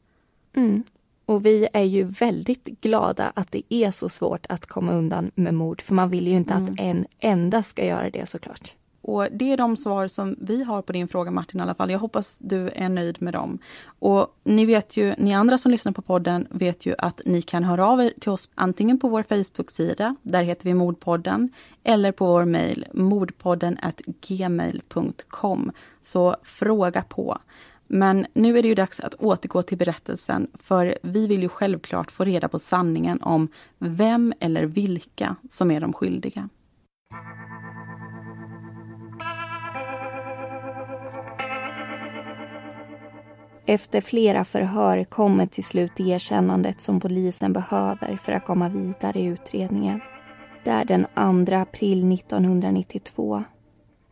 Mm. 0.57 0.83
Och 1.29 1.47
vi 1.47 1.69
är 1.73 1.85
ju 1.85 2.05
väldigt 2.05 2.65
glada 2.65 3.33
att 3.35 3.53
det 3.53 3.75
är 3.75 3.91
så 3.91 4.09
svårt 4.09 4.47
att 4.49 4.67
komma 4.67 4.93
undan 4.93 5.31
med 5.35 5.55
mord, 5.55 5.81
för 5.83 5.95
man 5.95 6.11
vill 6.11 6.27
ju 6.29 6.37
inte 6.37 6.55
mm. 6.55 6.65
att 6.65 6.81
en 6.81 7.07
enda 7.19 7.63
ska 7.63 7.85
göra 7.85 8.11
det 8.11 8.29
såklart. 8.29 8.75
Och 9.03 9.27
det 9.33 9.53
är 9.53 9.57
de 9.57 9.77
svar 9.77 10.09
som 10.09 10.37
vi 10.41 10.65
har 10.65 10.83
på 10.83 10.93
din 10.93 11.09
fråga 11.09 11.31
Martin 11.31 11.61
i 11.61 11.63
alla 11.63 11.75
fall. 11.75 11.91
Jag 11.91 11.99
hoppas 11.99 12.39
du 12.39 12.71
är 12.75 12.89
nöjd 12.89 13.23
med 13.23 13.33
dem. 13.33 13.59
Och 13.99 14.27
ni 14.45 14.67
vet 14.67 14.97
ju, 14.97 15.15
ni 15.19 15.35
andra 15.35 15.59
som 15.59 15.71
lyssnar 15.71 15.93
på 15.93 16.03
podden 16.03 16.47
vet 16.51 16.87
ju 16.87 16.95
att 16.99 17.21
ni 17.25 17.43
kan 17.43 17.65
höra 17.65 17.87
av 17.87 18.01
er 18.01 18.13
till 18.21 18.31
oss 18.31 18.51
antingen 18.55 18.99
på 18.99 19.09
vår 19.09 19.23
Facebook-sida, 19.23 20.17
där 20.23 20.43
heter 20.43 20.65
vi 20.65 20.75
Mordpodden, 20.75 21.53
eller 21.85 22.13
på 22.13 22.27
vår 22.27 22.45
mejl 22.45 22.87
mordpodden 22.93 23.79
gmail.com. 24.21 25.73
Så 26.01 26.37
fråga 26.43 27.03
på. 27.03 27.39
Men 27.89 28.27
nu 28.33 28.59
är 28.59 28.63
det 28.63 28.69
ju 28.69 28.75
dags 28.75 29.01
att 29.01 29.15
återgå 29.15 29.63
till 29.63 29.79
berättelsen 29.79 30.51
för 30.55 30.99
vi 31.03 31.27
vill 31.27 31.43
ju 31.43 31.49
självklart 31.49 32.11
få 32.11 32.25
reda 32.25 32.49
på 32.49 32.59
sanningen 32.59 33.23
om 33.23 33.49
vem 33.79 34.33
eller 34.41 34.65
vilka 34.65 35.37
som 35.49 35.71
är 35.71 35.81
de 35.81 35.93
skyldiga. 35.93 36.49
Efter 43.67 44.01
flera 44.01 44.45
förhör 44.45 45.05
kommer 45.05 45.47
till 45.47 45.65
slut 45.65 46.01
erkännandet 46.01 46.81
som 46.81 47.01
polisen 47.01 47.53
behöver 47.53 48.17
för 48.17 48.33
att 48.33 48.47
komma 48.47 48.69
vidare 48.69 49.21
i 49.21 49.25
utredningen. 49.25 50.01
Det 50.65 50.71
är 50.71 50.85
den 50.85 51.07
2 51.47 51.55
april 51.55 52.13
1992 52.13 53.45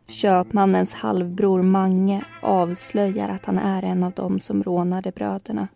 Köpmannens 0.07 0.93
halvbror 0.93 1.61
Mange 1.61 2.25
avslöjar 2.41 3.29
att 3.29 3.45
han 3.45 3.57
är 3.57 3.83
en 3.83 4.03
av 4.03 4.11
dem 4.11 4.39
som 4.39 4.63
rånade 4.63 5.11
bröderna. 5.11 5.67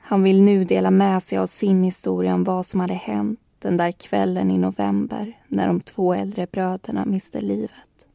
Han 0.00 0.22
vill 0.22 0.42
nu 0.42 0.64
dela 0.64 0.90
med 0.90 1.22
sig 1.22 1.38
av 1.38 1.46
sin 1.46 1.82
historia 1.82 2.34
om 2.34 2.44
vad 2.44 2.66
som 2.66 2.80
hade 2.80 2.94
hänt 2.94 3.40
den 3.58 3.76
där 3.76 3.92
kvällen 3.92 4.50
i 4.50 4.58
november 4.58 5.38
när 5.48 5.66
de 5.66 5.80
två 5.80 6.14
äldre 6.14 6.46
bröderna 6.52 7.04
miste 7.04 7.40
livet. 7.40 8.06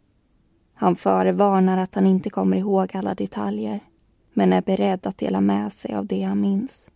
Han 0.74 0.96
förevarnar 0.96 1.78
att 1.78 1.96
han 1.96 2.06
inte 2.06 2.30
kommer 2.30 2.58
ihåg 2.58 2.96
alla 2.96 3.16
detaljer 3.16 3.80
men 4.34 4.54
är 4.54 4.62
beredd 4.62 5.08
att 5.08 5.18
dela 5.18 5.42
med 5.42 5.74
sig 5.74 5.96
av 5.96 6.06
det 6.06 6.24
han 6.24 6.42
minns. 6.42 6.90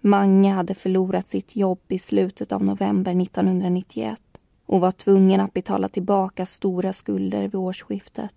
Mange 0.00 0.50
hade 0.50 0.74
förlorat 0.74 1.28
sitt 1.28 1.56
jobb 1.56 1.80
i 1.88 1.98
slutet 1.98 2.52
av 2.52 2.64
november 2.64 3.22
1991 3.22 4.20
och 4.68 4.80
var 4.80 4.92
tvungen 4.92 5.40
att 5.40 5.54
betala 5.54 5.88
tillbaka 5.88 6.46
stora 6.46 6.92
skulder 6.92 7.42
vid 7.42 7.54
årsskiftet. 7.54 8.34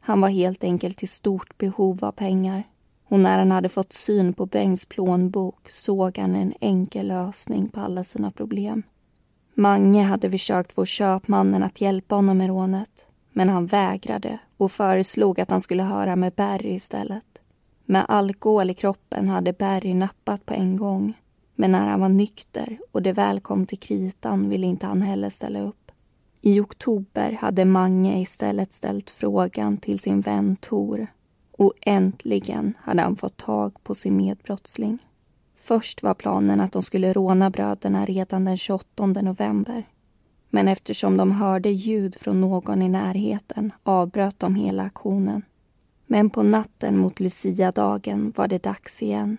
Han 0.00 0.20
var 0.20 0.28
helt 0.28 0.64
enkelt 0.64 1.02
i 1.02 1.06
stort 1.06 1.58
behov 1.58 2.04
av 2.04 2.12
pengar 2.12 2.62
och 3.08 3.20
när 3.20 3.38
han 3.38 3.50
hade 3.50 3.68
fått 3.68 3.92
syn 3.92 4.32
på 4.32 4.46
Bengts 4.46 4.86
plånbok 4.86 5.70
såg 5.70 6.18
han 6.18 6.34
en 6.34 6.54
enkel 6.60 7.08
lösning 7.08 7.68
på 7.68 7.80
alla 7.80 8.04
sina 8.04 8.30
problem. 8.30 8.82
Mange 9.54 10.02
hade 10.02 10.30
försökt 10.30 10.72
få 10.72 10.84
köpmannen 10.84 11.62
att 11.62 11.80
hjälpa 11.80 12.14
honom 12.14 12.38
med 12.38 12.46
rånet 12.46 13.06
men 13.32 13.48
han 13.48 13.66
vägrade 13.66 14.38
och 14.56 14.72
föreslog 14.72 15.40
att 15.40 15.50
han 15.50 15.60
skulle 15.60 15.82
höra 15.82 16.16
med 16.16 16.32
Barry 16.32 16.70
istället. 16.70 17.24
Med 17.84 18.04
alkohol 18.08 18.70
i 18.70 18.74
kroppen 18.74 19.28
hade 19.28 19.52
Barry 19.52 19.94
nappat 19.94 20.46
på 20.46 20.54
en 20.54 20.76
gång 20.76 21.14
men 21.60 21.72
när 21.72 21.86
han 21.88 22.00
var 22.00 22.08
nykter 22.08 22.78
och 22.92 23.02
det 23.02 23.12
väl 23.12 23.40
kom 23.40 23.66
till 23.66 23.78
kritan 23.78 24.48
ville 24.48 24.66
inte 24.66 24.86
han 24.86 25.02
heller 25.02 25.30
ställa 25.30 25.60
upp. 25.60 25.92
I 26.40 26.60
oktober 26.60 27.32
hade 27.40 27.64
Mange 27.64 28.20
istället 28.20 28.72
ställt 28.72 29.10
frågan 29.10 29.76
till 29.76 29.98
sin 29.98 30.20
vän 30.20 30.56
Tor 30.56 31.06
och 31.52 31.72
äntligen 31.80 32.74
hade 32.78 33.02
han 33.02 33.16
fått 33.16 33.36
tag 33.36 33.82
på 33.82 33.94
sin 33.94 34.16
medbrottsling. 34.16 34.98
Först 35.56 36.02
var 36.02 36.14
planen 36.14 36.60
att 36.60 36.72
de 36.72 36.82
skulle 36.82 37.12
råna 37.12 37.50
bröderna 37.50 38.04
redan 38.04 38.44
den 38.44 38.56
28 38.56 39.06
november. 39.06 39.84
Men 40.50 40.68
eftersom 40.68 41.16
de 41.16 41.32
hörde 41.32 41.70
ljud 41.70 42.16
från 42.20 42.40
någon 42.40 42.82
i 42.82 42.88
närheten 42.88 43.72
avbröt 43.82 44.38
de 44.38 44.54
hela 44.54 44.82
aktionen. 44.82 45.42
Men 46.06 46.30
på 46.30 46.42
natten 46.42 46.98
mot 46.98 47.20
Lucia-dagen 47.20 48.32
var 48.36 48.48
det 48.48 48.62
dags 48.62 49.02
igen. 49.02 49.36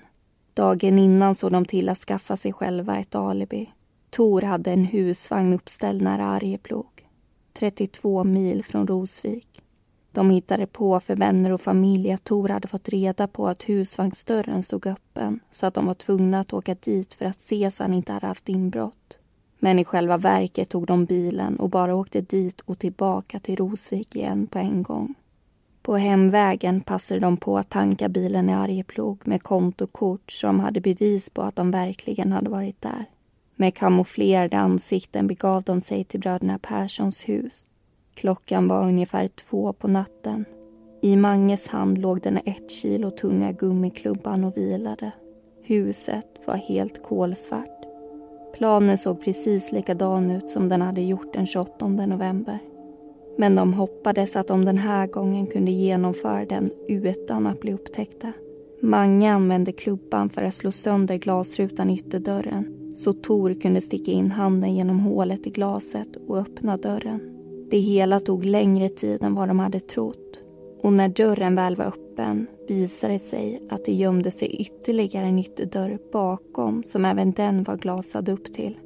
Dagen 0.54 1.00
innan 1.00 1.36
såg 1.36 1.52
de 1.52 1.66
till 1.66 1.90
att 1.90 1.98
skaffa 1.98 2.38
sig 2.38 2.54
själva 2.54 3.00
ett 3.00 3.16
alibi. 3.16 3.70
Tor 4.10 4.42
hade 4.42 4.72
en 4.72 4.86
husvagn 4.86 5.54
uppställd 5.54 6.02
nära 6.02 6.26
Arjeplog, 6.26 7.08
32 7.54 8.24
mil 8.24 8.64
från 8.64 8.88
Rosvik. 8.88 9.62
De 10.12 10.30
hittade 10.30 10.68
på 10.68 11.00
för 11.00 11.16
vänner 11.16 11.52
och 11.52 11.62
familj 11.62 12.12
att 12.12 12.24
Tor 12.24 12.50
hade 12.50 12.68
fått 12.68 12.90
reda 12.90 13.28
på 13.28 13.48
att 13.48 13.70
husvagnsdörren 13.70 14.64
stod 14.64 14.88
öppen 14.88 15.40
så 15.54 15.66
att 15.66 15.74
de 15.74 15.86
var 15.86 15.94
tvungna 15.94 16.40
att 16.40 16.54
åka 16.54 16.76
dit 16.76 17.14
för 17.14 17.26
att 17.26 17.40
se 17.40 17.72
så 17.72 17.84
han 17.84 17.94
inte 17.94 18.14
hade 18.14 18.28
haft 18.28 18.50
inbrott. 18.50 19.18
Men 19.60 19.80
i 19.80 19.86
själva 19.86 20.18
verket 20.18 20.70
tog 20.70 20.88
de 20.88 21.06
bilen 21.06 21.60
och 21.60 21.70
bara 21.70 21.96
åkte 21.96 22.22
dit 22.22 22.62
och 22.62 22.80
tillbaka 22.80 23.40
till 23.40 23.56
Rosvik 23.56 24.16
igen 24.16 24.48
på 24.48 24.60
en 24.60 24.84
gång. 24.84 25.16
På 25.92 25.98
hemvägen 25.98 26.82
passade 26.82 27.20
de 27.20 27.38
på 27.38 27.58
att 27.58 27.70
tanka 27.70 28.10
bilen 28.10 28.50
i 28.50 28.54
Arjeplog 28.54 29.28
med 29.28 29.44
kontokort 29.44 30.32
så 30.32 30.48
de 30.48 30.60
hade 30.60 30.82
bevis 30.82 31.30
på 31.30 31.42
att 31.42 31.56
de 31.56 31.72
verkligen 31.72 32.32
hade 32.32 32.50
varit 32.50 32.82
där. 32.82 33.06
Med 33.56 33.76
kamouflerade 33.76 34.58
ansikten 34.58 35.28
begav 35.28 35.64
de 35.64 35.82
sig 35.82 36.04
till 36.04 36.20
bröderna 36.20 36.60
Perssons 36.60 37.30
hus. 37.30 37.68
Klockan 38.14 38.68
var 38.68 38.88
ungefär 38.88 39.28
två 39.28 39.74
på 39.74 39.88
natten. 39.88 40.46
I 41.02 41.16
Manges 41.16 41.68
hand 41.68 41.98
låg 41.98 42.22
den 42.22 42.38
ett 42.46 42.72
kilo 42.72 43.12
tunga 43.12 43.52
gummiklubban 43.52 44.44
och 44.44 44.58
vilade. 44.58 45.12
Huset 45.64 46.28
var 46.46 46.56
helt 46.56 47.04
kolsvart. 47.04 47.86
Planen 48.54 48.98
såg 48.98 49.24
precis 49.24 49.72
likadan 49.72 50.32
ut 50.32 50.50
som 50.50 50.70
den 50.70 50.82
hade 50.82 51.02
gjort 51.02 51.34
den 51.34 51.46
28 51.46 51.88
november. 51.88 52.60
Men 53.38 53.56
de 53.56 53.74
hoppades 53.74 54.36
att 54.36 54.48
de 54.48 54.66
den 54.66 54.78
här 54.78 55.08
gången 55.08 55.48
kunde 55.48 55.72
genomföra 55.72 56.46
den 56.46 56.72
utan 56.88 57.48
att 57.48 57.60
bli 57.60 57.74
upptäckta. 57.74 58.34
Mange 58.82 59.32
använde 59.32 59.72
klubban 59.72 60.30
för 60.30 60.42
att 60.42 60.54
slå 60.54 60.72
sönder 60.72 61.16
glasrutan 61.16 61.90
i 61.90 61.94
ytterdörren 61.94 62.94
så 62.96 63.14
Tor 63.14 63.54
kunde 63.62 63.82
sticka 63.82 64.12
in 64.12 64.32
handen 64.32 64.76
genom 64.76 65.00
hålet 65.00 65.48
i 65.48 65.50
glaset 65.50 66.08
och 66.28 66.38
öppna 66.38 66.78
dörren. 66.78 67.22
Det 67.72 67.80
hela 67.80 68.20
tog 68.20 68.46
längre 68.46 68.90
tid 68.90 69.24
än 69.24 69.36
vad 69.36 69.48
de 69.48 69.60
hade 69.60 69.80
trott 69.80 70.40
och 70.82 70.94
när 70.94 71.10
dörren 71.10 71.56
väl 71.56 71.76
var 71.76 71.86
öppen 71.86 72.48
visade 72.68 73.14
det 73.14 73.20
sig 73.20 73.62
att 73.70 73.86
det 73.86 73.94
gömde 73.94 74.32
sig 74.32 74.56
ytterligare 74.56 75.26
en 75.26 75.40
ytterdörr 75.40 76.00
bakom 76.12 76.84
som 76.84 77.06
även 77.06 77.32
den 77.32 77.64
var 77.64 77.78
glasad 77.78 78.30
upp 78.30 78.54
till. 78.54 78.78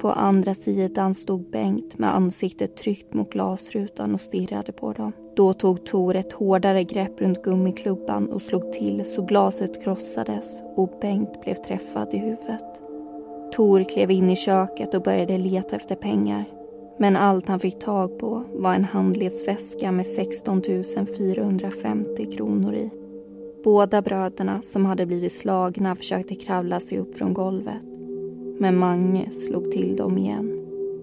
På 0.00 0.08
andra 0.08 0.54
sidan 0.54 1.14
stod 1.14 1.50
Bengt 1.50 1.98
med 1.98 2.14
ansiktet 2.14 2.76
tryckt 2.76 3.14
mot 3.14 3.32
glasrutan 3.32 4.14
och 4.14 4.20
stirrade 4.20 4.72
på 4.72 4.92
dem. 4.92 5.12
Då 5.36 5.52
tog 5.52 5.86
Tor 5.86 6.16
ett 6.16 6.32
hårdare 6.32 6.84
grepp 6.84 7.20
runt 7.20 7.42
gummiklubban 7.42 8.28
och 8.28 8.42
slog 8.42 8.72
till 8.72 9.04
så 9.04 9.22
glaset 9.22 9.84
krossades 9.84 10.62
och 10.76 10.98
Bengt 11.00 11.40
blev 11.40 11.54
träffad 11.54 12.14
i 12.14 12.18
huvudet. 12.18 12.80
Tor 13.52 13.84
klev 13.84 14.10
in 14.10 14.30
i 14.30 14.36
köket 14.36 14.94
och 14.94 15.02
började 15.02 15.38
leta 15.38 15.76
efter 15.76 15.94
pengar. 15.94 16.44
Men 16.98 17.16
allt 17.16 17.48
han 17.48 17.60
fick 17.60 17.78
tag 17.78 18.18
på 18.18 18.44
var 18.52 18.74
en 18.74 18.84
handledsväska 18.84 19.92
med 19.92 20.06
16 20.06 20.62
450 21.18 22.32
kronor 22.32 22.74
i. 22.74 22.90
Båda 23.64 24.02
bröderna 24.02 24.62
som 24.62 24.86
hade 24.86 25.06
blivit 25.06 25.32
slagna 25.32 25.96
försökte 25.96 26.34
kravla 26.34 26.80
sig 26.80 26.98
upp 26.98 27.14
från 27.14 27.34
golvet. 27.34 27.89
Men 28.60 28.78
Mange 28.78 29.30
slog 29.30 29.70
till 29.70 29.96
dem 29.96 30.18
igen. 30.18 30.60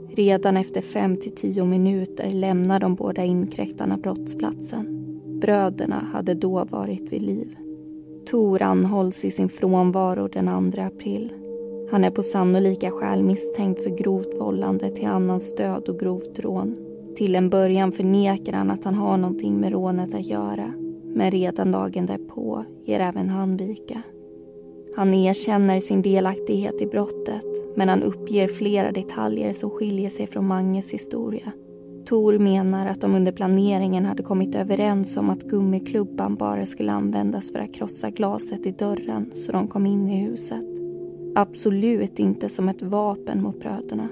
Redan 0.10 0.58
efter 0.58 0.82
fem 0.82 1.18
till 1.18 1.32
tio 1.32 1.66
minuter 1.66 2.32
lämnade 2.32 2.80
de 2.80 2.96
båda 2.96 3.24
inkräktarna 3.24 3.98
brottsplatsen. 3.98 4.88
Bröderna 5.26 6.08
hade 6.14 6.34
då 6.34 6.66
varit 6.70 7.14
vid 7.14 7.22
liv. 7.22 7.56
Tor 8.30 8.62
anhålls 8.62 9.26
i 9.26 9.32
sin 9.32 9.50
frånvaro 9.50 10.28
den 10.28 10.72
2 10.72 10.82
april. 10.82 11.34
Han 11.92 12.04
är 12.04 12.12
på 12.12 12.24
sannolika 12.24 12.92
skäl 12.92 13.24
misstänkt 13.24 13.84
för 13.84 13.98
grovt 13.98 14.40
vållande 14.40 14.92
till 14.92 15.08
annans 15.08 15.56
död 15.56 15.90
och 15.90 16.00
grovt 16.00 16.40
rån. 16.40 16.76
Till 17.16 17.36
en 17.36 17.50
början 17.50 17.92
förnekar 17.92 18.54
han 18.54 18.72
att 18.72 18.84
han 18.84 18.96
har 18.96 19.18
någonting 19.18 19.60
med 19.60 19.72
rånet 19.72 20.14
att 20.14 20.28
göra. 20.28 20.74
Men 21.04 21.32
redan 21.32 21.72
dagen 21.72 22.06
därpå 22.06 22.64
ger 22.86 23.00
även 23.00 23.30
han 23.30 23.58
vika. 23.58 24.02
Han 24.98 25.14
erkänner 25.14 25.80
sin 25.80 26.02
delaktighet 26.02 26.82
i 26.82 26.86
brottet 26.86 27.46
men 27.76 27.90
han 27.90 28.04
uppger 28.04 28.48
flera 28.48 28.92
detaljer 28.92 29.54
som 29.54 29.70
skiljer 29.70 30.10
sig 30.10 30.28
från 30.28 30.48
Manges 30.48 30.92
historia. 30.92 31.52
Tor 32.06 32.38
menar 32.38 32.88
att 32.88 33.02
de 33.02 33.16
under 33.16 33.32
planeringen 33.32 34.06
hade 34.06 34.24
kommit 34.24 34.56
överens 34.56 35.18
om 35.18 35.30
att 35.30 35.44
gummiklubban 35.44 36.36
bara 36.36 36.66
skulle 36.66 36.92
användas 36.92 37.52
för 37.52 37.60
att 37.60 37.74
krossa 37.74 38.10
glaset 38.10 38.66
i 38.66 38.72
dörren 38.72 39.32
så 39.34 39.52
de 39.52 39.68
kom 39.68 39.86
in 39.86 40.08
i 40.08 40.26
huset. 40.26 40.66
Absolut 41.36 42.20
inte 42.20 42.50
som 42.50 42.70
ett 42.70 42.82
vapen 42.82 43.42
mot 43.42 43.60
bröderna. 43.60 44.08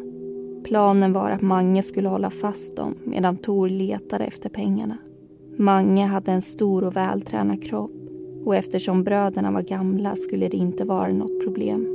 Planen 0.64 1.14
var 1.14 1.30
att 1.30 1.42
Mange 1.42 1.84
skulle 1.84 2.10
hålla 2.10 2.30
fast 2.30 2.76
dem 2.76 2.96
medan 3.04 3.38
Tor 3.38 3.70
letade 3.70 4.26
efter 4.26 4.50
pengarna. 4.50 4.98
Mange 5.58 6.06
hade 6.06 6.32
en 6.32 6.42
stor 6.42 6.84
och 6.84 6.96
vältränad 6.96 7.64
kropp 7.64 8.05
och 8.46 8.56
eftersom 8.56 9.04
bröderna 9.04 9.52
var 9.52 9.62
gamla 9.62 10.16
skulle 10.16 10.48
det 10.48 10.58
inte 10.58 10.86
vara 10.86 11.14
något 11.14 11.44
problem. 11.44 11.88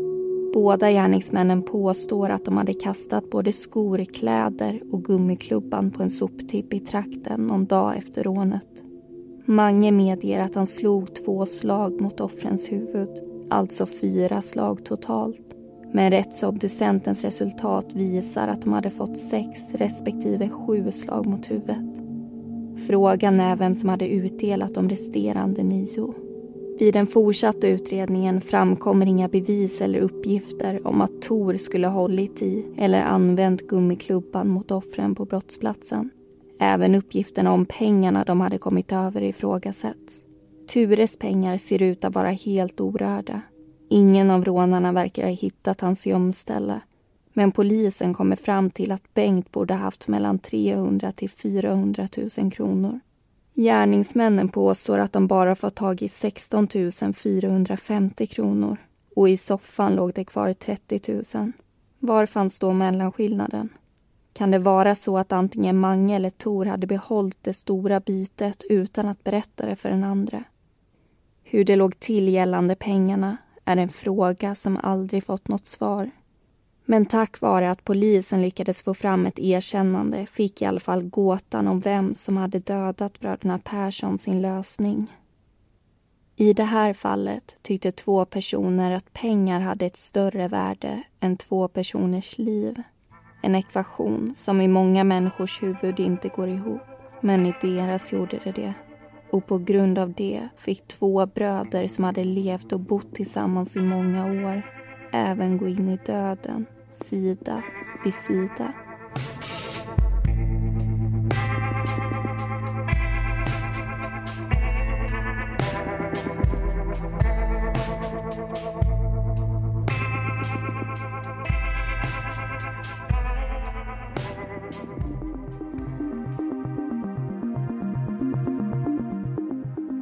Båda 0.54 0.90
gärningsmännen 0.90 1.62
påstår 1.62 2.28
att 2.28 2.44
de 2.44 2.56
hade 2.56 2.74
kastat 2.74 3.30
både 3.30 3.52
skor, 3.52 4.04
kläder 4.04 4.80
och 4.92 5.04
gummiklubban 5.04 5.90
på 5.90 6.02
en 6.02 6.10
soptipp 6.10 6.74
i 6.74 6.80
trakten 6.80 7.46
någon 7.46 7.64
dag 7.64 7.96
efter 7.96 8.24
rånet. 8.24 8.82
Mange 9.44 9.92
medger 9.92 10.40
att 10.40 10.54
han 10.54 10.66
slog 10.66 11.14
två 11.14 11.46
slag 11.46 12.00
mot 12.00 12.20
offrens 12.20 12.72
huvud, 12.72 13.08
alltså 13.50 13.86
fyra 13.86 14.42
slag 14.42 14.84
totalt. 14.84 15.54
Men 15.92 16.10
rättsobducentens 16.10 17.24
resultat 17.24 17.86
visar 17.92 18.48
att 18.48 18.62
de 18.62 18.72
hade 18.72 18.90
fått 18.90 19.18
sex 19.18 19.74
respektive 19.74 20.48
sju 20.48 20.92
slag 20.92 21.26
mot 21.26 21.50
huvudet. 21.50 22.00
Frågan 22.86 23.40
är 23.40 23.56
vem 23.56 23.74
som 23.74 23.88
hade 23.88 24.08
utdelat 24.08 24.74
de 24.74 24.88
resterande 24.88 25.62
nio. 25.62 26.29
Vid 26.80 26.94
den 26.94 27.06
fortsatta 27.06 27.68
utredningen 27.68 28.40
framkommer 28.40 29.06
inga 29.06 29.28
bevis 29.28 29.80
eller 29.80 30.00
uppgifter 30.00 30.86
om 30.86 31.00
att 31.00 31.22
Tor 31.22 31.56
skulle 31.56 31.86
ha 31.86 31.94
hållit 32.00 32.42
i 32.42 32.66
eller 32.76 33.02
använt 33.02 33.66
gummiklubban 33.66 34.48
mot 34.48 34.70
offren 34.70 35.14
på 35.14 35.24
brottsplatsen. 35.24 36.10
Även 36.58 36.94
uppgifterna 36.94 37.52
om 37.52 37.66
pengarna 37.66 38.24
de 38.24 38.40
hade 38.40 38.58
kommit 38.58 38.92
över 38.92 39.22
ifrågasätts. 39.22 40.20
Tures 40.68 41.18
pengar 41.18 41.56
ser 41.56 41.82
ut 41.82 42.04
att 42.04 42.14
vara 42.14 42.30
helt 42.30 42.80
orörda. 42.80 43.40
Ingen 43.88 44.30
av 44.30 44.44
rånarna 44.44 44.92
verkar 44.92 45.22
ha 45.22 45.30
hittat 45.30 45.80
hans 45.80 46.06
gömställe. 46.06 46.80
Men 47.32 47.52
polisen 47.52 48.14
kommer 48.14 48.36
fram 48.36 48.70
till 48.70 48.92
att 48.92 49.14
Bengt 49.14 49.52
borde 49.52 49.74
haft 49.74 50.08
mellan 50.08 50.38
300 50.38 51.12
till 51.12 51.30
400 51.30 52.08
000 52.38 52.50
kronor. 52.52 53.00
Gärningsmännen 53.60 54.48
påstår 54.48 54.98
att 54.98 55.12
de 55.12 55.26
bara 55.26 55.54
fått 55.54 55.74
tag 55.74 56.02
i 56.02 56.08
16 56.08 56.68
450 57.14 58.26
kronor 58.26 58.76
och 59.16 59.28
i 59.28 59.36
soffan 59.36 59.94
låg 59.94 60.14
det 60.14 60.24
kvar 60.24 60.52
30 60.52 61.22
000. 61.34 61.52
Var 61.98 62.26
fanns 62.26 62.58
då 62.58 62.72
mellanskillnaden? 62.72 63.68
Kan 64.32 64.50
det 64.50 64.58
vara 64.58 64.94
så 64.94 65.18
att 65.18 65.32
antingen 65.32 65.78
Mange 65.78 66.16
eller 66.16 66.30
Tor 66.30 66.66
hade 66.66 66.86
behållit 66.86 67.36
det 67.42 67.54
stora 67.54 68.00
bytet 68.00 68.64
utan 68.70 69.08
att 69.08 69.24
berätta 69.24 69.66
det 69.66 69.76
för 69.76 69.88
den 69.88 70.04
andra? 70.04 70.44
Hur 71.42 71.64
det 71.64 71.76
låg 71.76 72.00
till 72.00 72.28
gällande 72.28 72.74
pengarna 72.74 73.36
är 73.64 73.76
en 73.76 73.88
fråga 73.88 74.54
som 74.54 74.76
aldrig 74.82 75.24
fått 75.24 75.48
något 75.48 75.66
svar. 75.66 76.10
Men 76.90 77.06
tack 77.06 77.40
vare 77.40 77.70
att 77.70 77.84
polisen 77.84 78.42
lyckades 78.42 78.82
få 78.82 78.94
fram 78.94 79.26
ett 79.26 79.38
erkännande 79.38 80.26
fick 80.26 80.62
i 80.62 80.64
alla 80.64 80.80
fall 80.80 81.02
gåtan 81.02 81.68
om 81.68 81.80
vem 81.80 82.14
som 82.14 82.36
hade 82.36 82.58
dödat 82.58 83.20
bröderna 83.20 83.58
Persson 83.58 84.18
sin 84.18 84.42
lösning. 84.42 85.06
I 86.36 86.52
det 86.52 86.64
här 86.64 86.92
fallet 86.92 87.56
tyckte 87.62 87.92
två 87.92 88.24
personer 88.24 88.90
att 88.90 89.12
pengar 89.12 89.60
hade 89.60 89.86
ett 89.86 89.96
större 89.96 90.48
värde 90.48 91.02
än 91.20 91.36
två 91.36 91.68
personers 91.68 92.38
liv. 92.38 92.82
En 93.42 93.54
ekvation 93.54 94.34
som 94.36 94.60
i 94.60 94.68
många 94.68 95.04
människors 95.04 95.62
huvud 95.62 96.00
inte 96.00 96.28
går 96.28 96.48
ihop, 96.48 96.82
men 97.20 97.46
i 97.46 97.54
deras 97.62 98.12
gjorde 98.12 98.40
det 98.44 98.52
det. 98.52 98.74
Och 99.32 99.46
på 99.46 99.58
grund 99.58 99.98
av 99.98 100.12
det 100.12 100.48
fick 100.56 100.88
två 100.88 101.26
bröder 101.26 101.86
som 101.86 102.04
hade 102.04 102.24
levt 102.24 102.72
och 102.72 102.80
bott 102.80 103.14
tillsammans 103.14 103.76
i 103.76 103.80
många 103.80 104.48
år 104.48 104.62
även 105.12 105.58
gå 105.58 105.68
in 105.68 105.88
i 105.88 105.96
döden 105.96 106.66
sida 107.04 107.62
vid 108.04 108.14
sida. 108.14 108.72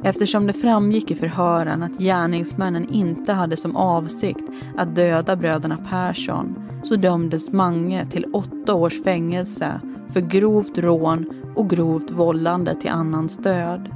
Eftersom 0.03 0.47
det 0.47 0.53
framgick 0.53 1.11
i 1.11 1.15
förhören 1.15 1.83
att 1.83 1.97
gärningsmännen 1.97 2.89
inte 2.89 3.33
hade 3.33 3.57
som 3.57 3.75
avsikt 3.75 4.43
att 4.77 4.95
döda 4.95 5.35
bröderna 5.35 5.77
Persson 5.89 6.68
så 6.81 6.95
dömdes 6.95 7.51
Mange 7.51 8.05
till 8.05 8.25
åtta 8.33 8.73
års 8.73 9.03
fängelse 9.03 9.81
för 10.09 10.21
grovt 10.21 10.77
rån 10.77 11.25
och 11.55 11.69
grovt 11.69 12.11
vållande 12.11 12.75
till 12.75 12.89
annans 12.89 13.37
död. 13.37 13.89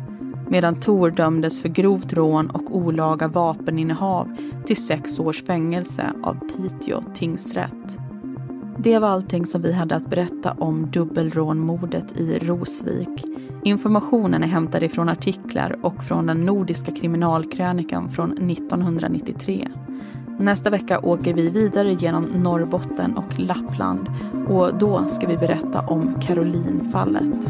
Medan 0.50 0.76
Tor 0.76 1.12
dömdes 1.12 1.62
för 1.62 1.70
grovt 1.70 2.14
rån 2.14 2.50
och 2.50 2.76
olaga 2.76 3.28
vapeninnehav 3.28 4.38
till 4.66 4.78
sex 4.78 5.20
års 5.20 5.44
fängelse 5.44 6.14
av 6.24 6.34
Piteå 6.34 7.02
tingsrätt. 7.14 7.98
Det 8.78 9.00
var 9.00 9.08
allting 9.08 9.46
som 9.46 9.62
vi 9.62 9.74
hade 9.74 9.96
att 9.96 10.10
berätta 10.10 10.52
om 10.52 10.92
dubbelrånmordet 10.92 12.20
i 12.20 12.40
Rosvik. 12.40 13.24
Informationen 13.64 14.44
är 14.44 14.48
hämtad 14.48 14.84
ifrån 14.84 15.10
artiklar 15.10 15.80
och 15.82 16.04
från 16.04 16.26
den 16.26 16.46
nordiska 16.46 16.92
kriminalkrönikan 16.92 18.10
från 18.10 18.32
1993. 18.32 19.68
Nästa 20.38 20.70
vecka 20.70 21.00
åker 21.00 21.34
vi 21.34 21.50
vidare 21.50 21.94
genom 21.94 22.24
Norrbotten 22.24 23.18
och 23.18 23.40
Lappland 23.40 24.10
och 24.48 24.78
då 24.78 25.08
ska 25.08 25.28
vi 25.28 25.38
berätta 25.38 25.82
om 25.82 26.22
Caroline-fallet. 26.22 27.48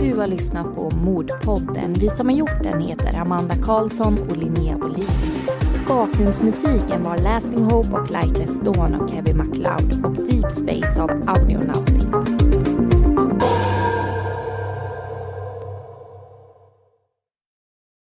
Du 0.00 0.18
har 0.18 0.26
lyssnat 0.26 0.74
på 0.74 0.90
Mordpodden. 0.90 1.92
Vi 1.92 2.10
som 2.10 2.28
har 2.28 2.36
gjort 2.36 2.62
den 2.62 2.80
heter 2.80 3.14
Amanda 3.14 3.54
Karlsson 3.54 4.18
och 4.30 4.36
Linnea 4.36 4.78
Bolin. 4.78 5.04
Bakgrundsmusiken 5.88 7.04
var 7.04 7.18
Lasting 7.18 7.64
Hope 7.64 7.88
och 7.88 8.10
Lightless 8.10 8.60
Dawn 8.60 8.94
av 8.94 9.08
Kevin 9.08 9.36
MacLeod 9.36 10.04
och 10.04 10.14
Deep 10.14 10.52
Space 10.52 11.02
av 11.02 11.10
Audionautics. 11.26 12.51